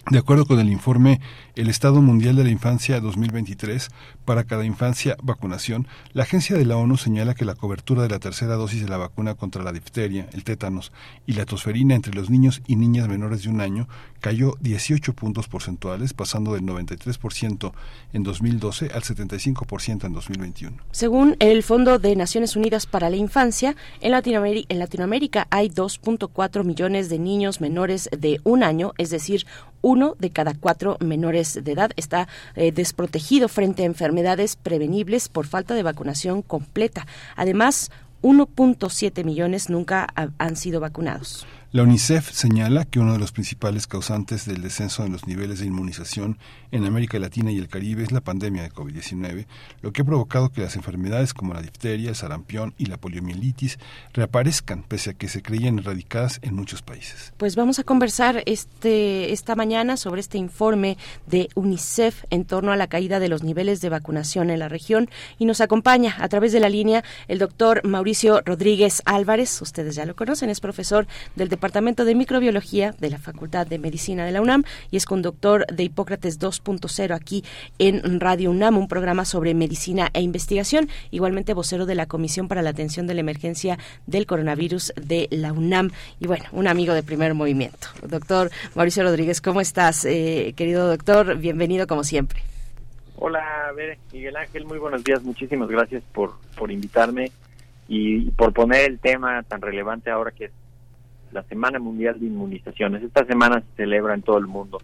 [0.09, 1.21] De acuerdo con el informe
[1.59, 3.89] El Estado Mundial de la Infancia 2023,
[4.23, 8.19] para cada infancia vacunación, la agencia de la ONU señala que la cobertura de la
[8.19, 10.93] tercera dosis de la vacuna contra la difteria, el tétanos
[11.27, 13.89] y la tosferina entre los niños y niñas menores de un año
[14.21, 17.73] cayó 18 puntos porcentuales, pasando del 93%
[18.13, 20.77] en 2012 al 75% en 2021.
[20.91, 26.63] Según el Fondo de Naciones Unidas para la Infancia, en Latinoamérica, en Latinoamérica hay 2.4
[26.63, 29.45] millones de niños menores de un año, es decir,
[29.81, 35.29] un uno de cada cuatro menores de edad está eh, desprotegido frente a enfermedades prevenibles
[35.29, 37.07] por falta de vacunación completa.
[37.35, 40.07] Además, 1.7 millones nunca
[40.37, 41.45] han sido vacunados.
[41.71, 45.67] La UNICEF señala que uno de los principales causantes del descenso en los niveles de
[45.67, 46.39] inmunización
[46.71, 49.45] en América Latina y el Caribe es la pandemia de COVID-19,
[49.83, 53.77] lo que ha provocado que las enfermedades como la difteria, el sarampión y la poliomielitis
[54.13, 57.33] reaparezcan, pese a que se creían erradicadas en muchos países.
[57.37, 60.97] Pues vamos a conversar este, esta mañana sobre este informe
[61.27, 65.07] de UNICEF en torno a la caída de los niveles de vacunación en la región
[65.37, 70.05] y nos acompaña a través de la línea el doctor Mauricio Rodríguez Álvarez, ustedes ya
[70.05, 71.05] lo conocen, es profesor
[71.35, 75.67] del Departamento de Microbiología de la Facultad de Medicina de la UNAM y es conductor
[75.67, 77.43] de Hipócrates 2.0 aquí
[77.79, 82.61] en Radio UNAM, un programa sobre medicina e investigación, igualmente vocero de la Comisión para
[82.61, 83.77] la Atención de la Emergencia
[84.07, 85.91] del Coronavirus de la UNAM
[86.21, 87.89] y bueno, un amigo de primer movimiento.
[88.07, 90.05] Doctor Mauricio Rodríguez, ¿cómo estás?
[90.05, 92.39] Eh, querido doctor, bienvenido como siempre.
[93.17, 93.43] Hola,
[94.13, 97.33] Miguel Ángel, muy buenos días, muchísimas gracias por, por invitarme
[97.89, 100.51] y por poner el tema tan relevante ahora que es
[101.31, 103.03] la Semana Mundial de Inmunizaciones.
[103.03, 104.79] Esta semana se celebra en todo el mundo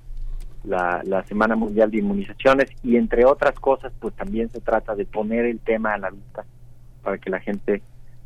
[0.63, 5.05] la, la Semana Mundial de Inmunizaciones y entre otras cosas pues también se trata de
[5.05, 6.45] poner el tema a la vista
[7.03, 7.81] para que la gente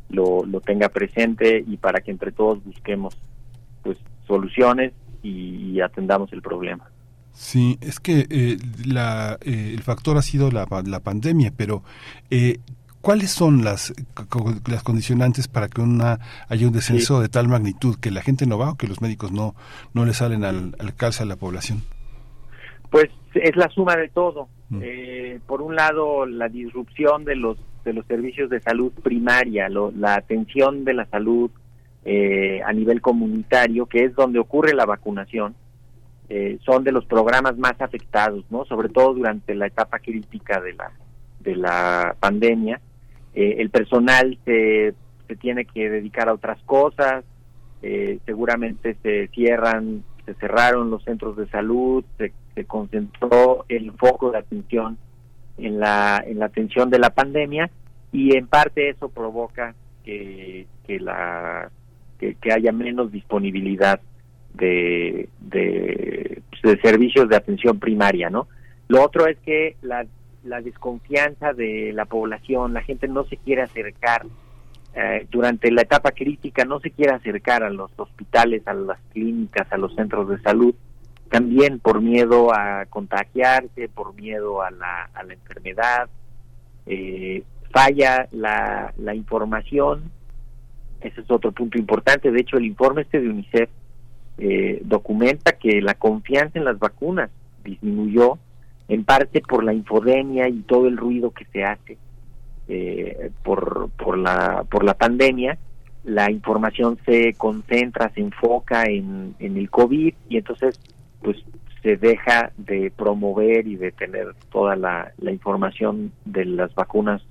[0.08, 3.16] lo, lo tenga presente y para que entre todos busquemos
[3.82, 4.92] pues soluciones
[5.22, 6.90] y, atendamos el problema.
[7.32, 11.82] Sí, es que eh, la, eh, el factor ha sido la, la pandemia, pero
[12.30, 12.58] eh,
[13.00, 13.94] ¿Cuáles son las,
[14.66, 16.18] las condicionantes para que una
[16.48, 19.32] haya un descenso de tal magnitud que la gente no va o que los médicos
[19.32, 19.54] no,
[19.94, 21.82] no le salen al, al calce a la población?
[22.90, 24.48] Pues es la suma de todo.
[24.68, 24.80] Mm.
[24.82, 30.14] Eh, por un lado, la disrupción de los de los servicios de salud primaria, la
[30.14, 31.50] atención de la salud
[32.04, 35.54] eh, a nivel comunitario, que es donde ocurre la vacunación,
[36.28, 38.66] eh, son de los programas más afectados, ¿no?
[38.66, 40.92] Sobre todo durante la etapa crítica de la
[41.40, 42.82] de la pandemia
[43.34, 44.94] eh, el personal se,
[45.28, 47.24] se, tiene que dedicar a otras cosas,
[47.82, 52.32] eh, seguramente se cierran, se cerraron los centros de salud, se,
[52.66, 54.98] concentró el foco de atención
[55.56, 57.70] en la, en la atención de la pandemia
[58.12, 59.74] y en parte eso provoca
[60.04, 61.70] que, que, la,
[62.18, 63.98] que, haya menos disponibilidad
[64.52, 68.46] de, de, de servicios de atención primaria, ¿no?
[68.88, 70.04] Lo otro es que la
[70.44, 74.26] la desconfianza de la población, la gente no se quiere acercar
[74.94, 79.70] eh, durante la etapa crítica, no se quiere acercar a los hospitales, a las clínicas,
[79.72, 80.74] a los centros de salud,
[81.28, 86.08] también por miedo a contagiarse, por miedo a la, enfermedad,
[86.86, 90.10] eh, falla la, la información,
[91.00, 93.70] ese es otro punto importante, de hecho el informe este de UNICEF
[94.38, 97.30] eh, documenta que la confianza en las vacunas
[97.62, 98.38] disminuyó
[98.90, 101.96] en parte por la infodemia y todo el ruido que se hace
[102.66, 105.58] eh, por, por, la, por la pandemia,
[106.02, 110.80] la información se concentra, se enfoca en, en el COVID y entonces
[111.22, 111.36] pues
[111.84, 117.22] se deja de promover y de tener toda la, la información de las vacunas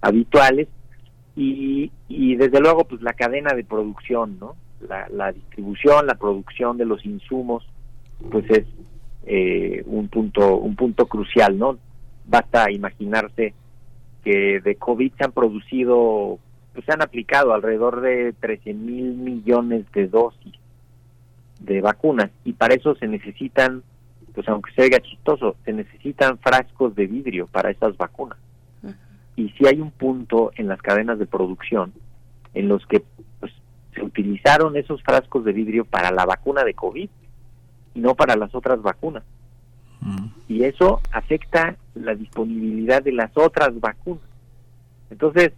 [0.00, 0.68] habituales
[1.34, 4.54] y, y desde luego pues la cadena de producción, ¿no?
[4.88, 7.66] La, la distribución, la producción de los insumos
[8.30, 8.66] pues es
[9.24, 11.78] eh, un punto un punto crucial no
[12.26, 13.54] basta imaginarse
[14.24, 16.38] que de covid se han producido
[16.72, 20.54] pues se han aplicado alrededor de 13 mil millones de dosis
[21.60, 23.82] de vacunas y para eso se necesitan
[24.34, 28.38] pues aunque se oiga chistoso se necesitan frascos de vidrio para esas vacunas.
[29.34, 31.92] Y si hay un punto en las cadenas de producción
[32.52, 33.02] en los que
[33.40, 33.52] pues,
[33.94, 37.08] se utilizaron esos frascos de vidrio para la vacuna de covid
[37.94, 39.22] y no para las otras vacunas.
[40.00, 40.26] Mm.
[40.48, 44.24] Y eso afecta la disponibilidad de las otras vacunas.
[45.10, 45.52] Entonces,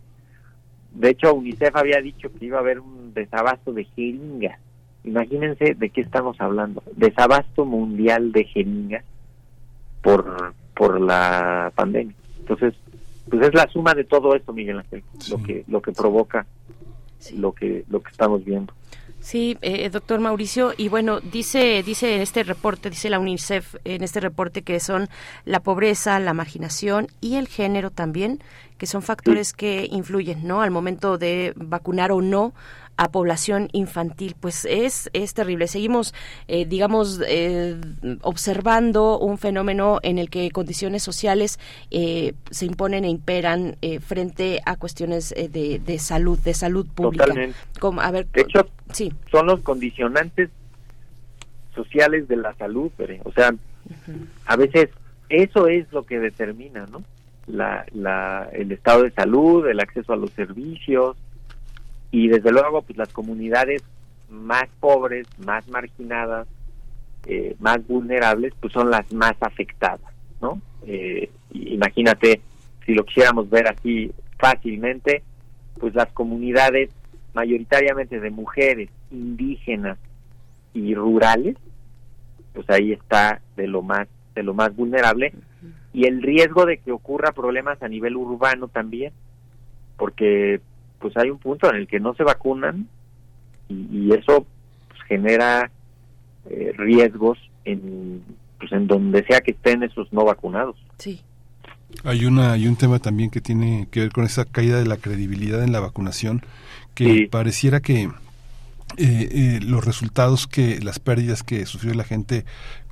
[0.93, 4.59] de hecho, UNICEF había dicho que iba a haber un desabasto de jeringas.
[5.05, 6.83] Imagínense de qué estamos hablando.
[6.97, 9.05] Desabasto mundial de jeringas
[10.03, 12.15] por, por la pandemia.
[12.41, 12.75] Entonces,
[13.29, 16.47] pues es la suma de todo esto, Miguel Ángel, lo que lo que provoca
[17.37, 18.73] lo que lo que estamos viendo.
[19.25, 24.05] Sí, eh, doctor Mauricio, y bueno, dice, dice en este reporte, dice la UNICEF en
[24.05, 25.09] este reporte que son
[25.47, 28.43] la pobreza, la marginación y el género también,
[28.77, 30.61] que son factores que influyen, ¿no?
[30.61, 32.53] Al momento de vacunar o no
[32.97, 35.67] a población infantil, pues es, es terrible.
[35.67, 36.15] Seguimos,
[36.49, 37.81] eh, digamos, eh,
[38.23, 41.59] observando un fenómeno en el que condiciones sociales
[41.91, 47.27] eh, se imponen e imperan frente a cuestiones de, de, salud, de salud pública.
[47.27, 47.59] Totalmente.
[48.01, 49.13] a ver, de hecho, sí.
[49.31, 50.51] son los condicionantes
[51.75, 52.91] sociales de la salud,
[53.25, 53.53] o sea,
[54.47, 54.91] a veces
[55.29, 57.03] eso es lo que determina, ¿no?
[57.47, 61.17] La, la, el estado de salud, el acceso a los servicios
[62.15, 63.83] y desde luego pues las comunidades
[64.31, 66.47] más pobres, más marginadas,
[67.27, 70.61] eh, más vulnerables, pues son las más afectadas, ¿no?
[70.87, 72.41] Eh, imagínate,
[72.87, 75.25] si lo quisiéramos ver así fácilmente,
[75.81, 76.91] pues las comunidades
[77.33, 79.99] mayoritariamente de mujeres indígenas
[80.73, 81.57] y rurales,
[82.53, 85.33] pues ahí está de lo más de lo más vulnerable
[85.93, 89.13] y el riesgo de que ocurra problemas a nivel urbano también,
[89.97, 90.61] porque
[90.99, 92.89] pues hay un punto en el que no se vacunan
[93.69, 94.47] y, eso
[94.89, 95.71] pues, genera
[96.51, 98.23] eh, riesgos en
[98.59, 100.77] pues en donde sea que estén esos no vacunados.
[100.99, 101.21] Sí.
[102.03, 104.97] Hay una hay un tema también que tiene que ver con esa caída de la
[104.97, 106.43] credibilidad en la vacunación
[106.95, 108.09] que pareciera que
[108.97, 112.45] eh, eh, los resultados que las pérdidas que sufrió la gente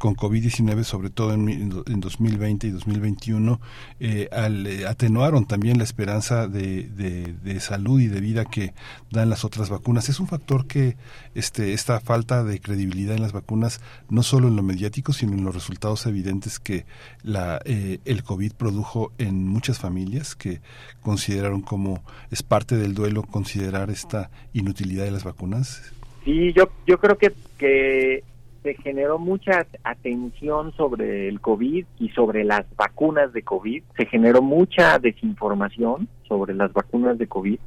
[0.02, 3.60] con COVID-19, sobre todo en, en, 2020 y 2021,
[4.00, 8.74] eh, al, eh, atenuaron también la esperanza de, salud y de vida que
[9.12, 10.08] dan las otras vacunas.
[10.08, 10.96] Es un factor que
[11.36, 15.44] este, esta falta de credibilidad en las vacunas, no solo en lo mediático, sino en
[15.44, 16.84] los resultados evidentes que
[17.22, 20.62] la, eh, el COVID produjo en muchas familias que
[21.00, 22.02] consideraron como
[22.32, 25.91] es parte del duelo considerar esta inutilidad de las vacunas.
[26.24, 28.22] Sí, yo, yo creo que, que
[28.62, 34.40] se generó mucha atención sobre el COVID y sobre las vacunas de COVID, se generó
[34.40, 37.58] mucha desinformación sobre las vacunas de COVID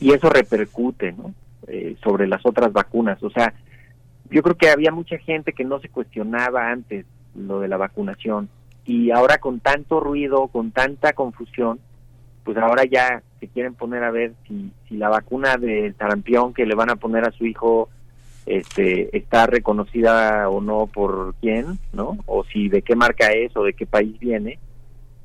[0.00, 1.34] y eso repercute ¿no?
[1.66, 3.22] Eh, sobre las otras vacunas.
[3.22, 3.52] O sea,
[4.30, 8.48] yo creo que había mucha gente que no se cuestionaba antes lo de la vacunación
[8.86, 11.80] y ahora con tanto ruido, con tanta confusión,
[12.44, 16.66] pues ahora ya se quieren poner a ver si, si la vacuna de sarampión que
[16.66, 17.88] le van a poner a su hijo
[18.46, 22.18] este, está reconocida o no por quién, ¿no?
[22.26, 24.58] O si de qué marca es o de qué país viene,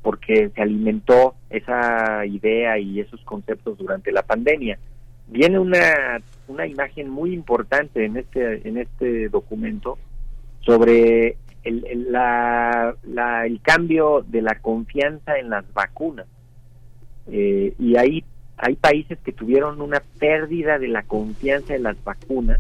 [0.02, 4.80] porque se alimentó esa idea y esos conceptos durante la pandemia.
[5.28, 9.98] Viene una, una imagen muy importante en este, en este documento
[10.62, 12.96] sobre el, el, la,
[13.46, 16.26] el cambio de la confianza en las vacunas.
[17.32, 18.24] Eh, y ahí
[18.58, 22.60] hay países que tuvieron una pérdida de la confianza en las vacunas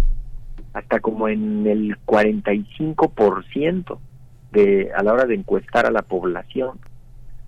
[0.73, 3.97] hasta como en el 45%
[4.51, 6.79] de a la hora de encuestar a la población,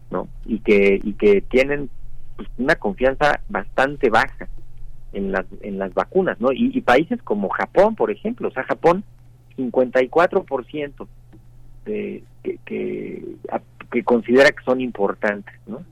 [0.09, 0.27] ¿no?
[0.45, 1.89] Y que y que tienen
[2.35, 4.47] pues, una confianza bastante baja
[5.13, 6.51] en las en las vacunas, ¿no?
[6.51, 9.03] Y, países como Japón, por ejemplo, o sea, Japón
[9.57, 11.07] 54%
[11.85, 13.23] de que, que
[13.91, 15.83] que considera que son importantes, ¿no?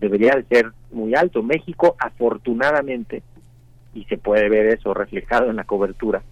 [0.00, 1.42] Debería de ser muy alto.
[1.42, 3.22] México, afortunadamente,
[3.94, 6.22] y se puede ver eso reflejado en la cobertura,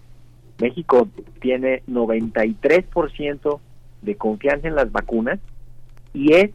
[0.59, 1.07] México
[1.41, 3.59] tiene 93%
[4.01, 5.39] de confianza en las vacunas
[6.13, 6.51] y es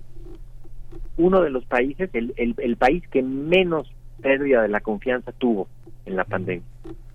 [1.16, 5.68] uno de los países, el, el, país que menos pérdida de la confianza tuvo
[6.06, 6.66] en la pandemia.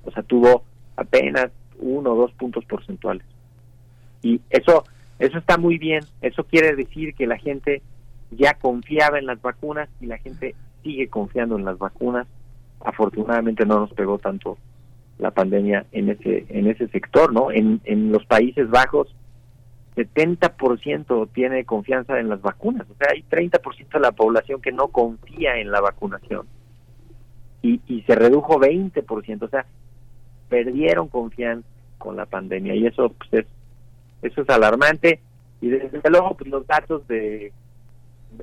[0.05, 0.63] O sea, tuvo
[0.95, 3.25] apenas uno o dos puntos porcentuales.
[4.21, 4.85] Y eso,
[5.19, 6.03] eso está muy bien.
[6.21, 7.81] Eso quiere decir que la gente
[8.31, 12.27] ya confiaba en las vacunas y la gente sigue confiando en las vacunas.
[12.81, 14.57] Afortunadamente no nos pegó tanto
[15.17, 17.51] la pandemia en ese en ese sector, ¿no?
[17.51, 19.13] En, en los Países Bajos
[19.95, 24.87] 70% tiene confianza en las vacunas, o sea, hay 30% de la población que no
[24.87, 26.47] confía en la vacunación.
[27.61, 29.65] Y, y se redujo 20%, o sea,
[30.47, 33.45] perdieron confianza con la pandemia y eso pues es
[34.21, 35.19] eso es alarmante
[35.61, 37.51] y desde luego pues los datos de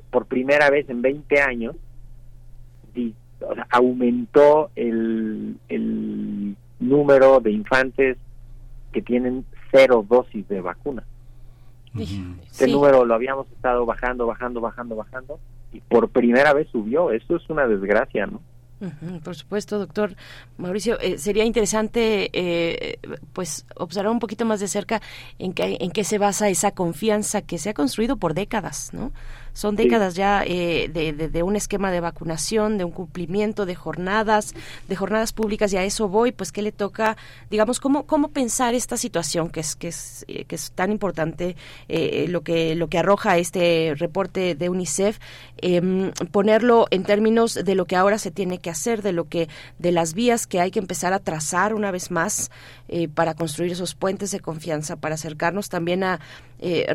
[0.09, 1.75] por primera vez en 20 años
[3.69, 8.17] aumentó el, el número de infantes
[8.91, 11.03] que tienen cero dosis de vacuna.
[11.95, 15.39] Este número lo habíamos estado bajando, bajando, bajando, bajando
[15.73, 17.11] y por primera vez subió.
[17.11, 18.41] Eso es una desgracia, ¿no?
[19.23, 20.15] por supuesto, doctor
[20.57, 20.99] Mauricio.
[20.99, 22.99] Eh, sería interesante, eh,
[23.33, 25.01] pues, observar un poquito más de cerca
[25.39, 29.13] en qué, en qué se basa esa confianza que se ha construido por décadas, ¿no?
[29.57, 34.53] Son décadas ya eh, de, de, un esquema de vacunación, de un cumplimiento de jornadas,
[34.87, 37.17] de jornadas públicas, y a eso voy, pues, ¿qué le toca,
[37.49, 41.55] digamos, cómo, cómo pensar esta situación que es, que es, eh, que es tan importante,
[41.89, 45.17] eh, lo, que, lo que arroja este reporte de UNICEF,
[45.57, 49.49] em, ponerlo en términos de lo que ahora se tiene que hacer, de lo que,
[49.79, 52.51] de las vías que hay que empezar a trazar una vez más
[53.13, 56.19] para construir esos puentes de confianza, para acercarnos también a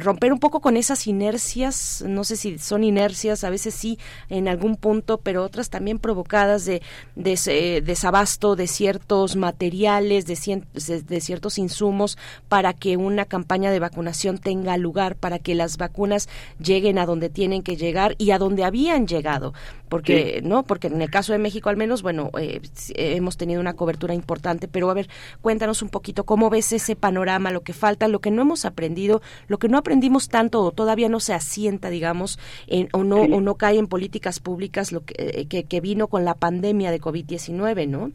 [0.00, 3.98] romper un poco con esas inercias, no sé si son inercias, a veces sí
[4.28, 6.82] en algún punto, pero otras también provocadas de,
[7.14, 14.38] de desabasto de ciertos materiales, de, de ciertos insumos para que una campaña de vacunación
[14.38, 16.28] tenga lugar, para que las vacunas
[16.58, 19.52] lleguen a donde tienen que llegar y a donde habían llegado.
[19.88, 22.62] Porque no porque en el caso de México al menos bueno eh,
[22.94, 25.10] hemos tenido una cobertura importante pero a ver
[25.42, 29.20] cuéntanos un poquito cómo ves ese panorama lo que falta lo que no hemos aprendido
[29.48, 33.40] lo que no aprendimos tanto o todavía no se asienta digamos en, o no o
[33.40, 35.14] no cae en políticas públicas lo que,
[35.50, 38.10] eh, que, vino con la pandemia de covid 19 no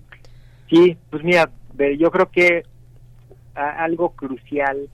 [0.70, 1.50] sí pues mira
[2.00, 2.64] yo creo que
[3.54, 4.90] algo crucial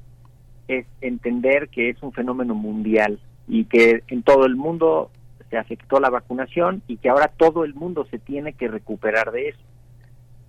[0.68, 5.12] es entender que es un fenómeno mundial y que en todo el mundo
[5.50, 9.50] se afectó la vacunación y que ahora todo el mundo se tiene que recuperar de
[9.50, 9.60] eso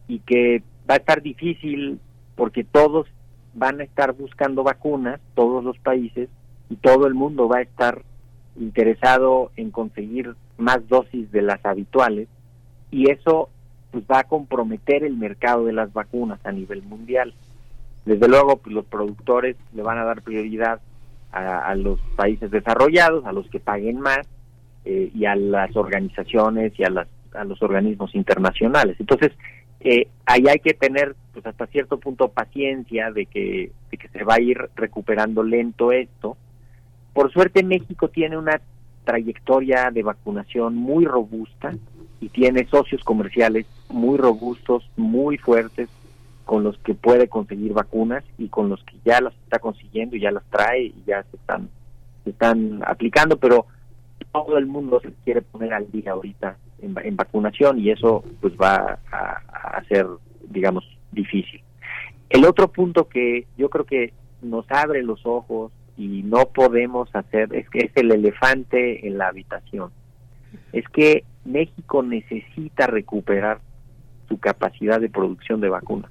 [0.08, 1.98] y que va a estar difícil
[2.36, 3.06] porque todos
[3.54, 6.28] van a estar buscando vacunas, todos los países,
[6.68, 8.02] y todo el mundo va a estar
[8.56, 12.28] interesado en conseguir más dosis de las habituales
[12.90, 13.48] y eso
[13.90, 17.34] pues va a comprometer el mercado de las vacunas a nivel mundial.
[18.04, 20.80] Desde luego, pues los productores le van a dar prioridad
[21.32, 24.20] a, los países desarrollados, a los que paguen más,
[24.84, 28.96] eh, y a las organizaciones y a, las, a los organismos internacionales.
[29.00, 29.32] Entonces,
[29.84, 34.24] eh, ahí hay que tener pues hasta cierto punto paciencia de que, de que se
[34.24, 36.38] va a ir recuperando lento esto.
[37.12, 38.60] Por suerte México tiene una
[39.04, 41.74] trayectoria de vacunación muy robusta
[42.20, 45.90] y tiene socios comerciales muy robustos, muy fuertes,
[46.46, 50.20] con los que puede conseguir vacunas y con los que ya las está consiguiendo y
[50.20, 51.68] ya las trae y ya se están,
[52.24, 53.66] se están aplicando, pero
[54.32, 58.98] todo el mundo se quiere poner al día ahorita en, vacunación y eso pues va
[59.10, 60.06] a, ser,
[60.48, 61.60] digamos, difícil.
[62.30, 64.12] El otro punto que yo creo que
[64.42, 69.28] nos abre los ojos y no podemos hacer es que es el elefante en la
[69.28, 69.90] habitación.
[70.72, 73.60] Es que México necesita recuperar
[74.28, 76.10] su capacidad de producción de vacunas.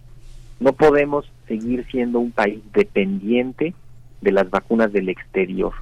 [0.60, 3.74] No podemos seguir siendo un país dependiente
[4.22, 5.74] de las vacunas del exterior.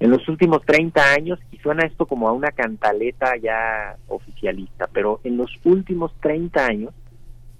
[0.00, 5.20] En los últimos 30 años, y suena esto como a una cantaleta ya oficialista, pero
[5.24, 6.94] en los últimos 30 años,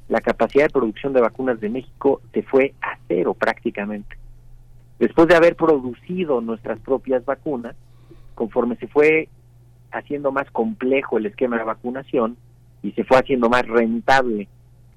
[0.08, 4.16] la capacidad de producción de vacunas de México se fue a cero prácticamente.
[4.98, 7.76] Después de haber producido nuestras propias vacunas,
[8.34, 9.28] conforme se fue
[9.92, 12.38] haciendo más complejo el esquema de vacunación
[12.82, 14.48] y se fue haciendo más rentable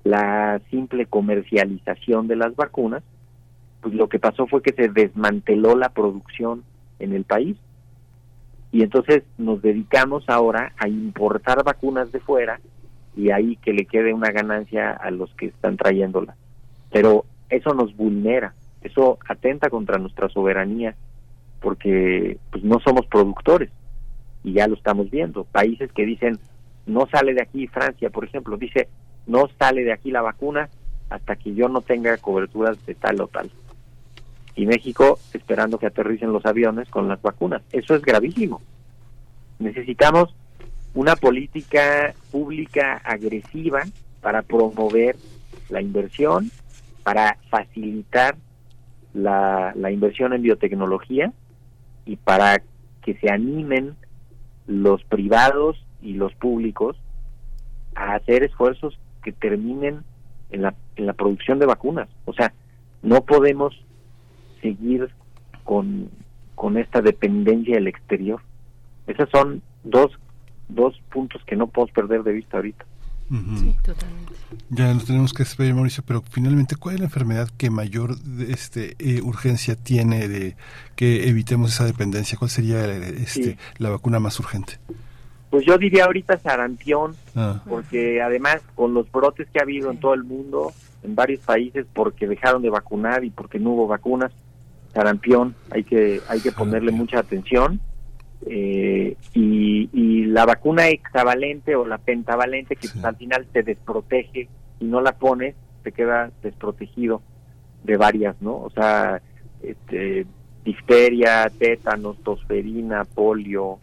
[0.06, 3.04] la simple comercialización de las vacunas,
[3.82, 6.64] pues lo que pasó fue que se desmanteló la producción
[7.04, 7.58] en el país.
[8.72, 12.60] Y entonces nos dedicamos ahora a importar vacunas de fuera
[13.16, 16.36] y ahí que le quede una ganancia a los que están trayéndolas.
[16.92, 20.96] Pero eso nos vulnera, eso atenta contra nuestra soberanía,
[21.62, 23.70] porque pues no somos productores
[24.44, 25.44] y ya lo estamos viendo.
[25.44, 26.40] Países que dicen
[26.86, 28.88] no sale de aquí Francia, por ejemplo, dice
[29.28, 30.70] no sale de aquí la vacuna
[31.10, 33.52] hasta que yo no tenga coberturas de tal o tal
[34.56, 37.62] y México esperando que aterricen los aviones con las vacunas.
[37.72, 38.62] Eso es gravísimo.
[39.60, 40.36] Necesitamos
[40.94, 43.84] una política pública agresiva
[44.22, 45.16] para promover
[45.70, 46.52] la inversión,
[47.04, 48.36] para facilitar
[49.14, 51.34] la, la inversión en biotecnología
[52.06, 52.62] y para
[53.02, 53.96] que se animen
[54.68, 56.96] los privados y los públicos
[57.96, 60.04] a hacer esfuerzos que terminen
[60.52, 62.10] en la, en la producción de vacunas.
[62.26, 62.54] O sea,
[63.02, 63.74] no podemos
[64.64, 65.12] seguir
[65.64, 66.10] con,
[66.56, 68.42] con esta dependencia del exterior.
[69.06, 70.12] Esos son dos,
[70.70, 72.86] dos puntos que no podemos perder de vista ahorita.
[73.30, 74.34] Sí, totalmente.
[74.70, 78.16] Ya nos tenemos que despedir, Mauricio, pero finalmente, ¿cuál es la enfermedad que mayor
[78.48, 80.56] este, eh, urgencia tiene de
[80.96, 82.38] que evitemos esa dependencia?
[82.38, 84.74] ¿Cuál sería este, la vacuna más urgente?
[85.50, 87.62] Pues yo diría ahorita sarampión, ah.
[87.68, 90.72] porque además con los brotes que ha habido en todo el mundo,
[91.02, 94.32] en varios países, porque dejaron de vacunar y porque no hubo vacunas,
[94.94, 97.80] sarampión, hay que, hay que ponerle mucha atención.
[98.46, 104.50] Eh, y, y, la vacuna hexavalente o la pentavalente, que pues, al final te desprotege
[104.80, 107.22] y no la pones, te queda desprotegido
[107.84, 108.56] de varias, ¿no?
[108.58, 109.22] O sea,
[109.62, 110.26] este,
[110.64, 113.80] difteria, tétanos, tosferina, polio,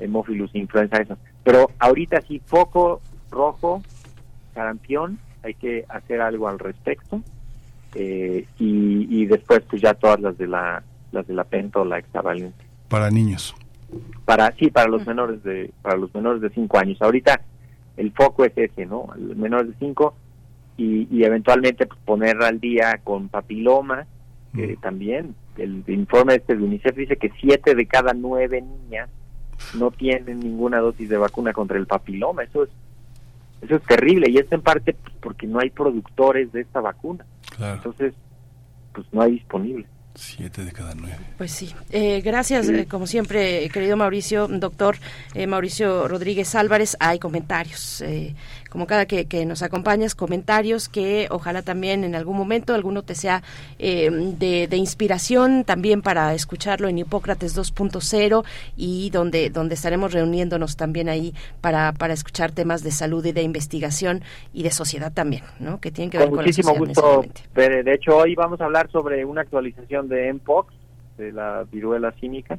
[0.00, 1.18] hemófilus, influenza, esas.
[1.42, 3.00] Pero ahorita sí, foco
[3.30, 3.82] rojo,
[4.54, 7.22] sarampión, hay que hacer algo al respecto.
[7.94, 11.98] Eh, y, después pues ya todas las de la las de la penta o la
[11.98, 13.54] hexavalente para niños.
[14.24, 17.00] Para sí para los menores de para los menores de 5 años.
[17.00, 17.40] Ahorita
[17.96, 20.14] el foco es ese no los menores de 5
[20.76, 24.06] y, y, eventualmente pues, poner al día con papiloma
[24.54, 29.08] que también el informe este de UNICEF dice que siete de cada nueve niñas
[29.76, 32.44] no tienen ninguna dosis de vacuna contra el papiloma.
[32.44, 32.70] Eso es
[33.62, 37.24] eso es terrible y es en parte pues, porque no hay productores de esta vacuna.
[37.58, 38.14] Entonces,
[38.92, 39.86] pues no hay disponible.
[40.16, 41.18] Siete de cada nueve.
[41.36, 41.74] Pues sí.
[41.90, 44.96] Eh, gracias, eh, como siempre, querido Mauricio, doctor
[45.34, 46.96] eh, Mauricio Rodríguez Álvarez.
[47.00, 48.04] Hay comentarios
[48.74, 53.44] como cada que, nos acompañas, comentarios que ojalá también en algún momento alguno te sea
[53.78, 58.44] eh, de, inspiración también para escucharlo en Hipócrates 2.0
[58.76, 63.42] y donde, donde estaremos reuniéndonos también ahí para, para escuchar temas de salud y de
[63.42, 64.22] investigación
[64.52, 65.78] y de sociedad también, ¿no?
[65.80, 67.24] Que tienen que ver con, muchísimo gusto.
[67.54, 70.74] De hecho, hoy vamos a hablar sobre una actualización de MPOX,
[71.16, 72.58] de la viruela cínica.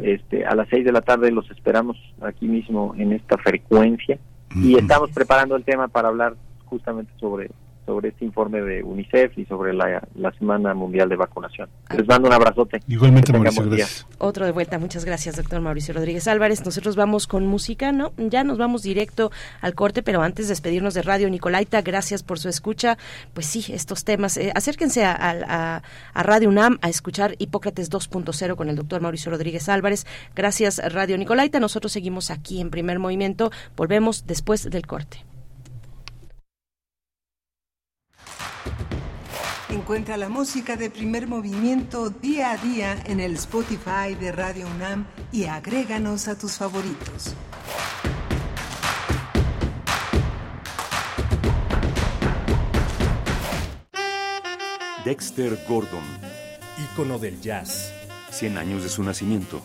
[0.00, 4.16] este, a las seis de la tarde los esperamos aquí mismo en esta frecuencia
[4.54, 6.36] y estamos preparando el tema para hablar
[6.66, 7.50] justamente sobre
[7.90, 10.00] sobre este informe de UNICEF y sobre la,
[10.38, 11.68] Semana Mundial de Vacunación.
[11.96, 12.80] Les mando un abrazote.
[12.86, 14.06] Igualmente, Mauricio, gracias.
[14.18, 16.64] Otro de vuelta, muchas gracias, doctor Mauricio Rodríguez Álvarez.
[16.64, 18.12] Nosotros vamos con música, ¿no?
[18.16, 22.38] Ya nos vamos directo al corte, pero antes de despedirnos de Radio Nicolaita, gracias por
[22.38, 22.96] su escucha.
[23.34, 25.82] Pues sí, estos temas, eh, acérquense a,
[26.14, 30.06] a, Radio UNAM a escuchar Hipócrates 2.0 con el doctor Mauricio Rodríguez Álvarez.
[30.36, 31.58] Gracias, Radio Nicolaita.
[31.58, 33.50] Nosotros seguimos aquí en primer movimiento.
[33.76, 35.24] Volvemos después del corte.
[39.70, 45.06] Encuentra la música de primer movimiento día a día en el Spotify de Radio UNAM
[45.30, 47.36] y agréganos a tus favoritos.
[55.04, 56.02] Dexter Gordon,
[56.92, 57.94] ícono del jazz.
[58.30, 59.62] 100 años de su nacimiento.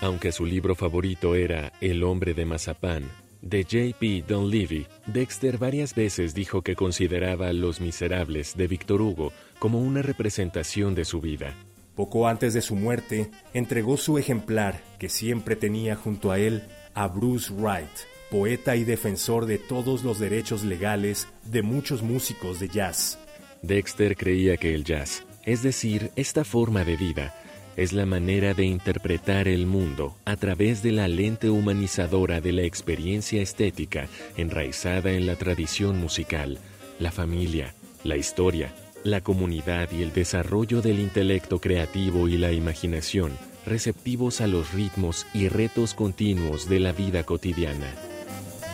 [0.00, 3.04] Aunque su libro favorito era El hombre de Mazapán,
[3.42, 4.24] de J.P.
[4.26, 10.94] Donlevy, Dexter varias veces dijo que consideraba Los Miserables de Víctor Hugo como una representación
[10.94, 11.54] de su vida.
[11.94, 16.62] Poco antes de su muerte, entregó su ejemplar, que siempre tenía junto a él,
[16.94, 17.88] a Bruce Wright,
[18.30, 23.18] poeta y defensor de todos los derechos legales de muchos músicos de jazz.
[23.62, 27.34] Dexter creía que el jazz, es decir, esta forma de vida,
[27.78, 32.62] es la manera de interpretar el mundo a través de la lente humanizadora de la
[32.62, 36.58] experiencia estética enraizada en la tradición musical,
[36.98, 38.74] la familia, la historia,
[39.04, 43.30] la comunidad y el desarrollo del intelecto creativo y la imaginación,
[43.64, 47.94] receptivos a los ritmos y retos continuos de la vida cotidiana.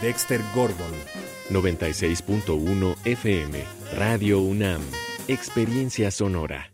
[0.01, 0.95] Dexter Gordon
[1.51, 3.65] 96.1 FM
[3.99, 4.81] Radio UNAM
[5.29, 6.74] Experiencia Sonora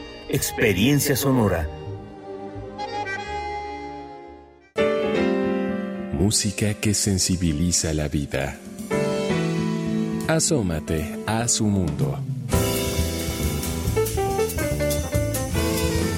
[0.33, 1.67] Experiencia Sonora.
[6.13, 8.57] Música que sensibiliza la vida.
[10.29, 12.17] Asómate a su mundo.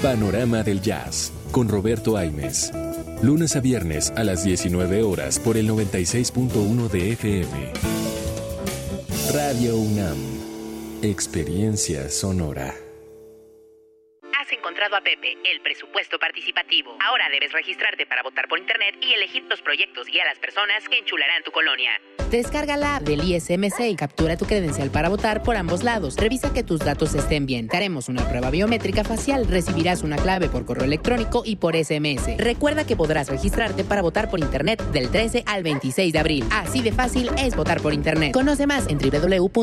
[0.03, 2.71] Panorama del Jazz con Roberto Aimes.
[3.23, 7.73] Lunes a viernes a las 19 horas por el 96.1 de FM.
[9.33, 10.17] Radio UNAM.
[11.01, 12.82] Experiencia sonora
[14.91, 16.97] a Pepe, el presupuesto participativo.
[16.99, 20.87] Ahora debes registrarte para votar por internet y elegir los proyectos y a las personas
[20.89, 21.91] que enchularán tu colonia.
[22.29, 26.17] Descarga la app del ISMC y captura tu credencial para votar por ambos lados.
[26.17, 27.69] Revisa que tus datos estén bien.
[27.71, 29.47] haremos una prueba biométrica facial.
[29.47, 32.37] Recibirás una clave por correo electrónico y por SMS.
[32.37, 36.43] Recuerda que podrás registrarte para votar por internet del 13 al 26 de abril.
[36.51, 38.33] Así de fácil es votar por internet.
[38.33, 39.55] Conoce más en www.ism.mx.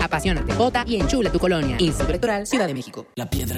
[0.00, 1.76] Apasionate, vota y enchula tu colonia.
[1.78, 3.06] Instituto Electoral Ciudad de México.
[3.16, 3.57] La piedra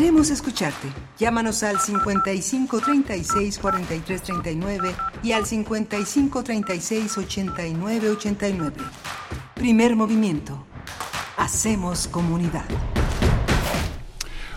[0.00, 0.88] Queremos escucharte.
[1.18, 8.76] Llámanos al 55 36 43 39 y al 55 36 89 89.
[9.54, 10.64] Primer movimiento.
[11.36, 12.64] Hacemos comunidad.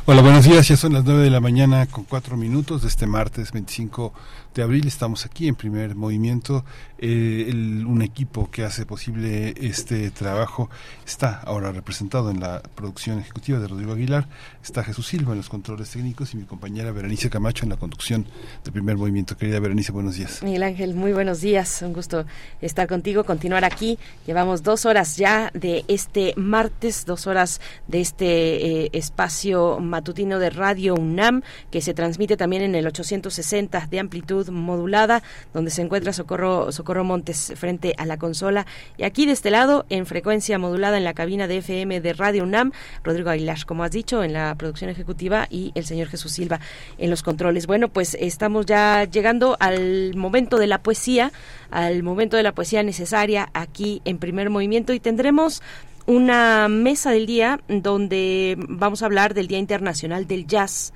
[0.06, 0.66] Hola, buenos días.
[0.66, 4.14] Ya son las 9 de la mañana con 4 minutos de este martes 25
[4.54, 4.88] de abril.
[4.88, 6.64] Estamos aquí en primer movimiento.
[7.00, 10.70] Eh, un equipo que hace posible este trabajo
[11.06, 14.28] está ahora representado en la producción ejecutiva de Rodrigo Aguilar.
[14.64, 18.26] Está Jesús Silva en los controles técnicos y mi compañera Berenice Camacho en la conducción
[18.64, 19.36] del primer movimiento.
[19.36, 20.42] Querida Berenice, buenos días.
[20.44, 21.82] Miguel Ángel, muy buenos días.
[21.82, 22.26] Un gusto
[22.62, 23.98] estar contigo, continuar aquí.
[24.26, 30.50] Llevamos dos horas ya de este martes, dos horas de este eh, espacio matutino de
[30.50, 36.14] Radio UNAM que se transmite también en el 860 de amplitud modulada, donde se encuentra
[36.14, 38.66] Socorro, Socorro Montes frente a la consola.
[38.98, 42.44] Y aquí de este lado, en frecuencia modulada en la cabina de FM de Radio
[42.44, 42.72] UNAM,
[43.04, 46.60] Rodrigo Aguilar, como has dicho, en la producción ejecutiva y el señor Jesús Silva
[46.98, 47.68] en los controles.
[47.68, 51.32] Bueno, pues estamos ya llegando al momento de la poesía,
[51.72, 55.62] al momento de la poesía necesaria aquí en primer movimiento y tendremos
[56.06, 60.94] una mesa del día donde vamos a hablar del Día Internacional del Jazz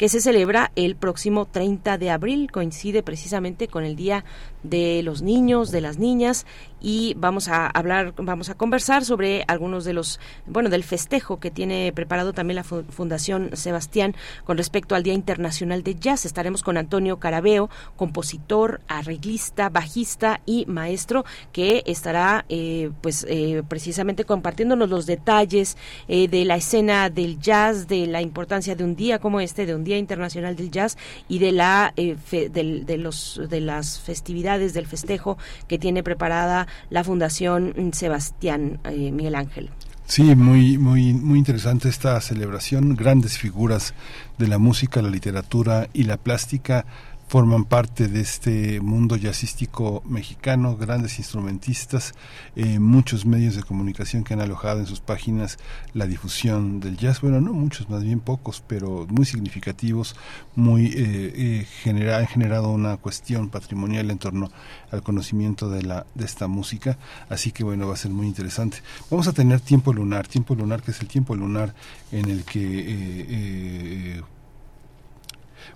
[0.00, 2.50] que se celebra el próximo 30 de abril.
[2.50, 4.24] Coincide precisamente con el Día
[4.62, 6.46] de los Niños, de las Niñas
[6.80, 11.50] y vamos a hablar, vamos a conversar sobre algunos de los, bueno, del festejo que
[11.50, 14.14] tiene preparado también la Fundación Sebastián
[14.44, 16.24] con respecto al Día Internacional de Jazz.
[16.24, 24.24] Estaremos con Antonio Carabeo, compositor, arreglista, bajista y maestro, que estará, eh, pues, eh, precisamente
[24.24, 25.76] compartiéndonos los detalles
[26.08, 29.74] eh, de la escena del jazz, de la importancia de un día como este, de
[29.74, 30.96] un Día Internacional del Jazz
[31.28, 37.92] y de la de los de las festividades del festejo que tiene preparada la Fundación
[37.92, 39.70] Sebastián eh, Miguel Ángel.
[40.06, 42.96] Sí, muy, muy, muy interesante esta celebración.
[42.96, 43.94] Grandes figuras
[44.38, 46.84] de la música, la literatura y la plástica
[47.30, 52.12] forman parte de este mundo jazzístico mexicano, grandes instrumentistas,
[52.56, 55.56] eh, muchos medios de comunicación que han alojado en sus páginas
[55.94, 60.16] la difusión del jazz, bueno, no muchos, más bien pocos, pero muy significativos,
[60.56, 64.50] muy eh, eh han generado una cuestión patrimonial en torno
[64.90, 66.98] al conocimiento de la de esta música,
[67.28, 68.78] así que bueno, va a ser muy interesante.
[69.08, 71.76] Vamos a tener tiempo lunar, tiempo lunar que es el tiempo lunar
[72.10, 74.22] en el que eh,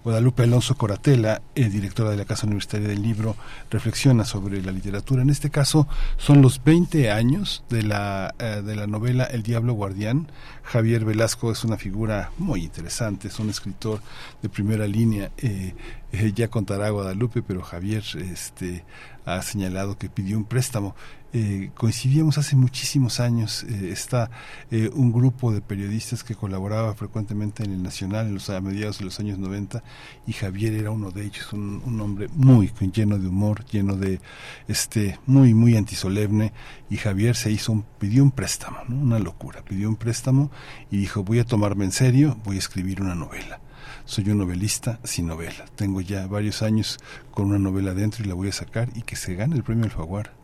[0.04, 3.36] Guadalupe Alonso Coratela, eh, directora de la Casa Universitaria del Libro,
[3.70, 5.22] reflexiona sobre la literatura.
[5.22, 9.72] En este caso son los 20 años de la, eh, de la novela El Diablo
[9.72, 10.30] Guardián.
[10.62, 14.00] Javier Velasco es una figura muy interesante, es un escritor
[14.42, 15.30] de primera línea.
[15.38, 15.74] Eh,
[16.34, 18.84] ya contará Guadalupe, pero Javier este,
[19.24, 20.94] ha señalado que pidió un préstamo
[21.36, 23.64] eh, coincidíamos hace muchísimos años.
[23.64, 24.30] Eh, está
[24.70, 28.98] eh, un grupo de periodistas que colaboraba frecuentemente en el Nacional en los, a mediados
[28.98, 29.82] de los años 90
[30.28, 34.20] y Javier era uno de ellos, un, un hombre muy lleno de humor, lleno de
[34.68, 36.52] este muy muy antisolemne
[36.88, 40.52] y Javier se hizo un, pidió un préstamo, una locura, pidió un préstamo
[40.92, 43.60] y dijo voy a tomarme en serio, voy a escribir una novela
[44.04, 45.64] soy un novelista sin novela.
[45.76, 46.98] Tengo ya varios años
[47.30, 49.84] con una novela dentro y la voy a sacar y que se gane el premio
[49.84, 50.43] Alfaguara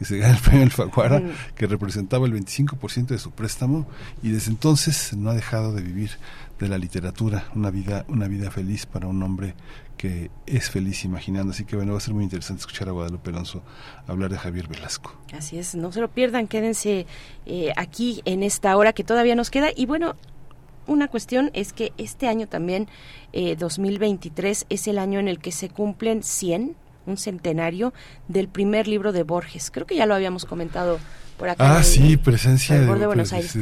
[0.00, 1.22] que se gana el premio Alfaguara,
[1.54, 3.86] que representaba el 25% de su préstamo
[4.22, 6.12] y desde entonces no ha dejado de vivir
[6.58, 9.54] de la literatura, una vida, una vida feliz para un hombre
[9.98, 11.52] que es feliz imaginando.
[11.52, 13.62] Así que bueno, va a ser muy interesante escuchar a Guadalupe Alonso
[14.06, 15.14] hablar de Javier Velasco.
[15.34, 17.06] Así es, no se lo pierdan, quédense
[17.44, 19.68] eh, aquí en esta hora que todavía nos queda.
[19.76, 20.16] Y bueno,
[20.86, 22.88] una cuestión es que este año también,
[23.34, 26.74] eh, 2023, es el año en el que se cumplen 100
[27.06, 27.92] un centenario
[28.28, 29.70] del primer libro de Borges.
[29.70, 30.98] Creo que ya lo habíamos comentado
[31.40, 31.78] por acá.
[31.78, 33.56] Ah, sí, presencia de, de, Buenos Aires.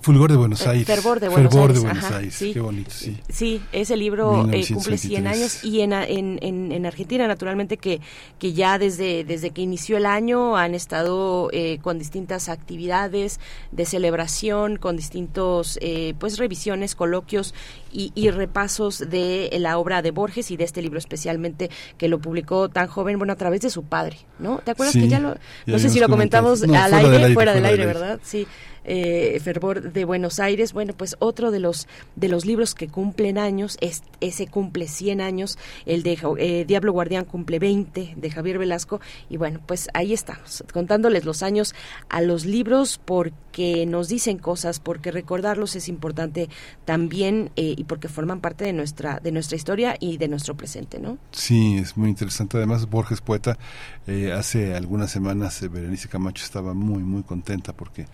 [0.00, 0.86] Fulgor de Buenos Aires.
[0.86, 1.82] Fervor de Buenos Fervor Aires.
[1.82, 2.34] De Buenos Aires.
[2.34, 2.52] Sí.
[2.52, 3.20] Qué bonito, sí.
[3.28, 8.00] Sí, ese libro eh, cumple 100 años y en, en, en, en, Argentina, naturalmente, que,
[8.38, 13.40] que ya desde, desde que inició el año han estado eh, con distintas actividades
[13.72, 17.54] de celebración, con distintos, eh, pues, revisiones, coloquios
[17.96, 22.18] y, y, repasos de la obra de Borges y de este libro especialmente que lo
[22.18, 24.58] publicó tan joven, bueno, a través de su padre, ¿no?
[24.58, 27.86] ¿Te acuerdas que ya lo, no sé si lo comentamos al aire, fuera del aire,
[27.86, 28.20] ¿verdad?
[28.22, 28.46] Sí
[28.86, 30.72] eh, Fervor de Buenos Aires.
[30.72, 35.20] Bueno, pues otro de los de los libros que cumplen años, es, ese cumple 100
[35.20, 40.12] años, el de eh, Diablo Guardián cumple 20 de Javier Velasco y bueno, pues ahí
[40.12, 41.74] estamos, contándoles los años
[42.08, 46.48] a los libros porque nos dicen cosas, porque recordarlos es importante
[46.84, 50.98] también eh, y porque forman parte de nuestra de nuestra historia y de nuestro presente,
[50.98, 51.18] ¿no?
[51.32, 52.56] Sí, es muy interesante.
[52.56, 53.58] Además, Borges Poeta,
[54.06, 58.06] eh, hace algunas semanas Berenice Camacho estaba muy, muy contenta porque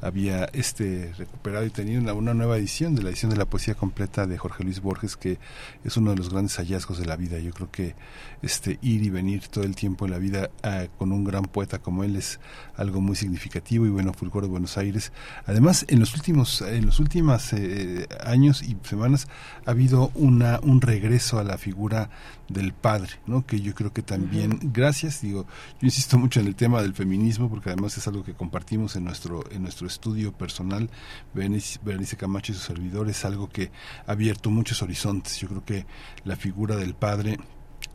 [0.00, 3.74] había este recuperado y tenido una, una, nueva edición de la edición de la poesía
[3.74, 5.38] completa de Jorge Luis Borges que
[5.84, 7.38] es uno de los grandes hallazgos de la vida.
[7.38, 7.94] Yo creo que
[8.42, 11.78] este ir y venir todo el tiempo en la vida uh, con un gran poeta
[11.78, 12.38] como él es
[12.76, 15.12] algo muy significativo y bueno Fulgor de Buenos Aires.
[15.46, 19.28] Además en los últimos en los últimos eh, años y semanas
[19.66, 22.10] ha habido una un regreso a la figura
[22.48, 23.46] del padre, ¿no?
[23.46, 24.72] Que yo creo que también, uh -huh.
[24.72, 25.46] gracias, digo,
[25.80, 29.04] yo insisto mucho en el tema del feminismo porque además es algo que compartimos en
[29.04, 30.90] nuestro en nuestro estudio personal,
[31.34, 33.70] Berenice, Berenice Camacho y su servidor, es algo que
[34.06, 35.38] ha abierto muchos horizontes.
[35.38, 35.86] Yo creo que
[36.24, 37.38] la figura del padre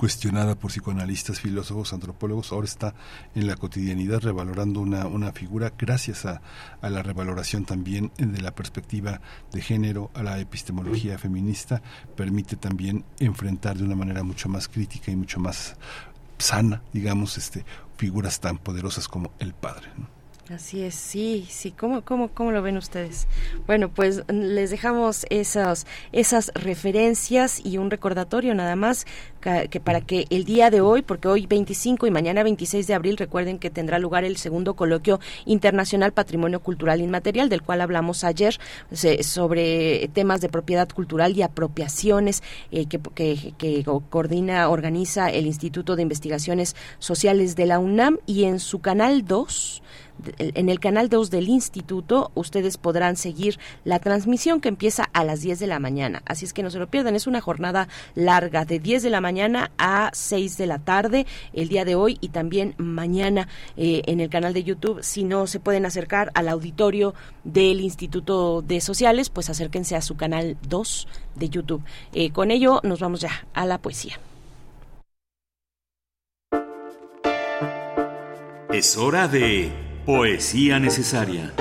[0.04, 2.94] cuestionada por psicoanalistas, filósofos, antropólogos, ahora está
[3.36, 6.42] en la cotidianidad revalorando una, una figura gracias a,
[6.82, 9.22] a, la revaloración también de la perspectiva
[9.54, 11.82] de género, a la epistemología feminista,
[12.18, 15.78] permite también enfrentar de una manera mucho más crítica y mucho más
[16.38, 17.64] sana, digamos, este,
[17.96, 19.88] figuras tan poderosas como el padre.
[20.50, 21.72] Así es, sí, sí.
[21.72, 23.28] ¿Cómo, cómo, cómo lo ven ustedes?
[23.66, 29.06] Bueno, pues les dejamos esas, esas referencias y un recordatorio nada más
[29.40, 32.94] que, que, para que el día de hoy, porque hoy 25 y mañana 26 de
[32.94, 38.26] abril, recuerden que tendrá lugar el segundo coloquio internacional Patrimonio Cultural Inmaterial, del cual hablamos
[38.26, 38.60] ayer,
[38.92, 45.96] sobre temas de propiedad cultural y apropiaciones eh, que, que, que coordina, organiza el Instituto
[45.96, 49.82] de Investigaciones Sociales de la UNAM y en su canal 2
[50.38, 55.42] en el canal 2 del instituto ustedes podrán seguir la transmisión que empieza a las
[55.42, 56.22] 10 de la mañana.
[56.26, 59.22] Así es que no se lo pierdan, es una jornada larga de 10 de la
[59.22, 64.20] mañana a 6 de la tarde el día de hoy y también mañana eh, en
[64.20, 65.04] el canal de YouTube.
[65.04, 67.14] Si no se pueden acercar al auditorio
[67.44, 71.84] del Instituto de Sociales, pues acérquense a su canal 2 de YouTube.
[72.14, 74.20] Eh, con ello nos vamos ya a la poesía.
[78.72, 81.54] Es hora de Poesía necesaria.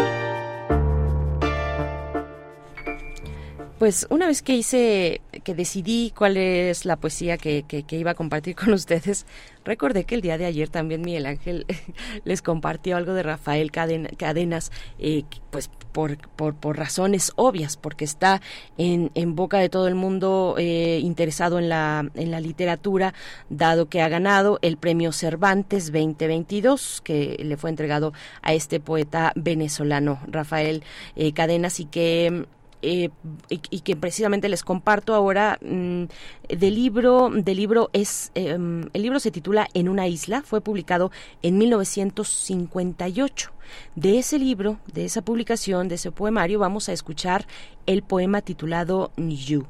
[3.83, 8.13] Pues una vez que hice, que decidí cuál es la poesía que, que, que, iba
[8.13, 9.27] a compartir con ustedes,
[9.65, 11.67] recordé que el día de ayer también Miguel Ángel
[12.25, 18.41] les compartió algo de Rafael Cadenas, eh, pues por, por, por, razones obvias, porque está
[18.79, 23.15] en, en boca de todo el mundo eh, interesado en la, en la literatura,
[23.51, 29.33] dado que ha ganado el premio Cervantes 2022, que le fue entregado a este poeta
[29.35, 30.85] venezolano, Rafael
[31.17, 32.47] eh, Cadenas, y que
[32.83, 33.11] eh,
[33.49, 36.05] y, que precisamente les comparto ahora mmm,
[36.49, 38.59] del libro del libro es eh,
[38.93, 43.53] el libro se titula En una isla fue publicado en 1958
[43.95, 47.47] de ese libro de esa publicación de ese poemario vamos a escuchar
[47.87, 49.67] el poema titulado You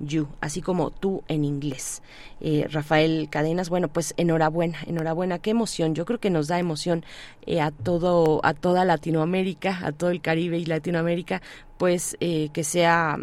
[0.00, 2.02] You, así como tú en inglés.
[2.40, 5.94] Eh, Rafael Cadenas, bueno, pues enhorabuena, enhorabuena, qué emoción.
[5.94, 7.04] Yo creo que nos da emoción
[7.46, 11.42] eh, a todo, a toda Latinoamérica, a todo el Caribe y Latinoamérica,
[11.78, 13.18] pues eh, que sea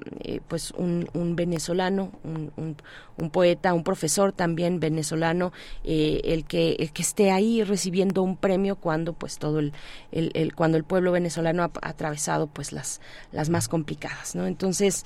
[0.47, 5.53] pues un, venezolano, un, poeta, un profesor también venezolano,
[5.83, 9.73] el que el que esté ahí recibiendo un premio cuando pues todo el,
[10.11, 12.99] el, el cuando el pueblo venezolano ha, ha, atravesado pues las
[13.31, 14.47] las más complicadas, ¿no?
[14.47, 15.05] Entonces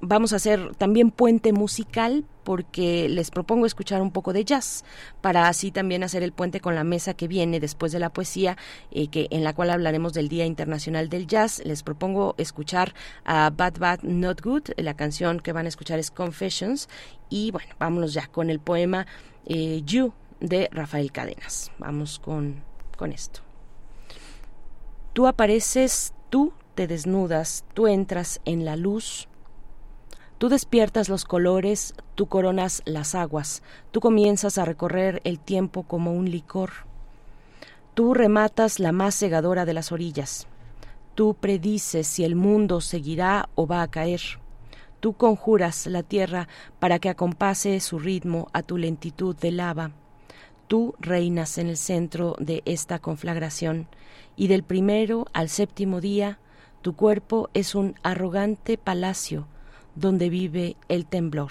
[0.00, 4.84] vamos a hacer también puente musical porque les propongo escuchar un poco de jazz
[5.20, 8.56] para así también hacer el puente con la mesa que viene después de la poesía
[8.92, 11.60] eh, que en la cual hablaremos del Día Internacional del Jazz.
[11.64, 12.94] Les propongo escuchar
[13.24, 16.88] a Bad Bad Not Good, la canción que van a escuchar es Confessions
[17.28, 19.06] y bueno, vámonos ya con el poema
[19.46, 21.72] eh, You de Rafael Cadenas.
[21.78, 22.62] Vamos con,
[22.96, 23.40] con esto.
[25.12, 29.28] Tú apareces, tú te desnudas, tú entras en la luz,
[30.38, 36.12] Tú despiertas los colores, tú coronas las aguas, tú comienzas a recorrer el tiempo como
[36.12, 36.70] un licor.
[37.94, 40.46] Tú rematas la más cegadora de las orillas.
[41.14, 44.20] Tú predices si el mundo seguirá o va a caer.
[45.00, 46.48] Tú conjuras la tierra
[46.80, 49.92] para que acompase su ritmo a tu lentitud de lava.
[50.68, 53.88] Tú reinas en el centro de esta conflagración,
[54.36, 56.38] y del primero al séptimo día
[56.82, 59.48] tu cuerpo es un arrogante palacio
[59.96, 61.50] donde vive el temblor.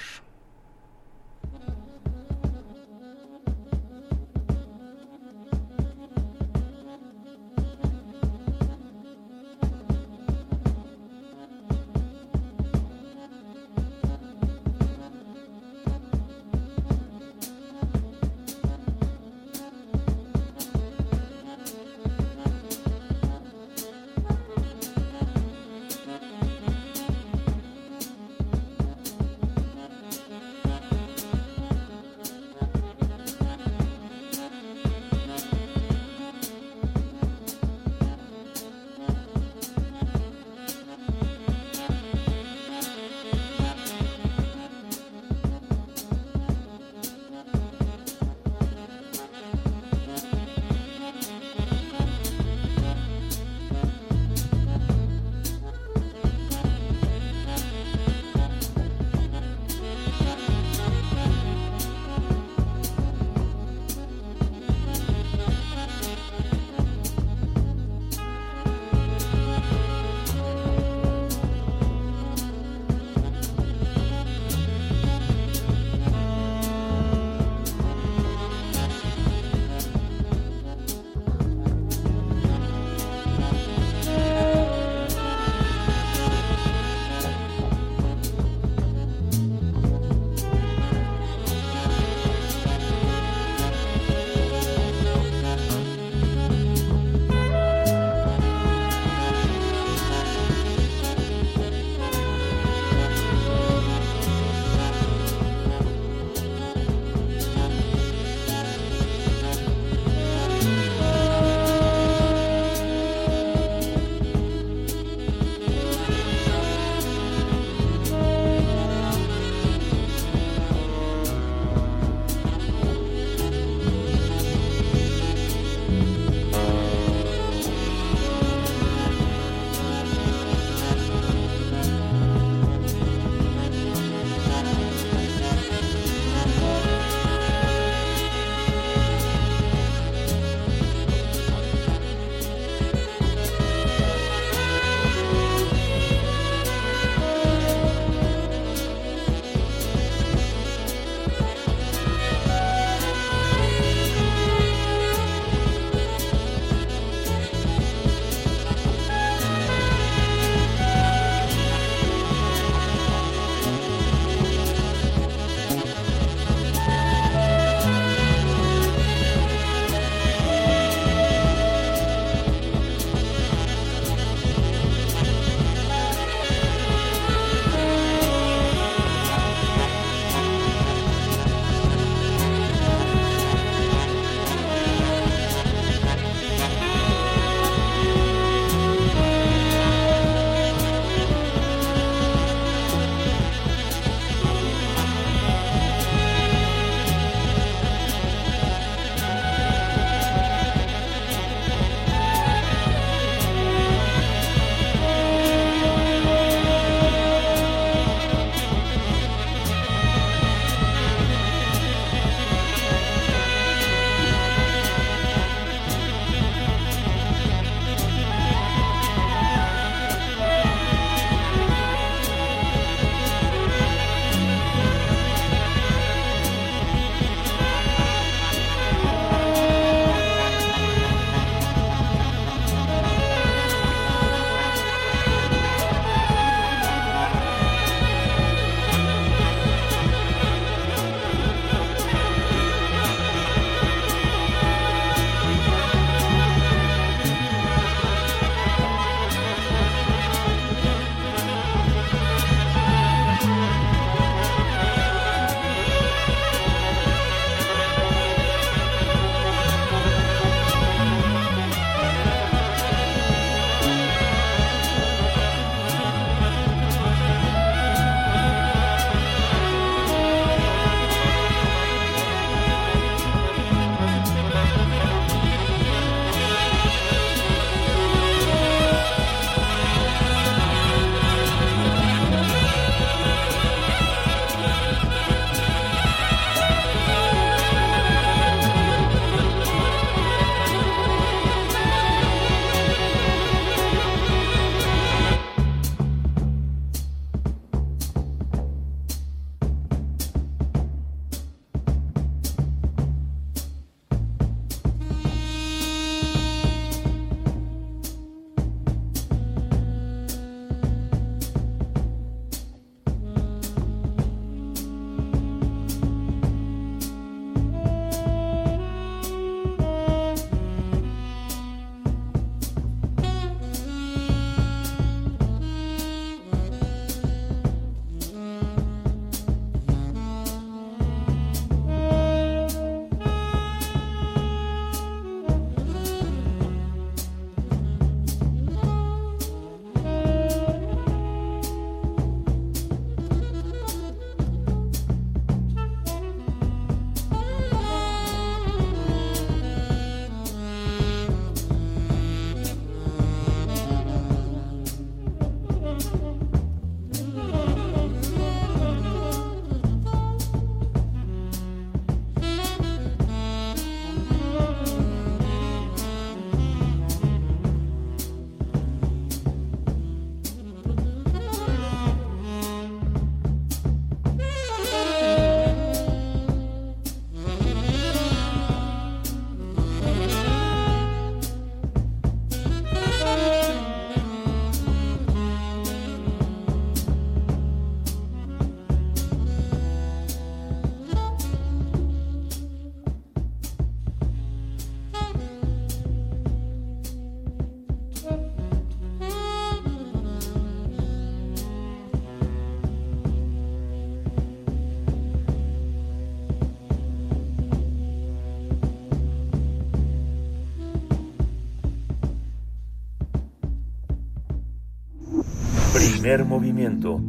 [416.26, 417.22] Primer movimiento.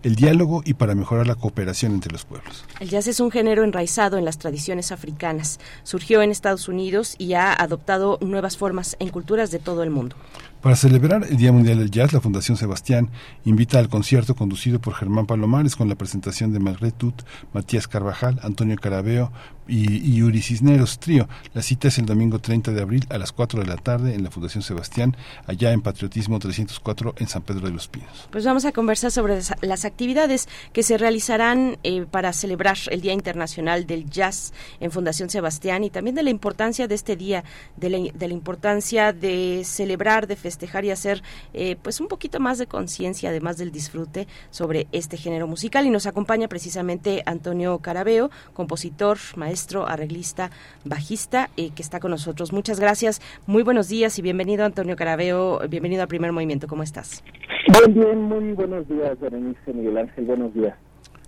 [0.03, 2.65] el diálogo y para mejorar la cooperación entre los pueblos.
[2.81, 5.61] El jazz es un género enraizado en las tradiciones africanas.
[5.83, 10.17] Surgió en Estados Unidos y ha adoptado nuevas formas en culturas de todo el mundo.
[10.61, 13.10] Para celebrar el Día Mundial del Jazz, la Fundación Sebastián
[13.45, 17.22] invita al concierto conducido por Germán Palomares con la presentación de Margret Tut,
[17.53, 19.32] Matías Carvajal, Antonio Carabeo
[19.69, 21.30] y, Yuri Cisneros Trío.
[21.53, 24.24] La cita es el domingo 30 de abril a las 4 de la tarde en
[24.24, 25.16] la Fundación Sebastián,
[25.48, 28.27] allá en Patriotismo 304 en San Pedro de los Pinos.
[28.30, 33.14] Pues vamos a conversar sobre las actividades que se realizarán eh, para celebrar el Día
[33.14, 37.45] Internacional del Jazz en Fundación Sebastián y también de la importancia de este día,
[37.77, 40.35] de la, de la importancia de celebrar, de
[40.84, 41.22] y hacer
[41.53, 45.86] eh, pues un poquito más de conciencia, además del disfrute sobre este género musical.
[45.86, 50.52] Y nos acompaña precisamente Antonio Carabeo, compositor, maestro, arreglista,
[50.86, 52.53] bajista, eh, que está con nosotros.
[52.53, 56.68] Muchas gracias, muy buenos días y bienvenido Antonio Carabeo, bienvenido al Primer Movimiento.
[56.68, 57.24] ¿Cómo estás?
[57.68, 60.76] Bien, bien, muy buenos días, Berenice Miguel Ángel, buenos días.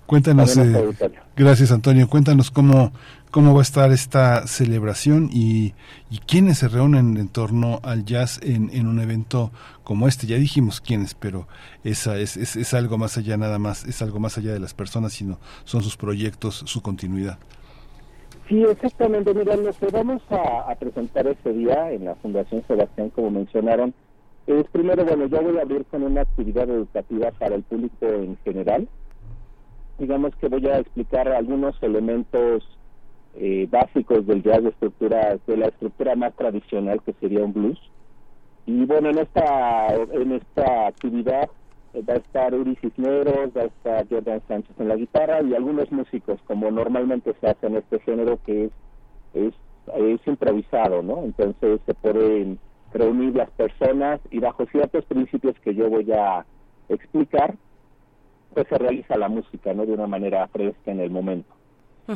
[0.06, 0.90] Cuéntanos, eh,
[1.38, 2.92] gracias Antonio, cuéntanos cómo,
[3.32, 5.74] cómo va a estar esta celebración y,
[6.10, 9.52] y quiénes se reúnen en torno al jazz en, en un evento
[9.86, 10.28] como este.
[10.28, 11.48] Ya dijimos quiénes, pero
[11.86, 14.74] esa es, es, es, algo más allá nada más, es algo más allá de las
[14.74, 17.40] personas, sino son sus proyectos, su continuidad.
[18.50, 19.34] Sí, exactamente.
[19.34, 23.94] Mira, lo que vamos a, a presentar este día en la Fundación Sebastián, como mencionaron,
[24.46, 28.38] es primero, bueno, yo voy a abrir con una actividad educativa para el público en
[28.44, 28.90] general
[30.02, 32.68] digamos que voy a explicar algunos elementos
[33.36, 37.80] eh, básicos del jazz de estructura, de la estructura más tradicional que sería un blues.
[38.66, 41.50] Y bueno, en esta, en esta actividad
[41.94, 45.54] eh, va a estar Uri Cisneros, va a estar Jordan Sánchez en la guitarra y
[45.54, 48.72] algunos músicos, como normalmente se hace en este género que es,
[49.36, 49.54] es,
[49.98, 51.24] es improvisado, ¿no?
[51.24, 52.58] Entonces se pueden
[52.92, 56.44] reunir las personas y bajo ciertos principios que yo voy a
[56.90, 57.56] explicar,
[58.54, 59.86] pues se realiza la música, ¿no?
[59.86, 61.54] De una manera fresca en el momento.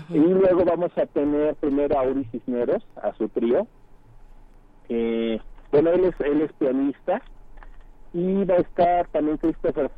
[0.10, 3.66] Y luego vamos a tener primero a Uri Cisneros, a su trío.
[4.90, 5.40] Eh,
[5.72, 7.22] bueno, él es, él es pianista.
[8.14, 9.92] Y va a estar también Christopher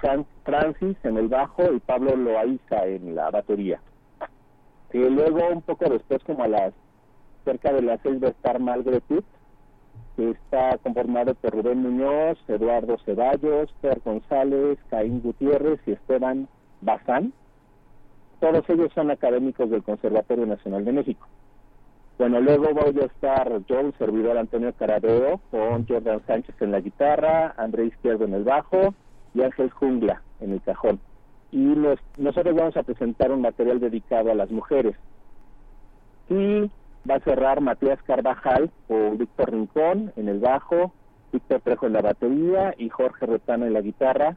[0.44, 3.80] Francis en el bajo y Pablo Loaiza en la batería.
[4.92, 6.74] Y luego, un poco después, como a las
[7.46, 9.26] cerca de las seis, va a estar Malgretut,
[10.18, 16.48] que está conformado por Rubén Muñoz, Eduardo Ceballos, Fer González, Caín Gutiérrez y Esteban
[16.82, 17.34] Bazán.
[18.40, 21.28] Todos ellos son académicos del Conservatorio Nacional de México.
[22.18, 26.80] Bueno, luego voy a estar yo, el servidor Antonio Carabeo, con Jordan Sánchez en la
[26.80, 28.96] guitarra, André Izquierdo en el bajo
[29.36, 31.00] y Ángel Jungla en el cajón.
[31.52, 31.76] Y
[32.18, 34.96] nosotros vamos a presentar un material dedicado a las mujeres.
[36.28, 36.72] Y
[37.10, 40.92] va a cerrar Matías Carvajal o Víctor Rincón en el bajo,
[41.32, 44.36] Víctor Trejo en la batería y Jorge Retano en la guitarra.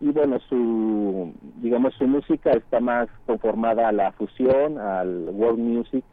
[0.00, 6.04] Y bueno, su, digamos, su música está más conformada a la fusión, al world music.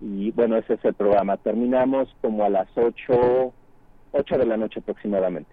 [0.00, 1.36] Y bueno, ese es el programa.
[1.36, 3.52] Terminamos como a las 8,
[4.12, 5.50] 8 de la noche aproximadamente.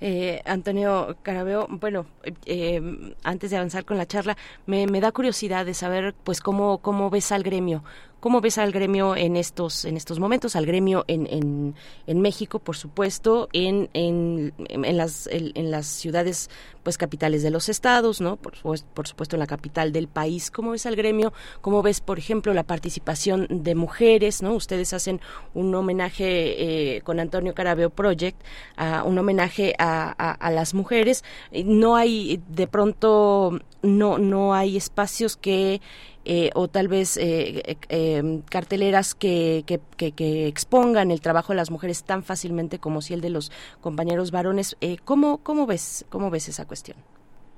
[0.00, 2.06] Eh, Antonio Carabeo, bueno,
[2.44, 2.80] eh,
[3.22, 7.08] antes de avanzar con la charla, me, me, da curiosidad de saber, pues, cómo, cómo
[7.08, 7.82] ves al gremio,
[8.20, 10.56] ¿Cómo ves al gremio en estos, en estos momentos?
[10.56, 11.74] Al gremio en, en,
[12.06, 16.48] en México, por supuesto, en, en, en las, en, las ciudades
[16.82, 18.36] pues capitales de los estados, ¿no?
[18.36, 18.54] Por,
[18.94, 20.50] por supuesto en la capital del país.
[20.50, 21.32] ¿Cómo ves al gremio?
[21.60, 24.54] ¿Cómo ves, por ejemplo, la participación de mujeres, ¿no?
[24.54, 25.20] Ustedes hacen
[25.54, 28.40] un homenaje eh, con Antonio Carabeo Project,
[28.76, 31.22] a, un homenaje a, a, a las mujeres.
[31.52, 35.80] No hay, de pronto, no, no hay espacios que
[36.28, 41.56] eh, o tal vez eh, eh, em, carteleras que, que, que, expongan el trabajo de
[41.56, 44.76] las mujeres tan fácilmente como si el de los compañeros varones.
[45.04, 46.96] ¿cómo, ¿Cómo ves cómo ves esa cuestión?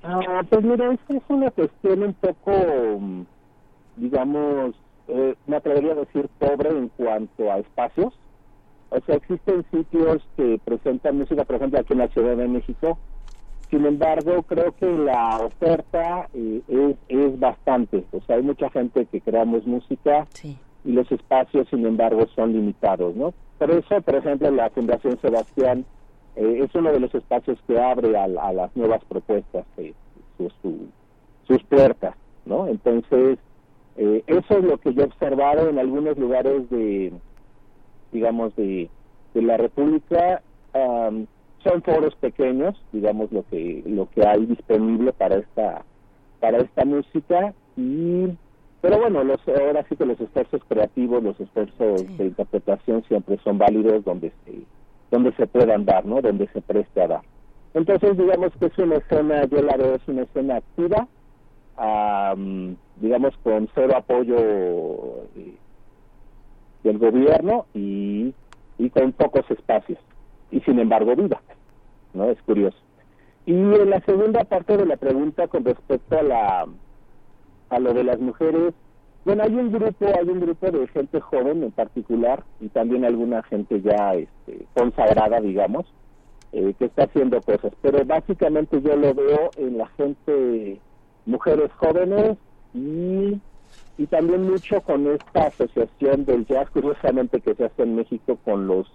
[0.03, 2.53] Ah, pues mira, es una cuestión un poco,
[3.97, 4.75] digamos,
[5.09, 8.15] eh, me atrevería a decir, pobre en cuanto a espacios.
[8.91, 12.99] O sea, existen sitios que presentan música, por ejemplo, aquí en la Ciudad de México.
[13.71, 18.05] Sin embargo, creo que la oferta eh, es, es bastante.
[18.13, 20.27] O sea, hay mucha gente que creamos música
[20.85, 23.35] y los espacios, sin embargo, son limitados, ¿no?
[23.59, 25.85] Por eso, por ejemplo, la Fundación Sebastián
[26.37, 29.93] eh, es uno de los espacios que abre a, las nuevas propuestas eh,
[30.39, 32.15] sus puertas,
[32.47, 32.69] ¿no?
[32.69, 33.39] Entonces,
[33.97, 37.13] eh, eso es lo que yo he observado en algunos lugares de,
[38.13, 38.89] digamos, de,
[39.35, 40.43] de la República.
[41.65, 45.85] Son foros pequeños, digamos, lo que lo que hay disponible para esta
[46.41, 48.28] para esta música y
[48.81, 53.59] pero bueno, los, ahora sí que los esfuerzos creativos, los esfuerzos de interpretación siempre son
[53.59, 54.62] válidos donde se,
[55.11, 56.20] donde se puedan dar, ¿no?
[56.23, 57.23] Donde se preste a dar.
[57.75, 61.09] Entonces, digamos que es una escena, yo la veo, es una escena activa,
[62.97, 65.55] digamos, con cero apoyo eh,
[66.85, 68.33] del gobierno y,
[68.78, 69.99] y con pocos espacios.
[70.51, 71.41] Y sin embargo, viva,
[72.19, 72.31] ¿no?
[72.31, 72.77] Es curioso.
[73.47, 76.67] Y en la segunda parte de la pregunta con respecto a la
[77.71, 78.75] a lo de las mujeres,
[79.25, 83.43] bueno, hay un grupo, hay un grupo de gente joven en particular y también alguna
[83.43, 85.87] gente ya este, consagrada, digamos,
[86.53, 87.73] eh, que está haciendo cosas.
[87.83, 90.81] Pero básicamente yo lo veo en la gente,
[91.27, 92.39] mujeres jóvenes
[92.73, 93.39] y,
[93.99, 98.67] y también mucho con esta asociación del jazz, curiosamente que se hace en México con
[98.67, 98.91] los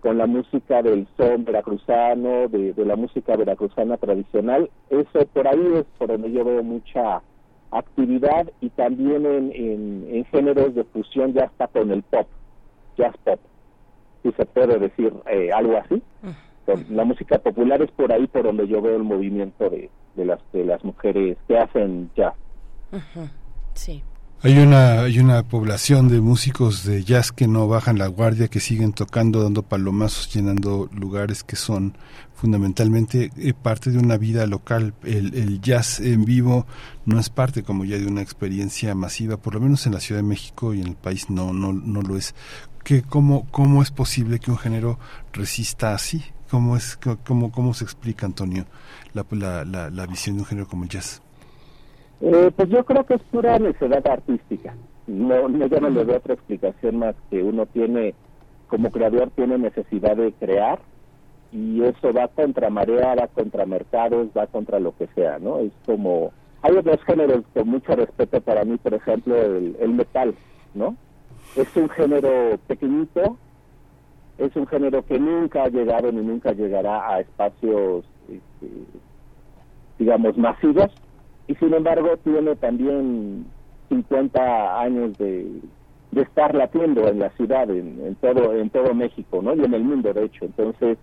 [0.00, 4.70] con la música del son veracruzano, de, de la música veracruzana tradicional.
[4.88, 7.22] Eso por ahí es por donde yo veo mucha
[7.70, 12.26] actividad y también en, en, géneros de fusión ya está con el pop,
[12.96, 13.38] jazz pop,
[14.22, 16.02] si se puede decir eh, algo así.
[16.88, 20.40] La música popular es por ahí por donde yo veo el movimiento de, de las
[20.52, 22.34] de las mujeres que hacen jazz.
[23.74, 24.04] Sí.
[24.42, 28.58] Hay una, hay una población de músicos de jazz que no bajan la guardia, que
[28.58, 31.94] siguen tocando, dando palomazos, llenando lugares que son
[32.36, 34.94] fundamentalmente eh, parte de una vida local.
[35.02, 36.66] El, el, jazz en vivo
[37.04, 40.22] no es parte como ya de una experiencia masiva, por lo menos en la Ciudad
[40.22, 42.34] de México y en el país no, no, no lo es.
[42.82, 44.98] ¿Qué, cómo, ¿Cómo es posible que un género
[45.34, 46.24] resista así?
[46.50, 48.64] ¿Cómo, es, cómo, cómo se explica, Antonio,
[49.12, 51.20] la, la, la, la visión de un género como el jazz?
[52.20, 54.74] Eh, pues yo creo que es pura necesidad artística.
[55.06, 58.14] No, no yo no le doy otra explicación más que uno tiene,
[58.68, 60.78] como creador, tiene necesidad de crear
[61.52, 65.58] y eso va contra marea, va contra mercados, va contra lo que sea, ¿no?
[65.58, 66.32] Es como,
[66.62, 70.34] hay otros géneros con mucho respeto para mí, por ejemplo, el, el metal,
[70.74, 70.96] ¿no?
[71.56, 73.36] Es un género pequeñito,
[74.38, 78.68] es un género que nunca ha llegado ni nunca llegará a espacios, este,
[79.98, 80.92] digamos, masivos,
[81.50, 83.44] y sin embargo tiene también
[83.88, 85.50] 50 años de,
[86.12, 89.56] de estar latiendo en la ciudad, en, todo en todo México, ¿no?
[89.56, 90.44] Y en el mundo, de hecho.
[90.44, 90.96] Entonces,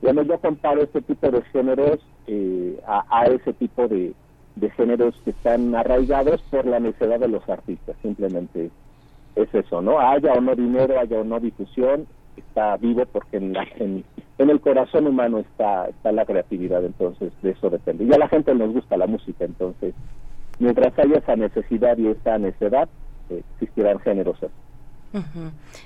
[0.00, 4.12] bueno, yo comparo este tipo de géneros eh, a, ese tipo de,
[4.56, 7.94] de géneros que están arraigados por la necesidad de los artistas.
[8.02, 8.72] Simplemente
[9.36, 10.00] es eso, ¿no?
[10.00, 14.04] Haya o no dinero, haya o no difusión, está vivo porque en, la, en,
[14.38, 18.04] el corazón humano está, está la creatividad, entonces de eso depende.
[18.04, 19.94] Y a la gente nos gusta la música, entonces
[20.58, 22.88] mientras haya esa necesidad y esa necesidad,
[23.30, 24.38] eh, existirán géneros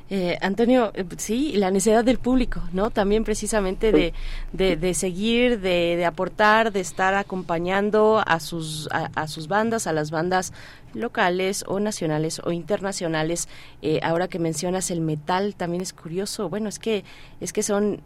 [0.09, 2.91] eh, Antonio, eh, sí, la necesidad del público, ¿no?
[2.91, 4.13] También precisamente de,
[4.53, 10.11] de, seguir, de, de, aportar, de estar acompañando a sus, a, sus bandas, a las
[10.11, 10.53] bandas
[10.95, 13.49] locales o nacionales o internacionales.
[13.83, 16.49] Eh, ahora que mencionas el metal, también es curioso.
[16.49, 17.05] Bueno, es que
[17.41, 18.01] es que son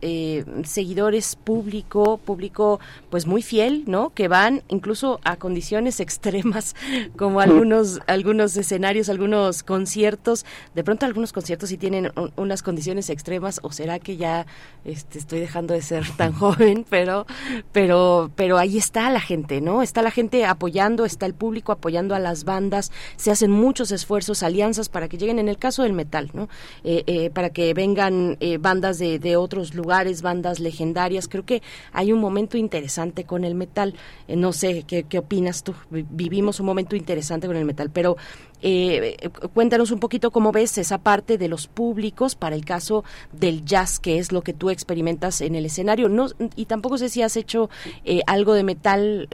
[0.00, 2.80] eh, seguidores público, público
[3.10, 4.10] pues muy fiel, ¿no?
[4.10, 6.74] Que van incluso a condiciones extremas,
[7.16, 10.44] como algunos, algunos escenarios, algunos conciertos.
[10.74, 14.46] De pronto algunos conciertos sí tienen unas condiciones extremas, o será que ya
[14.84, 17.26] este, estoy dejando de ser tan joven, pero,
[17.72, 19.82] pero, pero ahí está la gente, ¿no?
[19.82, 24.42] Está la gente apoyando, está el público apoyando a las bandas, se hacen muchos esfuerzos,
[24.42, 26.48] alianzas para que lleguen, en el caso del metal, ¿no?
[26.82, 31.28] Eh, eh, para que vengan bandas de, de otros lugares, bandas legendarias.
[31.28, 31.62] Creo que
[31.92, 33.94] hay un momento interesante con el metal.
[34.26, 35.74] Eh, no sé ¿qué, qué opinas tú.
[35.90, 38.16] Vivimos un momento interesante con el metal, pero
[38.62, 39.16] eh,
[39.52, 43.98] cuéntanos un poquito cómo ves esa parte de los públicos para el caso del jazz,
[43.98, 46.08] que es lo que tú experimentas en el escenario.
[46.08, 46.26] No,
[46.56, 47.70] y tampoco sé si has hecho
[48.04, 49.28] eh, algo de metal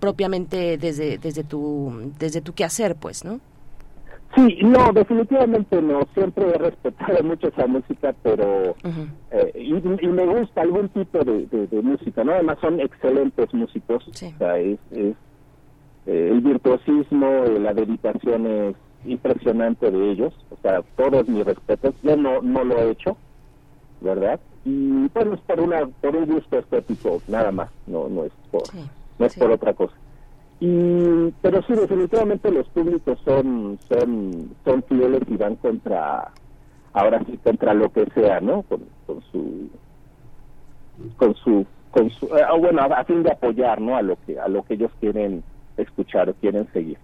[0.00, 3.40] propiamente desde, desde, tu, desde tu quehacer, pues, ¿no?
[4.34, 6.06] Sí, no, definitivamente no.
[6.14, 8.74] Siempre he respetado mucho esa música, pero
[9.30, 9.72] eh, y,
[10.08, 12.32] me gusta algún tipo de, música, ¿no?
[12.32, 14.06] Además son excelentes músicos.
[14.08, 14.78] O sea, es,
[16.06, 21.94] eh, el virtuosismo, eh, la dedicación es impresionante de ellos, o sea, todos mis respetos,
[22.02, 23.16] yo no, no lo he hecho,
[24.00, 24.40] ¿verdad?
[24.64, 28.62] Y bueno, es por, una, por un gusto estético, nada más, no, no es por,
[29.18, 29.94] no es por otra cosa.
[30.60, 36.30] Y, pero sí, definitivamente los públicos son, son, son fieles y van contra,
[36.92, 38.62] ahora sí, contra lo que sea, ¿no?
[38.62, 39.68] Con, con su,
[41.16, 43.96] con su, con su, eh, bueno, a, fin de apoyar, ¿no?
[43.96, 45.42] A lo que, a lo que ellos quieren
[45.76, 46.98] escuchar o quieren seguir.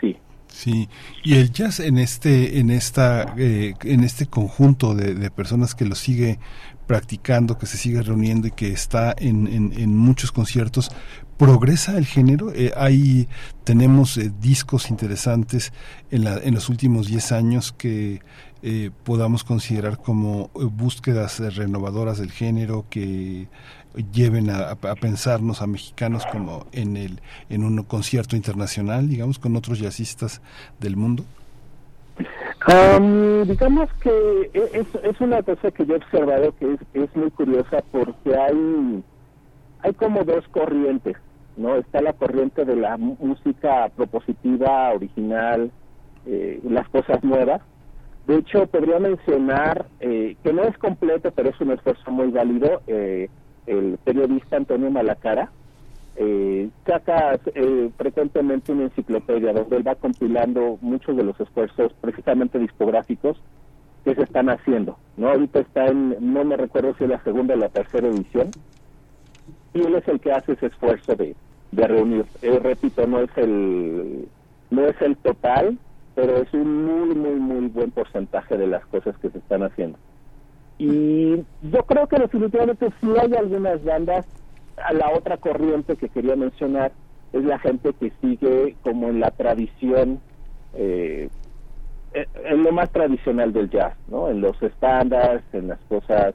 [0.00, 0.16] Sí.
[0.48, 0.88] Sí,
[1.22, 5.94] y el jazz en este, en esta, eh, en este conjunto de, personas que lo
[5.94, 6.38] sigue
[6.86, 10.90] practicando, que se sigue reuniendo y que está en, muchos conciertos,
[11.36, 12.50] progresa el género.
[12.54, 13.28] Eh, ahí
[13.64, 15.72] tenemos eh, discos interesantes
[16.10, 18.20] en, la, en los últimos 10 años que
[18.60, 23.46] eh, podamos considerar como eh, búsquedas renovadoras del género que
[24.12, 29.78] lleven a, pensarnos a mexicanos como en el en un concierto internacional digamos con otros
[29.78, 30.40] jazzistas
[30.78, 31.24] del mundo
[33.46, 37.82] digamos que es, es una cosa que yo he observado que es, es muy curiosa
[37.90, 39.02] porque hay
[39.82, 41.16] hay como dos corrientes
[41.58, 45.70] no está la corriente de la música propositiva original
[46.24, 47.60] eh, las cosas nuevas.
[48.26, 52.82] De hecho podría mencionar eh, que no es completo pero es un esfuerzo muy válido
[52.86, 53.28] eh,
[53.68, 55.50] el periodista Antonio Malacara
[56.16, 62.58] eh, saca eh, frecuentemente una enciclopedia donde él va compilando muchos de los esfuerzos precisamente
[62.58, 63.40] discográficos
[64.04, 64.98] que se están haciendo.
[65.16, 68.50] no Ahorita está en, no me recuerdo si es la segunda o la tercera edición,
[69.74, 71.36] y él es el que hace ese esfuerzo de,
[71.72, 72.24] reunir.
[72.42, 74.26] Eh, repito, no es el
[74.70, 75.78] no es el total,
[76.14, 79.98] pero es un muy, muy, muy buen porcentaje de las cosas que se están haciendo.
[80.78, 84.26] Y yo creo que definitivamente sí hay algunas bandas,
[84.84, 86.92] a la otra corriente que quería mencionar
[87.32, 90.20] es la gente que sigue como en la tradición,
[90.74, 91.28] eh,
[92.14, 94.28] en lo más tradicional del jazz, ¿no?
[94.28, 96.34] En los estándares, en las cosas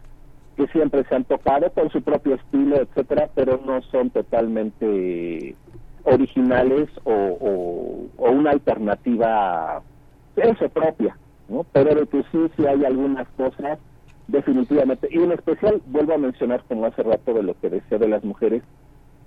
[0.56, 5.56] que siempre se han tocado con su propio estilo, etcétera, pero no son totalmente
[6.04, 9.82] originales o, o, una alternativa
[10.36, 11.66] eso propia, ¿no?
[11.72, 13.80] Pero de que sí, sí hay algunas cosas
[14.28, 18.08] definitivamente, y en especial vuelvo a mencionar como hace rato de lo que decía de
[18.08, 18.64] las mujeres,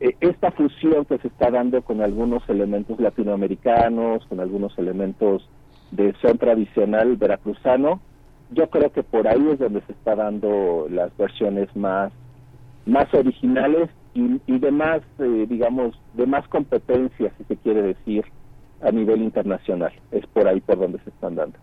[0.01, 5.49] eh, esta fusión que se está dando con algunos elementos latinoamericanos, con algunos elementos
[5.91, 8.01] de son tradicional veracruzano,
[8.51, 12.13] yo creo que por ahí es donde se está dando las versiones más
[12.85, 18.25] más originales y, de más eh, digamos de más competencia si se quiere decir
[18.83, 19.93] a nivel internacional.
[20.11, 21.59] Es por ahí por donde se están dando.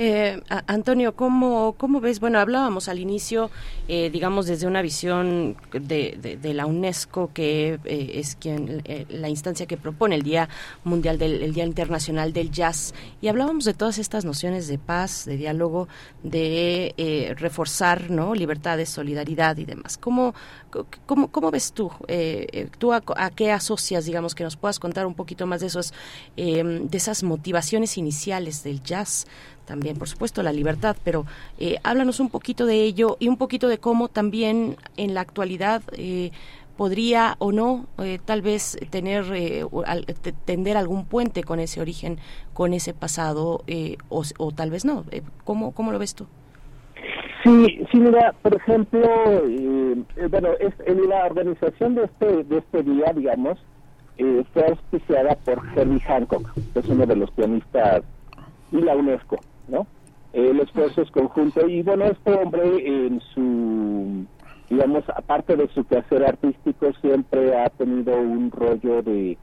[0.00, 2.20] Eh, Antonio, ¿cómo, ¿cómo ves?
[2.20, 3.50] Bueno, hablábamos al inicio,
[3.88, 9.06] eh, digamos, desde una visión de, de, de la UNESCO, que eh, es quien eh,
[9.08, 10.48] la instancia que propone el Día
[10.84, 15.24] Mundial del el Día Internacional del Jazz, y hablábamos de todas estas nociones de paz,
[15.24, 15.88] de diálogo,
[16.22, 18.36] de eh, reforzar, ¿no?
[18.36, 19.98] Libertades, solidaridad y demás.
[19.98, 20.32] ¿Cómo,
[21.06, 21.90] cómo, cómo ves tú?
[22.08, 23.00] Eh, ¿Tú a,
[23.34, 25.92] qué asocias, digamos, que nos puedas contar un poquito más de esos,
[26.36, 29.26] de esas motivaciones iniciales del jazz?
[29.68, 31.26] también, por supuesto, la libertad, pero
[31.58, 35.82] eh, háblanos un poquito de ello y un poquito de cómo también en la actualidad
[35.92, 36.32] eh,
[36.78, 39.66] podría o no eh, tal vez tener eh,
[40.44, 42.18] tender algún puente con ese origen,
[42.54, 45.04] con ese pasado eh, o, o, tal vez no.
[45.10, 46.26] Eh, ¿Cómo, ¿Cómo lo ves tú?
[47.48, 49.00] Sí, sí, mira, por ejemplo,
[49.48, 53.58] eh, bueno, es, en la organización de este, de este día, digamos,
[54.18, 58.02] eh, fue auspiciada por Herbie Hancock, que es uno de los pianistas,
[58.70, 59.38] y la UNESCO.
[59.68, 59.86] ¿no?
[60.34, 64.26] El esfuerzo es conjunto y bueno, este hombre en su,
[64.68, 69.38] digamos, aparte de su quehacer artístico, siempre ha tenido un rollo de,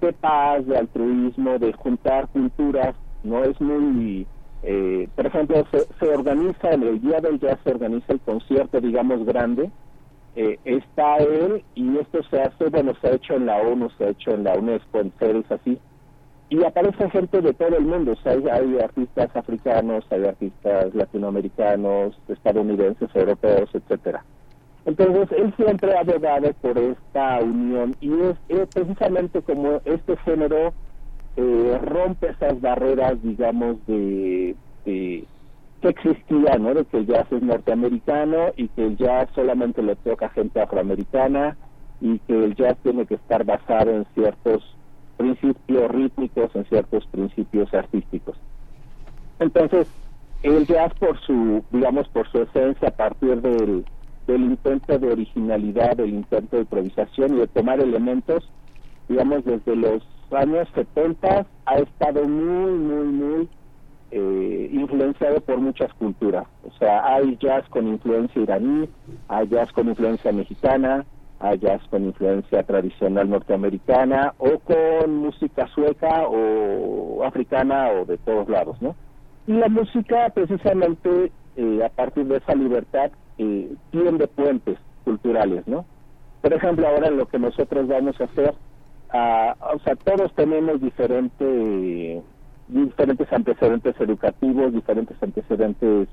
[0.00, 3.44] de paz, de altruismo, de juntar culturas, ¿no?
[3.44, 4.26] Es muy,
[4.62, 9.24] eh, por ejemplo, se, se, organiza, el Día del Jazz se organiza el concierto, digamos,
[9.24, 9.70] grande,
[10.34, 14.04] eh, está él y esto se hace, bueno, se ha hecho en la ONU, se
[14.04, 15.78] ha hecho en la UNESCO, en seres así,
[16.48, 20.94] y aparece gente de todo el mundo, o sea, hay, hay, artistas africanos, hay artistas
[20.94, 24.24] latinoamericanos, estadounidenses, europeos, etcétera.
[24.84, 30.72] Entonces, él siempre ha abogado por esta unión y es, es precisamente como este género
[31.36, 35.26] eh, rompe esas barreras, digamos, de, que
[35.82, 36.74] existía, ¿no?
[36.74, 41.56] De que el jazz es norteamericano y que el jazz solamente le toca gente afroamericana
[42.00, 44.64] y que el jazz tiene que estar basado en ciertos
[45.16, 48.36] principios rítmicos, en ciertos principios artísticos.
[49.38, 49.88] Entonces,
[50.42, 53.84] el jazz por su, digamos, por su esencia, a partir del,
[54.26, 58.48] del intento de originalidad, del intento de improvisación y de tomar elementos,
[59.08, 60.02] digamos, desde los
[60.32, 63.48] años 70 ha estado muy, muy, muy
[64.10, 66.46] eh, influenciado por muchas culturas.
[66.64, 68.88] O sea, hay jazz con influencia iraní,
[69.28, 71.04] hay jazz con influencia mexicana,
[71.38, 78.48] hay jazz con influencia tradicional norteamericana o con música sueca o africana o de todos
[78.48, 78.94] lados, ¿no?
[79.46, 85.84] Y la música precisamente eh, a partir de esa libertad eh, tiende puentes culturales, ¿no?
[86.40, 88.54] Por ejemplo, ahora lo que nosotros vamos a hacer,
[89.16, 92.22] ah, o sea, todos tenemos diferente,
[92.68, 96.08] diferentes antecedentes educativos, diferentes antecedentes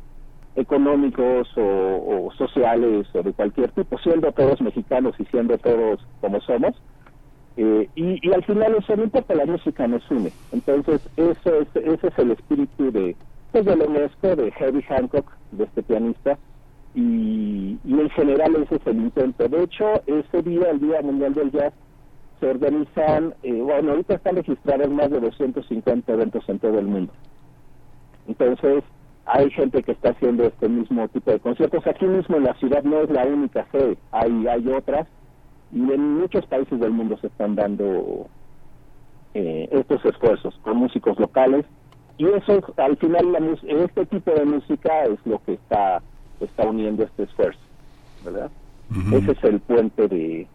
[0.55, 6.75] económicos o, sociales o de cualquier tipo, siendo todos mexicanos y siendo todos como somos.
[7.55, 10.31] Eh, y, al final eso no importa, la música nos une.
[10.51, 13.15] Entonces, eso es, ese es el espíritu de,
[13.51, 16.37] pues, de la UNESCO, de Herbie Hancock, de este pianista,
[16.95, 19.47] y, en general ese es el intento.
[19.47, 21.73] De hecho, ese día, el Día Mundial del Jazz,
[22.43, 27.13] se organizan, eh, bueno, ahorita están registrados más de 250 eventos en todo el mundo.
[28.27, 28.83] Entonces,
[29.25, 31.87] hay gente que está haciendo este mismo tipo de conciertos.
[31.87, 35.07] Aquí mismo en la ciudad no es la única sede, hay, hay otras,
[35.71, 38.27] y en muchos países del mundo se están dando
[39.33, 41.65] eh, estos esfuerzos con músicos locales,
[42.17, 46.01] y eso, al final, la, este tipo de música es lo que está
[46.41, 47.61] está uniendo este esfuerzo,
[48.25, 48.51] ¿verdad?
[49.13, 50.45] Ese es el puente de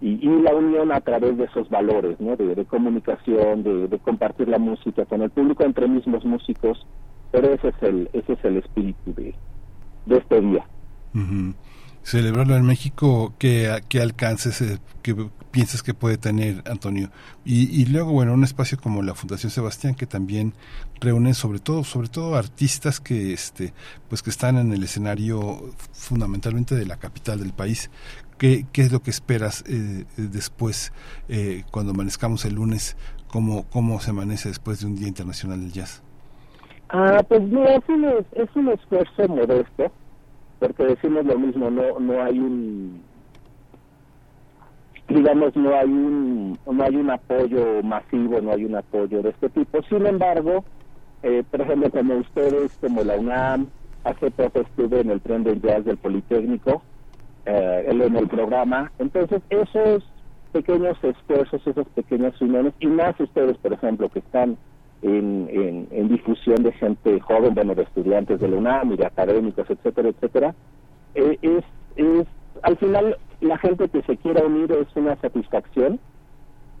[0.00, 2.36] y, la unión a través de esos valores, ¿no?
[2.36, 6.86] De, comunicación, de, compartir la música con el público entre mismos músicos,
[7.32, 9.34] pero ese es el ese es el espíritu de,
[10.06, 10.64] de este día
[12.08, 15.14] celebrarlo en México, ¿qué, qué alcances que
[15.50, 17.10] piensas que puede tener, Antonio?
[17.44, 20.54] Y, luego, bueno, un espacio como la Fundación Sebastián, que también
[21.00, 23.74] reúne sobre todo, sobre todo artistas que, este,
[24.08, 27.90] pues que están en el escenario fundamentalmente de la capital del país.
[28.38, 30.92] ¿Qué, qué es lo que esperas eh, después,
[31.28, 32.96] eh, cuando amanezcamos el lunes?
[33.28, 36.02] ¿Cómo, ¿Cómo se amanece después de un Día Internacional del Jazz?
[36.88, 39.92] Ah, pues mira, es un, es un esfuerzo modesto
[40.58, 43.00] porque decimos lo mismo, no no hay un
[45.08, 49.48] digamos no hay un no hay un apoyo masivo, no hay un apoyo de este
[49.50, 49.82] tipo.
[49.82, 50.64] Sin embargo,
[51.22, 53.68] eh, por ejemplo, como ustedes, como la UNAM,
[54.04, 56.82] hace poco estuve en el tren del jazz del Politécnico,
[57.48, 58.92] eh, en el programa.
[58.98, 60.04] Entonces, esos
[60.52, 64.58] pequeños esfuerzos, esas pequeñas uniones, y más ustedes, por ejemplo, que están
[65.00, 69.68] en, en, difusión de gente joven, bueno, de estudiantes de la UNAM y de académicos,
[69.70, 70.54] etcétera, etcétera,
[71.14, 71.64] eh, es,
[71.96, 72.26] es,
[72.62, 76.00] al final, la gente que se quiera unir es una satisfacción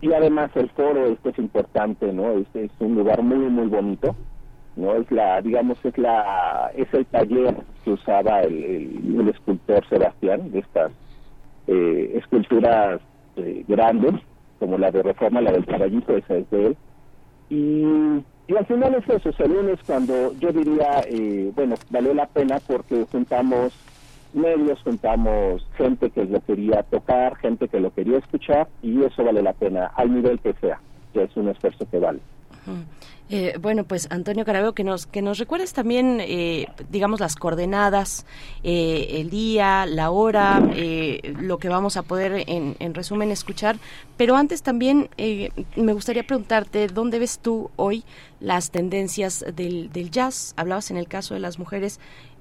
[0.02, 2.32] y además el foro este es importante, ¿no?
[2.32, 4.14] Es, es un lugar muy, muy bonito,
[4.78, 4.94] ¿no?
[4.94, 10.60] Es la, digamos, es la, es el taller que usaba el, el, escultor Sebastián, de
[10.60, 10.92] estas
[11.66, 13.00] eh, esculturas
[13.36, 14.14] eh, grandes,
[14.58, 16.76] como la de Reforma, la del caballito, esa es de él,
[17.50, 17.84] y,
[18.46, 23.04] y al final es eso, el cuando yo diría, eh, bueno, valió la pena porque
[23.10, 23.74] juntamos
[24.32, 29.42] medios, juntamos gente que lo quería tocar, gente que lo quería escuchar y eso vale
[29.42, 30.80] la pena al nivel que sea,
[31.12, 32.20] que es un esfuerzo que vale.
[33.30, 38.24] Eh, bueno, pues Antonio Carabeo, que nos que nos recuerdes también, eh, digamos, las coordenadas,
[38.62, 43.76] eh, el día, la hora, lo que vamos a poder, en, en resumen, escuchar.
[44.16, 45.10] Pero antes también
[45.76, 48.04] me gustaría preguntarte, ¿dónde ves tú hoy
[48.40, 50.54] las tendencias del, del jazz?
[50.56, 52.00] Hablabas en el caso de las mujeres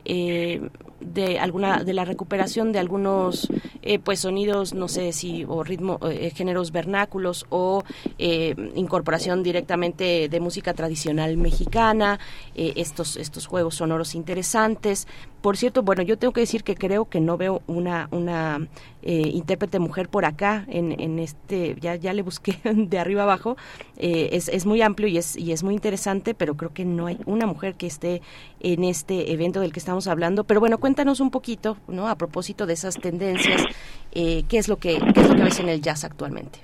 [0.09, 0.61] eh,
[1.01, 3.49] de alguna de la recuperación de algunos
[3.81, 7.83] eh, pues sonidos no sé si o ritmo eh, géneros vernáculos o
[8.17, 12.19] incorporación directamente de música tradicional mexicana
[12.55, 15.07] estos estos juegos sonoros interesantes.
[15.41, 18.67] Por cierto, bueno, yo tengo que decir que creo que no veo una, una
[19.01, 23.55] eh, intérprete mujer por acá, en, en este, ya, ya le busqué de arriba abajo,
[23.95, 27.05] eh, es, es muy amplio y es, y es muy interesante, pero creo que no
[27.05, 28.21] hay una mujer que esté
[28.59, 30.43] en este evento del que estamos hablando.
[30.43, 32.07] Pero bueno, cuéntanos un poquito, ¿no?
[32.07, 33.63] A propósito de esas tendencias,
[34.11, 36.59] eh, ¿qué, es lo que, ¿qué es lo que ves en el jazz actualmente?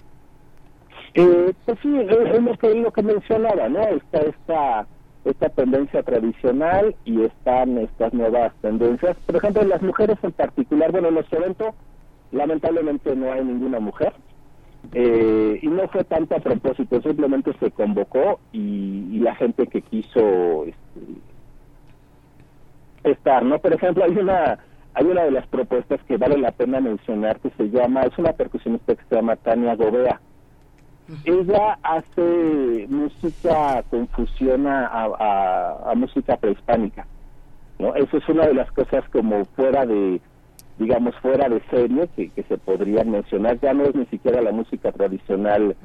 [1.16, 3.82] pues sí, es lo que, lo que mencionaba, ¿no?
[3.82, 4.88] Está esta
[5.26, 9.16] esta tendencia tradicional y están estas nuevas tendencias.
[9.26, 11.74] Por ejemplo, las mujeres en particular, bueno, en nuestro evento
[12.32, 14.14] lamentablemente no hay ninguna mujer
[14.92, 20.66] eh, y no fue tanto a propósito, simplemente se convocó y, la gente que quiso
[20.66, 21.00] este,
[23.04, 23.60] estar, ¿no?
[23.60, 24.60] Por ejemplo, hay una
[24.96, 28.34] hay una de las propuestas que vale la pena mencionar que se llama, es una
[28.34, 30.22] percusionista que se llama Tania Gobea
[31.26, 37.06] ella hace música con fusión a, música prehispánica.
[37.80, 37.96] ¿no?
[37.96, 40.22] Eso es una de las cosas como fuera de,
[40.80, 43.60] digamos, fuera de serie que, que se podrían mencionar.
[43.60, 45.76] Ya no es ni siquiera la música tradicional,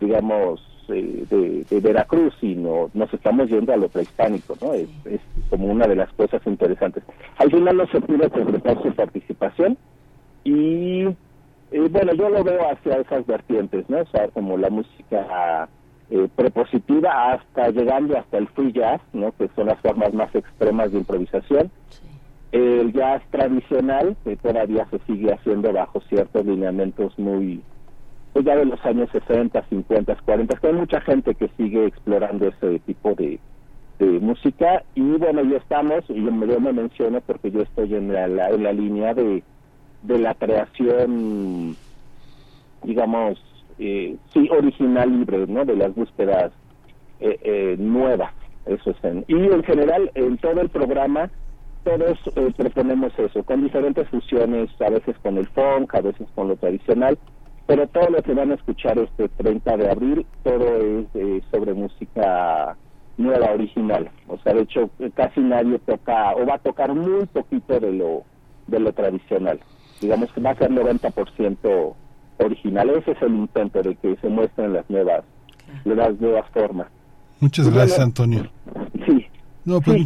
[0.00, 0.60] digamos,
[0.92, 4.74] eh, de, Veracruz, sino nos estamos yendo a lo prehispánico, ¿no?
[4.74, 4.88] Es,
[5.50, 7.02] como una de las cosas interesantes.
[7.36, 9.76] Al final no se pudo concretar su participación
[10.44, 13.98] y, eh, bueno, yo lo veo hacia esas vertientes, ¿no?
[13.98, 15.68] O sea, como la música
[16.10, 19.32] eh, prepositiva hasta llegando hasta el free jazz, ¿no?
[19.32, 21.70] Que son las formas más extremas de improvisación.
[22.52, 27.62] El jazz tradicional, que todavía se sigue haciendo bajo ciertos lineamientos muy
[28.32, 32.48] pues ya de los años 60, 50, 40, que hay mucha gente que sigue explorando
[32.48, 33.38] ese tipo de,
[34.20, 38.24] música y bueno, ya estamos, y yo me, me menciono porque yo estoy en la,
[38.50, 39.44] en la línea de,
[40.02, 41.76] de la creación,
[42.82, 43.40] digamos,
[43.78, 45.64] eh, sí, original libre, ¿no?
[45.64, 46.50] De las búsquedas
[47.20, 48.32] eh, eh, nuevas,
[48.66, 49.04] eso es.
[49.04, 51.30] En, y en general, en todo el programa,
[51.84, 56.48] todos eh, proponemos eso, con diferentes fusiones, a veces con el funk, a veces con
[56.48, 57.18] lo tradicional,
[57.72, 61.72] pero todo lo que van a escuchar este 30 de abril, todo es eh, sobre
[61.72, 62.76] música
[63.16, 64.10] nueva, original.
[64.28, 68.24] O sea, de hecho, casi nadie toca, o va a tocar muy poquito de lo,
[68.66, 69.58] de lo tradicional.
[70.02, 71.94] Digamos que va a ser 90%
[72.40, 72.90] original.
[72.90, 75.24] Ese es el intento de que se muestren las nuevas,
[75.86, 76.88] las nuevas formas.
[77.40, 78.50] Muchas gracias, Antonio.
[79.06, 79.28] Sí.
[79.64, 79.96] No, pues,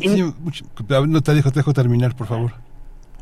[1.09, 2.53] no te dejo, te dejo terminar, por favor.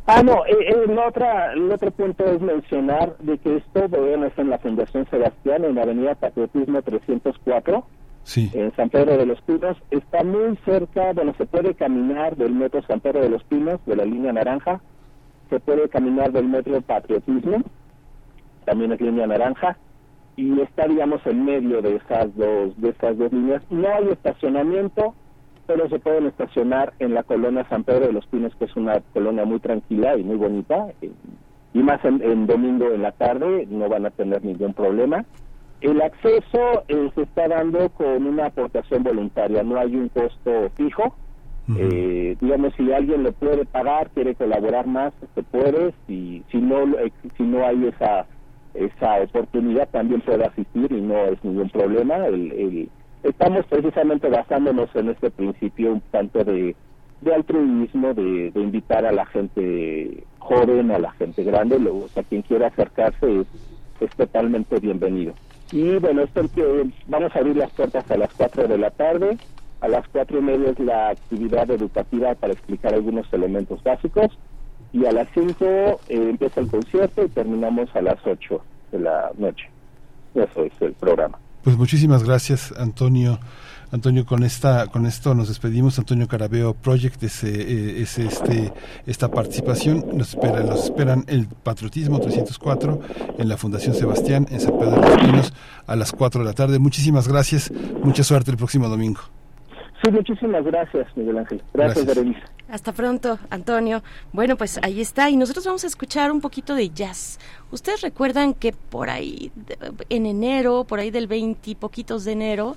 [0.06, 4.38] Ah, no, eh, eh otra, el otro punto es mencionar de que esto bueno, es
[4.38, 7.84] en la Fundación Sebastián, en la Avenida Patriotismo 304,
[8.22, 8.50] sí.
[8.52, 9.78] en San Pedro de los Pinos.
[9.90, 13.96] Está muy cerca, bueno, se puede caminar del metro San Pedro de los Pinos, de
[13.96, 14.82] la línea naranja,
[15.48, 17.62] se puede caminar del metro Patriotismo,
[18.66, 19.78] también es línea naranja,
[20.36, 23.62] y está, digamos, en medio de esas dos, de esas dos líneas.
[23.70, 25.14] No hay estacionamiento,
[25.66, 29.00] pero se pueden estacionar en la colonia San Pedro de los Pinos, que es una
[29.12, 31.10] colonia muy tranquila y muy bonita, eh,
[31.72, 35.24] y más en, domingo en la tarde no van a tener ningún problema.
[35.80, 41.14] El acceso eh, se está dando con una aportación voluntaria, no hay un costo fijo.
[41.76, 45.92] eh, digamos, si alguien lo puede pagar, quiere colaborar más, se puede.
[46.06, 48.26] Si, si, no, eh, si no hay esa,
[48.74, 52.26] esa oportunidad, también puede asistir y no es ningún problema.
[52.26, 52.88] el, el
[53.24, 56.76] estamos precisamente basándonos en este principio un tanto de,
[57.34, 62.68] altruismo, de, invitar a la gente joven, a la gente grande, luego, a quien quiera
[62.68, 63.40] acercarse
[64.00, 65.32] es, totalmente bienvenido.
[65.72, 66.42] Y bueno, esto
[67.06, 69.38] vamos a abrir las puertas a las 4 de la tarde,
[69.80, 74.38] a las cuatro y media es la actividad educativa para explicar algunos elementos básicos
[74.92, 78.62] y a las 5 eh, empieza el concierto y terminamos a las 8
[78.92, 79.68] de la noche.
[80.34, 81.38] Eso es el programa.
[81.64, 83.40] Pues muchísimas gracias, Antonio.
[83.90, 85.98] Antonio, con esta, con esto nos despedimos.
[85.98, 88.72] Antonio Carabeo Project es, eh, es este,
[89.06, 90.04] esta participación.
[90.12, 93.00] Nos espera, nos esperan el Patriotismo 304
[93.38, 95.52] en la Fundación Sebastián en San Pedro de los Pinos
[95.86, 96.78] a las 4 de la tarde.
[96.78, 97.72] Muchísimas gracias.
[98.02, 99.20] Mucha suerte el próximo domingo.
[100.04, 101.62] Sí, muchísimas gracias, Miguel Ángel.
[101.72, 102.40] Gracias, Berenice.
[102.68, 104.02] Hasta pronto, Antonio.
[104.32, 105.30] Bueno, pues ahí está.
[105.30, 107.38] Y nosotros vamos a escuchar un poquito de jazz.
[107.70, 109.50] Ustedes recuerdan que por ahí,
[110.10, 112.76] en enero, por ahí del 20 y poquitos de enero,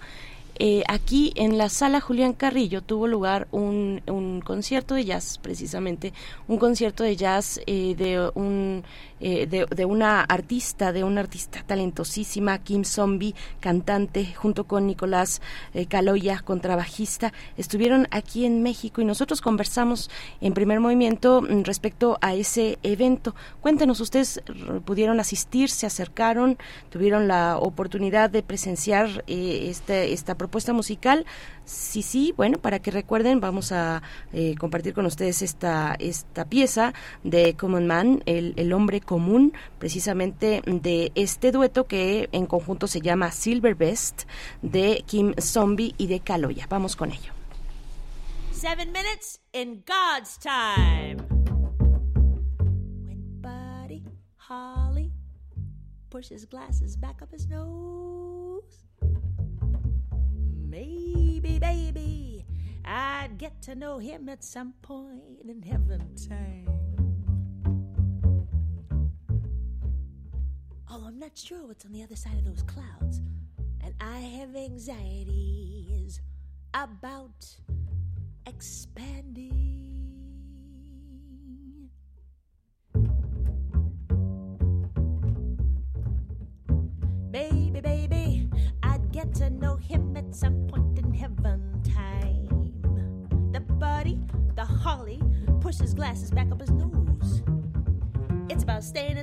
[0.59, 6.13] eh, aquí en la sala Julián Carrillo tuvo lugar un, un, concierto de jazz, precisamente,
[6.47, 8.83] un concierto de jazz eh, de un
[9.19, 15.41] eh, de, una artista, de una artista talentosísima, Kim Zombie, cantante, junto con Nicolás
[15.73, 22.19] eh, Caloya, contrabajista, estuvieron aquí en México y nosotros conversamos en primer movimiento mm, respecto
[22.21, 23.33] a ese evento.
[23.59, 24.43] Cuéntenos, ustedes
[24.85, 26.59] pudieron asistir, se acercaron,
[26.91, 31.25] tuvieron la oportunidad de presenciar eh, este, esta propuesta musical.
[31.65, 34.01] Sí, sí, bueno, para que recuerden, vamos a
[34.33, 36.93] eh, compartir con ustedes esta, esta pieza
[37.23, 43.01] de Common Man, el, el, hombre común, precisamente de este dueto que en conjunto se
[43.01, 44.23] llama Silver Best,
[44.61, 46.67] de Kim Zombie y de Kaloya.
[46.69, 47.33] Vamos con ello.
[48.51, 51.17] Seven minutes in God's time.
[53.05, 54.03] When Buddy
[54.37, 55.11] Holly
[56.09, 58.83] pushes glasses back up his nose.
[60.77, 62.45] Maybe, baby,
[62.85, 66.69] I'd get to know him at some point in heaven time.
[70.87, 73.21] Oh, I'm not sure what's on the other side of those clouds,
[73.83, 76.21] and I have anxieties
[76.75, 77.47] about
[78.45, 79.66] expanding.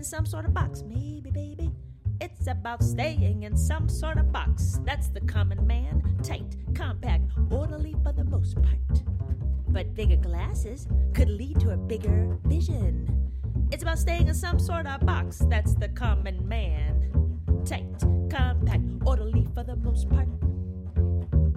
[0.05, 1.73] Some sort of box, maybe, baby.
[2.20, 4.81] It's about staying in some sort of box.
[4.84, 6.02] That's the common man.
[6.23, 9.02] Tight, compact, orderly for the most part.
[9.68, 13.31] But bigger glasses could lead to a bigger vision.
[13.73, 15.42] It's about staying in some sort of box.
[15.49, 17.10] That's the common man.
[17.65, 17.99] Tight,
[18.31, 20.28] compact, orderly for the most part.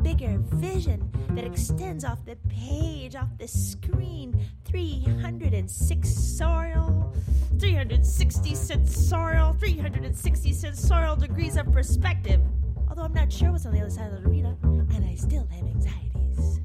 [0.07, 4.39] Bigger vision that extends off the page, off the screen.
[4.63, 7.13] 306 sensorial,
[7.59, 12.39] 360 sensorial, 360 sensorial degrees of perspective.
[12.87, 15.45] Although I'm not sure what's on the other side of the arena, and I still
[15.51, 16.61] have anxieties.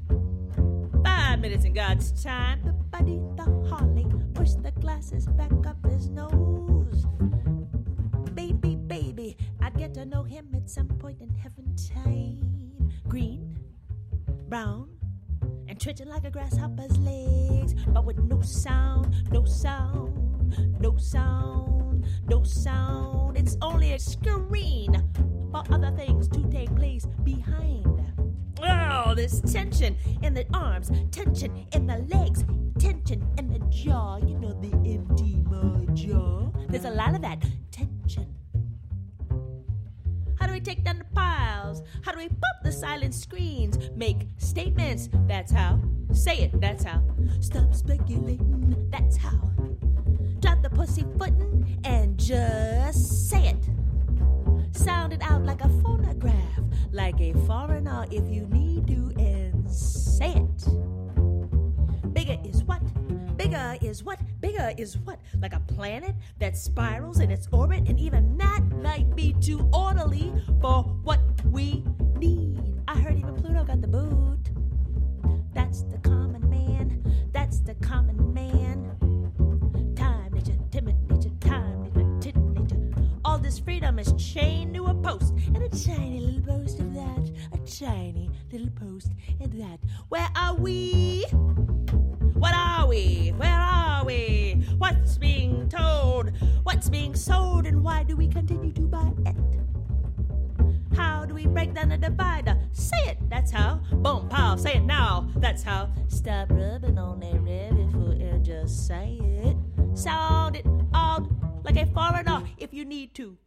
[1.03, 6.07] Five minutes in God's time, the buddy, the holly, pushed the glasses back up his
[6.07, 7.05] nose.
[8.33, 12.72] Baby, baby, I'd get to know him at some point in heaven time.
[13.13, 13.59] Green,
[14.49, 14.89] brown,
[15.67, 22.43] and twitching like a grasshopper's legs, but with no sound, no sound, no sound, no
[22.43, 23.37] sound.
[23.37, 24.95] It's only a screen
[25.51, 28.01] for other things to take place behind.
[28.63, 32.43] Oh, this tension in the arms, tension in the legs,
[32.79, 34.17] tension in the jaw.
[34.17, 35.43] You know the empty
[35.93, 36.49] jaw.
[36.67, 38.33] There's a lot of that tension.
[40.53, 41.81] Do we take down the piles?
[42.03, 43.89] How do we pop the silent screens?
[43.95, 45.79] Make statements, that's how.
[46.11, 47.01] Say it, that's how.
[47.39, 49.39] Stop speculating, that's how.
[50.41, 54.77] Drop the pussy footin' and just say it.
[54.77, 56.59] Sound it out like a phonograph,
[56.91, 62.13] like a foreigner if you need to, and say it.
[62.13, 62.82] Bigger is what?
[63.53, 64.19] Bigger is what?
[64.41, 65.19] Bigger is what?
[65.39, 70.33] Like a planet that spirals in its orbit, and even that might be too orderly
[70.59, 71.83] for what we
[72.17, 72.81] need.
[72.87, 74.39] I heard even Pluto got the boot.
[75.53, 77.03] That's the common man.
[77.31, 78.89] That's the common man.
[79.95, 82.91] Time nature, timid nature, time nature, timid nature.
[83.23, 87.31] All this freedom is chained to a post, and a tiny little post of that.
[87.51, 89.79] A tiny little post of that.
[90.09, 91.23] Where are we?
[92.43, 93.29] What are we?
[93.37, 94.65] Where are we?
[94.77, 96.33] What's being told?
[96.63, 97.65] What's being sold?
[97.65, 99.35] And why do we continue to buy it?
[100.93, 102.59] How do we break down the divider?
[102.73, 103.75] Say it, that's how.
[103.93, 105.89] Boom, pow, say it now, that's how.
[106.09, 109.55] Stop rubbing on that rabbit foot and just say it.
[109.97, 111.25] Sound it out
[111.63, 113.37] like a foreigner if you need to.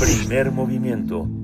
[0.00, 1.43] Primer movimiento.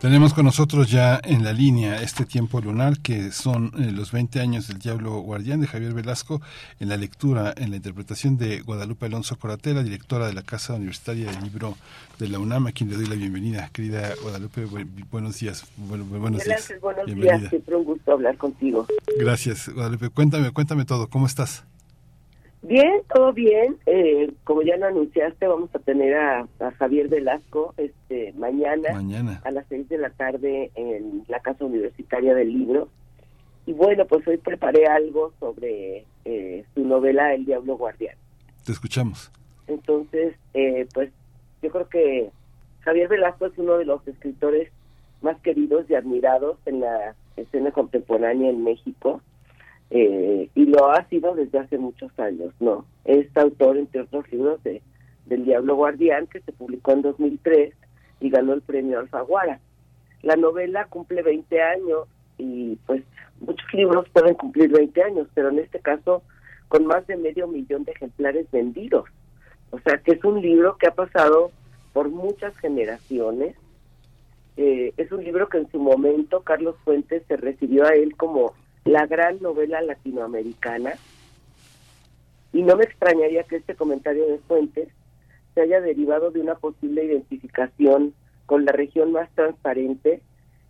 [0.00, 4.40] Tenemos con nosotros ya en la línea este tiempo lunar, que son eh, los 20
[4.40, 6.40] años del Diablo Guardián de Javier Velasco,
[6.80, 11.30] en la lectura, en la interpretación de Guadalupe Alonso Coratela, directora de la Casa Universitaria
[11.30, 11.76] del Libro
[12.18, 13.68] de la UNAM, a quien le doy la bienvenida.
[13.74, 15.66] Querida Guadalupe, bu- buenos días.
[15.76, 16.46] Bueno, buenos días.
[16.46, 17.36] Gracias, buenos Bienvenida.
[17.36, 17.50] días.
[17.50, 18.86] Siempre un gusto hablar contigo.
[19.18, 20.08] Gracias, Guadalupe.
[20.08, 21.08] Cuéntame, cuéntame todo.
[21.08, 21.64] ¿Cómo estás?
[22.62, 23.78] Bien, todo bien.
[23.86, 29.40] Eh, como ya lo anunciaste, vamos a tener a, a Javier Velasco este mañana, Mañana.
[29.44, 32.88] a las seis de la tarde en la Casa Universitaria del Libro.
[33.66, 38.16] Y bueno, pues hoy preparé algo sobre eh, su novela El Diablo Guardián.
[38.64, 39.30] Te escuchamos.
[39.66, 41.10] Entonces, eh, pues
[41.62, 42.30] yo creo que
[42.80, 44.70] Javier Velasco es uno de los escritores
[45.22, 49.22] más queridos y admirados en la escena contemporánea en México
[49.90, 52.84] eh, y lo ha sido desde hace muchos años, ¿no?
[53.04, 54.82] Es autor, entre otros libros, de
[55.30, 57.72] del Diablo Guardián, que se publicó en 2003
[58.20, 59.60] y ganó el premio Alfaguara.
[60.22, 63.02] La novela cumple 20 años y pues
[63.40, 66.22] muchos libros pueden cumplir 20 años, pero en este caso
[66.68, 69.08] con más de medio millón de ejemplares vendidos.
[69.70, 71.52] O sea que es un libro que ha pasado
[71.92, 73.56] por muchas generaciones.
[74.56, 78.52] Eh, es un libro que en su momento Carlos Fuentes se refirió a él como
[78.84, 80.94] la gran novela latinoamericana.
[82.52, 84.88] Y no me extrañaría que este comentario de Fuentes
[85.54, 88.14] se haya derivado de una posible identificación
[88.46, 90.22] con la región más transparente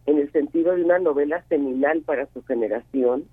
[0.06, 3.24] en el sentido de una novela seminal para su generación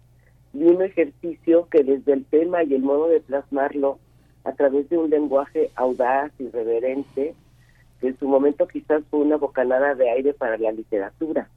[0.53, 3.99] y un ejercicio que desde el tema y el modo de plasmarlo
[4.43, 7.35] a través de un lenguaje audaz y reverente,
[7.99, 11.49] que en su momento quizás fue una bocanada de aire para la literatura.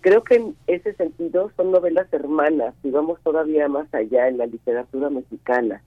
[0.00, 5.10] Creo que en ese sentido son novelas hermanas, digamos todavía más allá en la literatura
[5.10, 5.82] mexicana,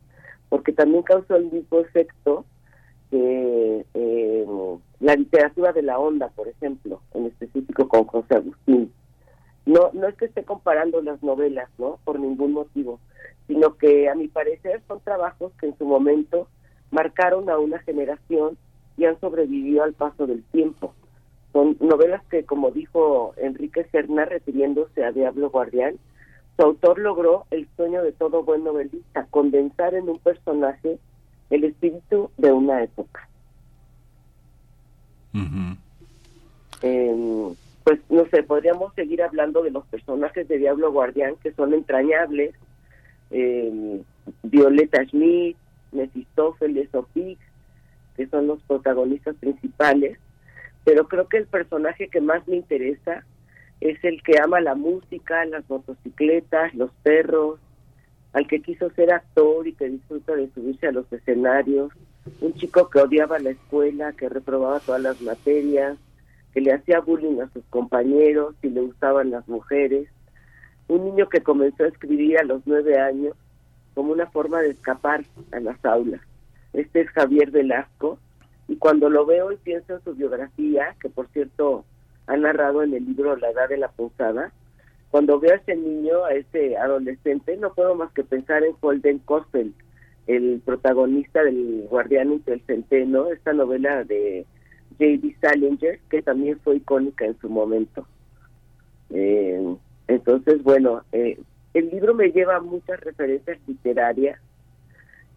[0.49, 2.45] porque también causó el mismo efecto
[3.09, 4.45] que eh,
[4.99, 8.93] la literatura de la onda, por ejemplo, en específico con José Agustín.
[9.65, 11.99] No, no es que esté comparando las novelas, ¿no?
[12.03, 12.99] Por ningún motivo,
[13.47, 16.47] sino que a mi parecer son trabajos que en su momento
[16.89, 18.57] marcaron a una generación
[18.97, 20.93] y han sobrevivido al paso del tiempo.
[21.53, 25.95] Son novelas que, como dijo Enrique Serna refiriéndose a Diablo Guardián,
[26.55, 30.97] su autor logró el sueño de todo buen novelista, condensar en un personaje
[31.49, 33.27] el espíritu de una época.
[36.81, 41.73] Em, pues no sé, podríamos seguir hablando de los personajes de Diablo Guardián que son
[41.73, 42.55] entrañables,
[43.31, 44.01] eh,
[44.43, 45.57] Violeta Schmidt,
[45.91, 47.37] Mefistófeles o Pig,
[48.15, 50.17] que son los protagonistas principales,
[50.83, 53.23] pero creo que el personaje que más me interesa
[53.79, 57.59] es el que ama la música, las motocicletas, los perros,
[58.33, 61.91] al que quiso ser actor y que disfruta de subirse a los escenarios,
[62.39, 65.97] un chico que odiaba la escuela, que reprobaba todas las materias,
[66.53, 70.07] que le hacía bullying a sus compañeros y le gustaban las mujeres,
[70.87, 73.35] un niño que comenzó a escribir a los nueve años
[73.93, 76.21] como una forma de escapar a las aulas.
[76.73, 78.19] Este es Javier Velasco,
[78.71, 81.83] y cuando lo veo y pienso en su biografía, que por cierto
[82.25, 84.53] ha narrado en el libro La Edad de la Posada,
[85.09, 89.19] cuando veo a ese niño, a ese adolescente, no puedo más que pensar en Holden
[89.19, 89.73] Costel,
[90.25, 94.45] el protagonista del Guardián entre el Centeno, esta novela de
[94.91, 95.35] J.D.
[95.41, 98.07] Salinger, que también fue icónica en su momento.
[99.09, 99.75] Eh,
[100.07, 101.37] entonces, bueno, eh,
[101.73, 104.39] el libro me lleva a muchas referencias literarias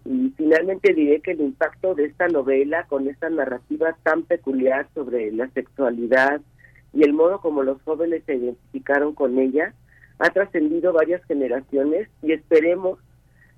[0.04, 5.32] y finalmente diré que el impacto de esta novela con esta narrativa tan peculiar sobre
[5.32, 6.40] la sexualidad
[6.92, 9.74] y el modo como los jóvenes se identificaron con ella
[10.18, 12.98] ha trascendido varias generaciones y esperemos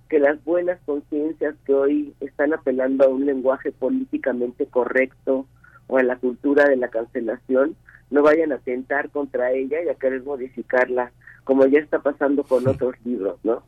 [0.08, 5.46] que las buenas conciencias que hoy están apelando a un lenguaje políticamente correcto
[5.88, 7.76] o a la cultura de la cancelación
[8.10, 11.10] no vayan a atentar contra ella y a querer modificarla
[11.42, 13.62] como ya está pasando con otros libros, ¿no?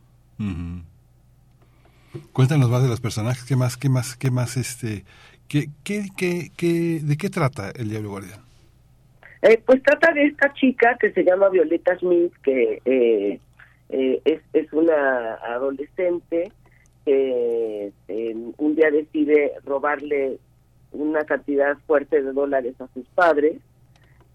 [2.32, 5.04] Cuéntanos más de los personajes, qué más, qué más, qué más, este,
[5.48, 8.40] qué, qué, qué, de qué trata el Diablo Guardián.
[9.42, 13.40] Eh, pues trata de esta chica que se llama Violeta Smith, que eh,
[13.88, 16.52] eh, es, es una adolescente
[17.04, 17.90] que
[18.58, 20.38] un día decide robarle
[20.92, 23.56] una cantidad fuerte de dólares a sus padres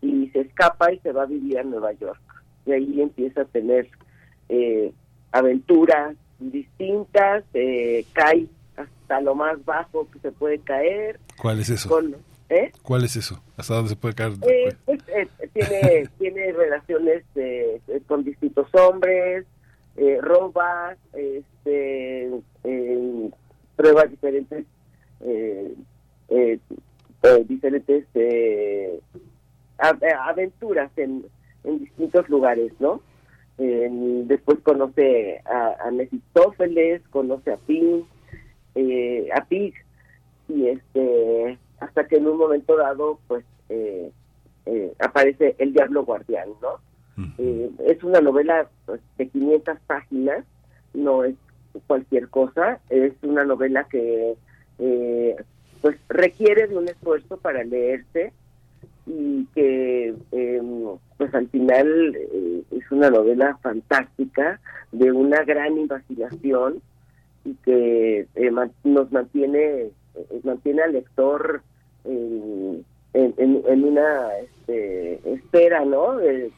[0.02, 2.20] y se escapa y se va a vivir a Nueva York.
[2.66, 3.90] Y ahí empieza a tener
[5.32, 6.16] aventuras
[6.52, 7.44] distintas,
[8.14, 11.20] cae hasta lo más bajo que se puede caer.
[11.42, 11.90] ¿Cuál es eso?
[12.50, 12.72] ¿Eh?
[12.84, 13.42] ¿Cuál es eso?
[13.58, 14.34] ¿Hasta dónde se puede caer?
[14.42, 17.24] Eh, pues, eh, tiene, tiene relaciones
[18.08, 19.46] con distintos hombres,
[20.22, 22.30] roba, este,
[23.76, 24.66] prueba diferentes,
[27.48, 28.06] diferentes
[30.28, 31.26] aventuras en,
[31.64, 33.02] en distintos lugares, ¿no?
[33.58, 38.06] Después conoce a, a Mefistófeles, conoce a Pin,
[39.34, 39.74] a Pig,
[40.48, 44.12] y este hasta que en un momento dado pues eh,
[44.66, 46.80] eh, aparece el diablo guardián no
[47.38, 50.46] eh, es una novela pues, de 500 páginas
[50.94, 51.36] no es
[51.88, 54.36] cualquier cosa es una novela que
[55.82, 58.34] pues requiere de un esfuerzo para leerse
[59.06, 60.84] y que em,
[61.18, 62.16] pues al final
[62.72, 64.60] es una novela fantástica
[64.92, 66.82] de una gran investigación
[67.46, 68.28] y que
[68.84, 69.92] nos mantiene
[70.44, 71.62] mantiene al lector
[72.06, 76.18] en, en, una este, espera, ¿no?
[76.18, 76.52] De,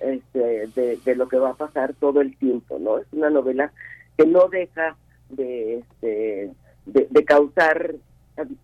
[0.00, 2.98] este, de, lo que va a pasar todo el tiempo, ¿no?
[2.98, 3.72] Es una novela
[4.16, 4.96] que no deja
[5.30, 6.50] de, este,
[6.86, 7.94] de, causar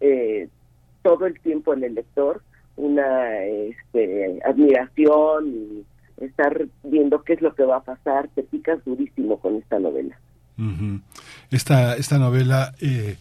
[0.00, 0.48] eh,
[1.02, 2.42] todo el tiempo en el lector
[2.76, 8.84] una este, admiración y estar viendo qué es lo que va a pasar, te picas
[8.84, 10.18] durísimo con esta novela.
[11.50, 13.16] Esta, esta novela eh,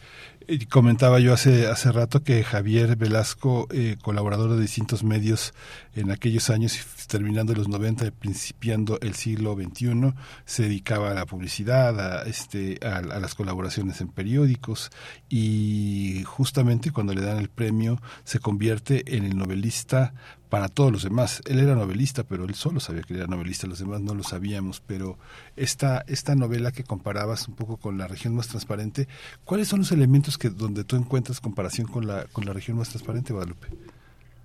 [0.69, 5.53] Comentaba yo hace, hace rato que Javier Velasco, eh, colaborador de distintos medios
[5.95, 10.13] en aquellos años, terminando los 90, principiando el siglo XXI,
[10.45, 14.91] se dedicaba a la publicidad, a, este, a las colaboraciones en periódicos
[15.29, 20.13] y justamente cuando le dan el premio se convierte en el novelista
[20.53, 21.41] para todos los demás.
[21.49, 24.81] Él era novelista, pero él solo sabía que era novelista, los demás no lo sabíamos.
[24.85, 25.17] Pero
[25.57, 29.07] esta, esta novela que comparabas un poco con la región más transparente,
[29.45, 32.89] ¿cuáles son los elementos que donde tú encuentras comparación con la, con la región más
[32.89, 33.65] transparente, Guadalupe?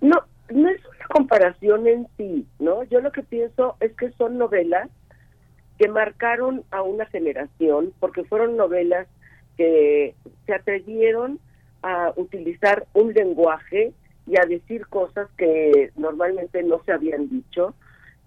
[0.00, 0.16] No,
[0.48, 2.84] no es una comparación en sí, ¿no?
[2.84, 4.88] Yo lo que pienso es que son novelas
[5.78, 9.08] que marcaron a una generación, porque fueron novelas
[9.58, 10.14] que
[10.46, 11.38] se atrevieron
[11.82, 13.92] a utilizar un lenguaje
[14.28, 17.74] y a decir cosas que normalmente no se habían dicho.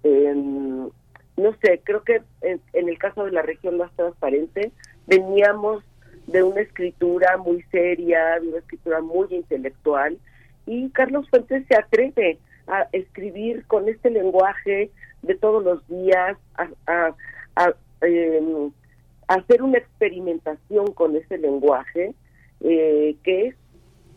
[0.03, 4.71] no sé, creo que en, el caso de la región más transparente
[5.07, 5.83] veníamos
[6.27, 10.17] de una escritura muy seria, de una escritura muy intelectual,
[10.65, 16.37] y Carlos Fuentes se atreve a escribir con este lenguaje de todos los días,
[16.87, 17.13] a,
[18.01, 18.71] em,
[19.27, 22.13] hacer una experimentación con ese lenguaje
[22.61, 23.55] eh, que es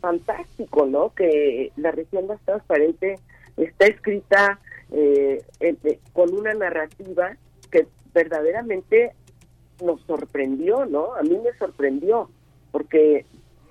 [0.04, 1.14] fantástico, ¿no?
[1.14, 3.18] Que la región más transparente
[3.56, 4.60] está escrita
[4.92, 5.42] eh,
[6.12, 7.38] con una narrativa
[7.70, 9.14] que verdaderamente
[9.82, 11.14] nos sorprendió, ¿no?
[11.14, 12.28] A mí me sorprendió,
[12.70, 13.24] porque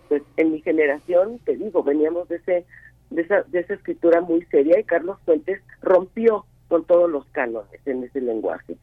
[0.10, 2.66] pues en mi generación, te digo, veníamos de ese
[3.12, 7.80] de esa, de esa escritura muy seria y Carlos Fuentes rompió con todos los cánones
[7.86, 8.76] en ese lenguaje.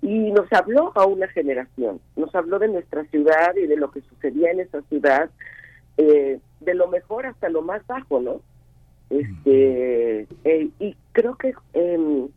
[0.00, 4.00] Y nos habló a una generación, nos habló de nuestra ciudad y de lo que
[4.00, 5.28] sucedía en esa ciudad,
[5.96, 8.40] eh, de lo mejor hasta lo más bajo, ¿no?
[9.10, 12.28] Este, eh, y creo que eh,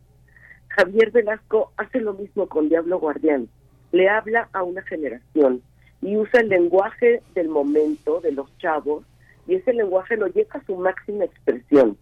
[0.68, 3.48] Javier Velasco hace lo mismo con Diablo Guardián,
[3.92, 5.62] le habla a una generación
[6.02, 9.04] y usa el lenguaje del momento de los chavos
[9.46, 11.96] y ese lenguaje lo lleva a su máxima expresión.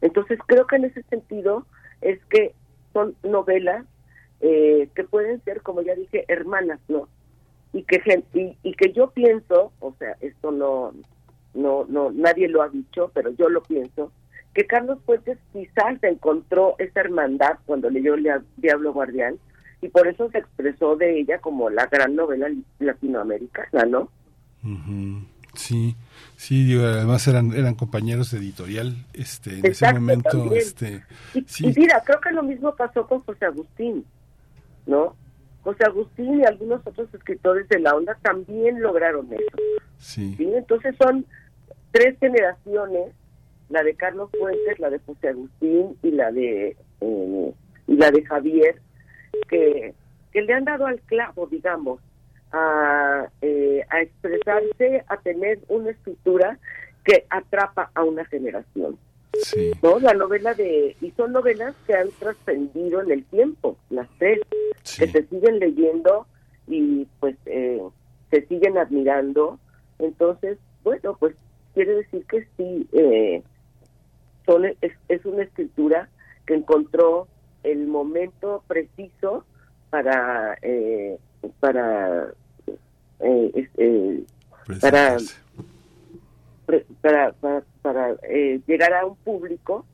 [0.00, 1.66] Entonces creo que en ese sentido
[2.00, 2.54] es que
[2.92, 3.84] son novelas
[4.40, 7.08] eh, que pueden ser, como ya dije, hermanas, ¿no?
[7.74, 8.00] Y que
[8.32, 10.94] y, y que yo pienso, o sea, esto no,
[11.54, 14.12] no, no, nadie lo ha dicho, pero yo lo pienso,
[14.54, 18.14] que Carlos Fuentes quizás encontró esa hermandad cuando leyó
[18.56, 19.36] Diablo Guardián
[19.82, 24.08] y por eso se expresó de ella como la gran novela latinoamericana, ¿no?
[25.54, 25.94] Sí,
[26.36, 31.04] sí, digo, además eran eran compañeros de editorial, este, en ese momento, este,
[31.34, 34.04] y, mira, creo que lo mismo pasó con José Agustín,
[34.86, 35.16] ¿no?
[35.64, 39.56] José Agustín y algunos otros escritores de la onda también lograron eso.
[39.96, 40.36] Sí.
[40.38, 41.24] Entonces son
[41.90, 43.14] tres generaciones,
[43.70, 47.54] la de Carlos Fuentes, la de José Agustín y la de eh,
[47.86, 48.80] y la de Javier,
[49.48, 49.94] que,
[50.32, 52.00] que le han dado al clavo, digamos,
[52.52, 56.58] a, eh, a expresarse, a tener una escritura
[57.04, 58.98] que atrapa a una generación.
[59.82, 59.98] ¿No?
[59.98, 60.96] La novela de...
[61.00, 64.40] Y son novelas que han trascendido en el tiempo, las tres,
[64.98, 66.26] que se siguen leyendo
[66.66, 67.82] y pues eh,
[68.30, 69.58] se siguen admirando.
[69.98, 71.34] Entonces, bueno, pues
[71.74, 73.42] quiere decir que sí, eh,
[74.46, 76.08] son, es, es una escritura
[76.46, 77.28] que encontró
[77.62, 79.44] el momento preciso
[79.90, 81.18] para eh,
[81.60, 82.32] para
[83.20, 84.24] eh, eh,
[84.80, 85.16] para,
[87.00, 89.84] para, para, para eh, llegar a un público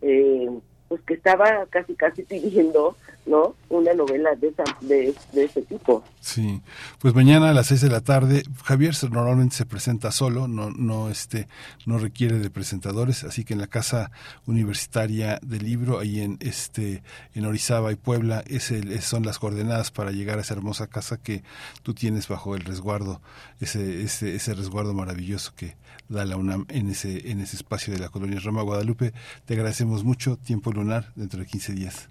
[0.00, 0.48] eh,
[0.92, 6.04] pues que estaba casi casi pidiendo no una novela de esa, de, de ese tipo.
[6.20, 6.60] Sí.
[6.98, 11.08] Pues mañana a las seis de la tarde Javier normalmente se presenta solo no no
[11.08, 11.48] este
[11.86, 14.10] no requiere de presentadores así que en la casa
[14.44, 19.90] universitaria del libro ahí en este en Orizaba y Puebla es el, son las coordenadas
[19.90, 21.42] para llegar a esa hermosa casa que
[21.82, 23.22] tú tienes bajo el resguardo
[23.62, 25.74] ese ese ese resguardo maravilloso que
[26.12, 29.12] da la UNAM en ese en ese espacio de la colonia Roma Guadalupe.
[29.46, 30.72] Te agradecemos mucho tiempo
[31.14, 32.08] dentro de 15 días.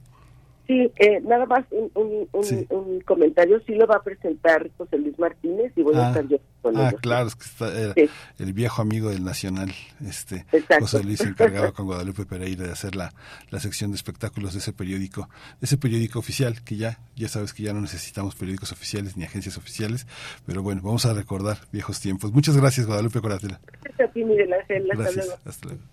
[0.68, 3.60] Sí, eh, nada más un, un, comentario.
[3.66, 6.78] Sí lo va a presentar José Luis Martínez y voy a ah, estar yo con
[6.78, 7.94] Ah, claro, es que está,
[8.40, 9.74] el viejo amigo del Nacional.
[10.08, 10.46] este
[10.80, 13.12] José Luis se encargaba con Guadalupe Pereira de hacer la,
[13.50, 15.28] la sección de espectáculos de ese periódico,
[15.60, 19.26] de ese periódico oficial, que ya, ya sabes que ya no necesitamos periódicos oficiales ni
[19.26, 20.08] agencias oficiales,
[20.46, 22.32] pero bueno, vamos a recordar viejos tiempos.
[22.32, 23.60] Muchas gracias, Guadalupe Coratela.
[23.82, 24.90] Gracias a ti, Miguel Ángel.
[24.92, 25.84] Hasta Hasta luego.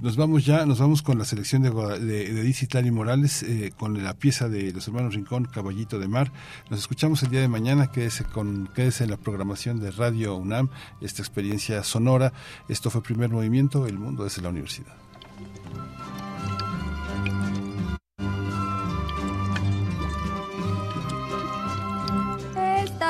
[0.00, 4.14] Nos vamos ya, nos vamos con la selección de, de, de Morales, eh, con la
[4.14, 6.30] pieza de los hermanos Rincón, Caballito de Mar.
[6.70, 10.68] Nos escuchamos el día de mañana, quédese, con, quédese en la programación de Radio UNAM,
[11.00, 12.32] esta experiencia sonora.
[12.68, 15.07] Esto fue Primer Movimiento, El Mundo desde la Universidad.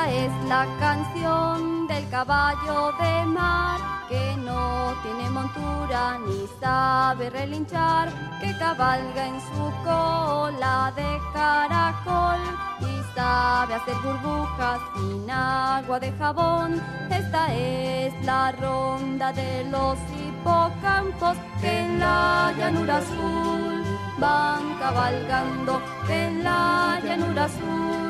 [0.09, 3.79] Es la canción del caballo de mar
[4.09, 8.09] que no tiene montura ni sabe relinchar,
[8.41, 12.41] que cabalga en su cola de caracol
[12.81, 16.81] y sabe hacer burbujas sin agua de jabón.
[17.11, 23.83] Esta es la ronda de los hipocampos que en la llanura azul
[24.17, 28.08] van cabalgando, en la llanura azul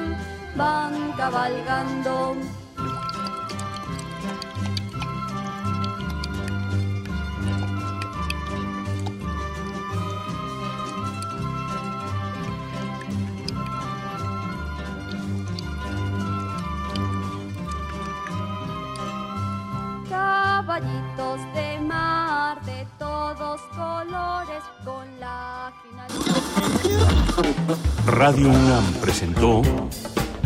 [0.56, 2.36] van cabalgando.
[20.10, 26.80] Caballitos de mar de todos colores con la finalidad.
[28.08, 29.62] Radio UNAM presentó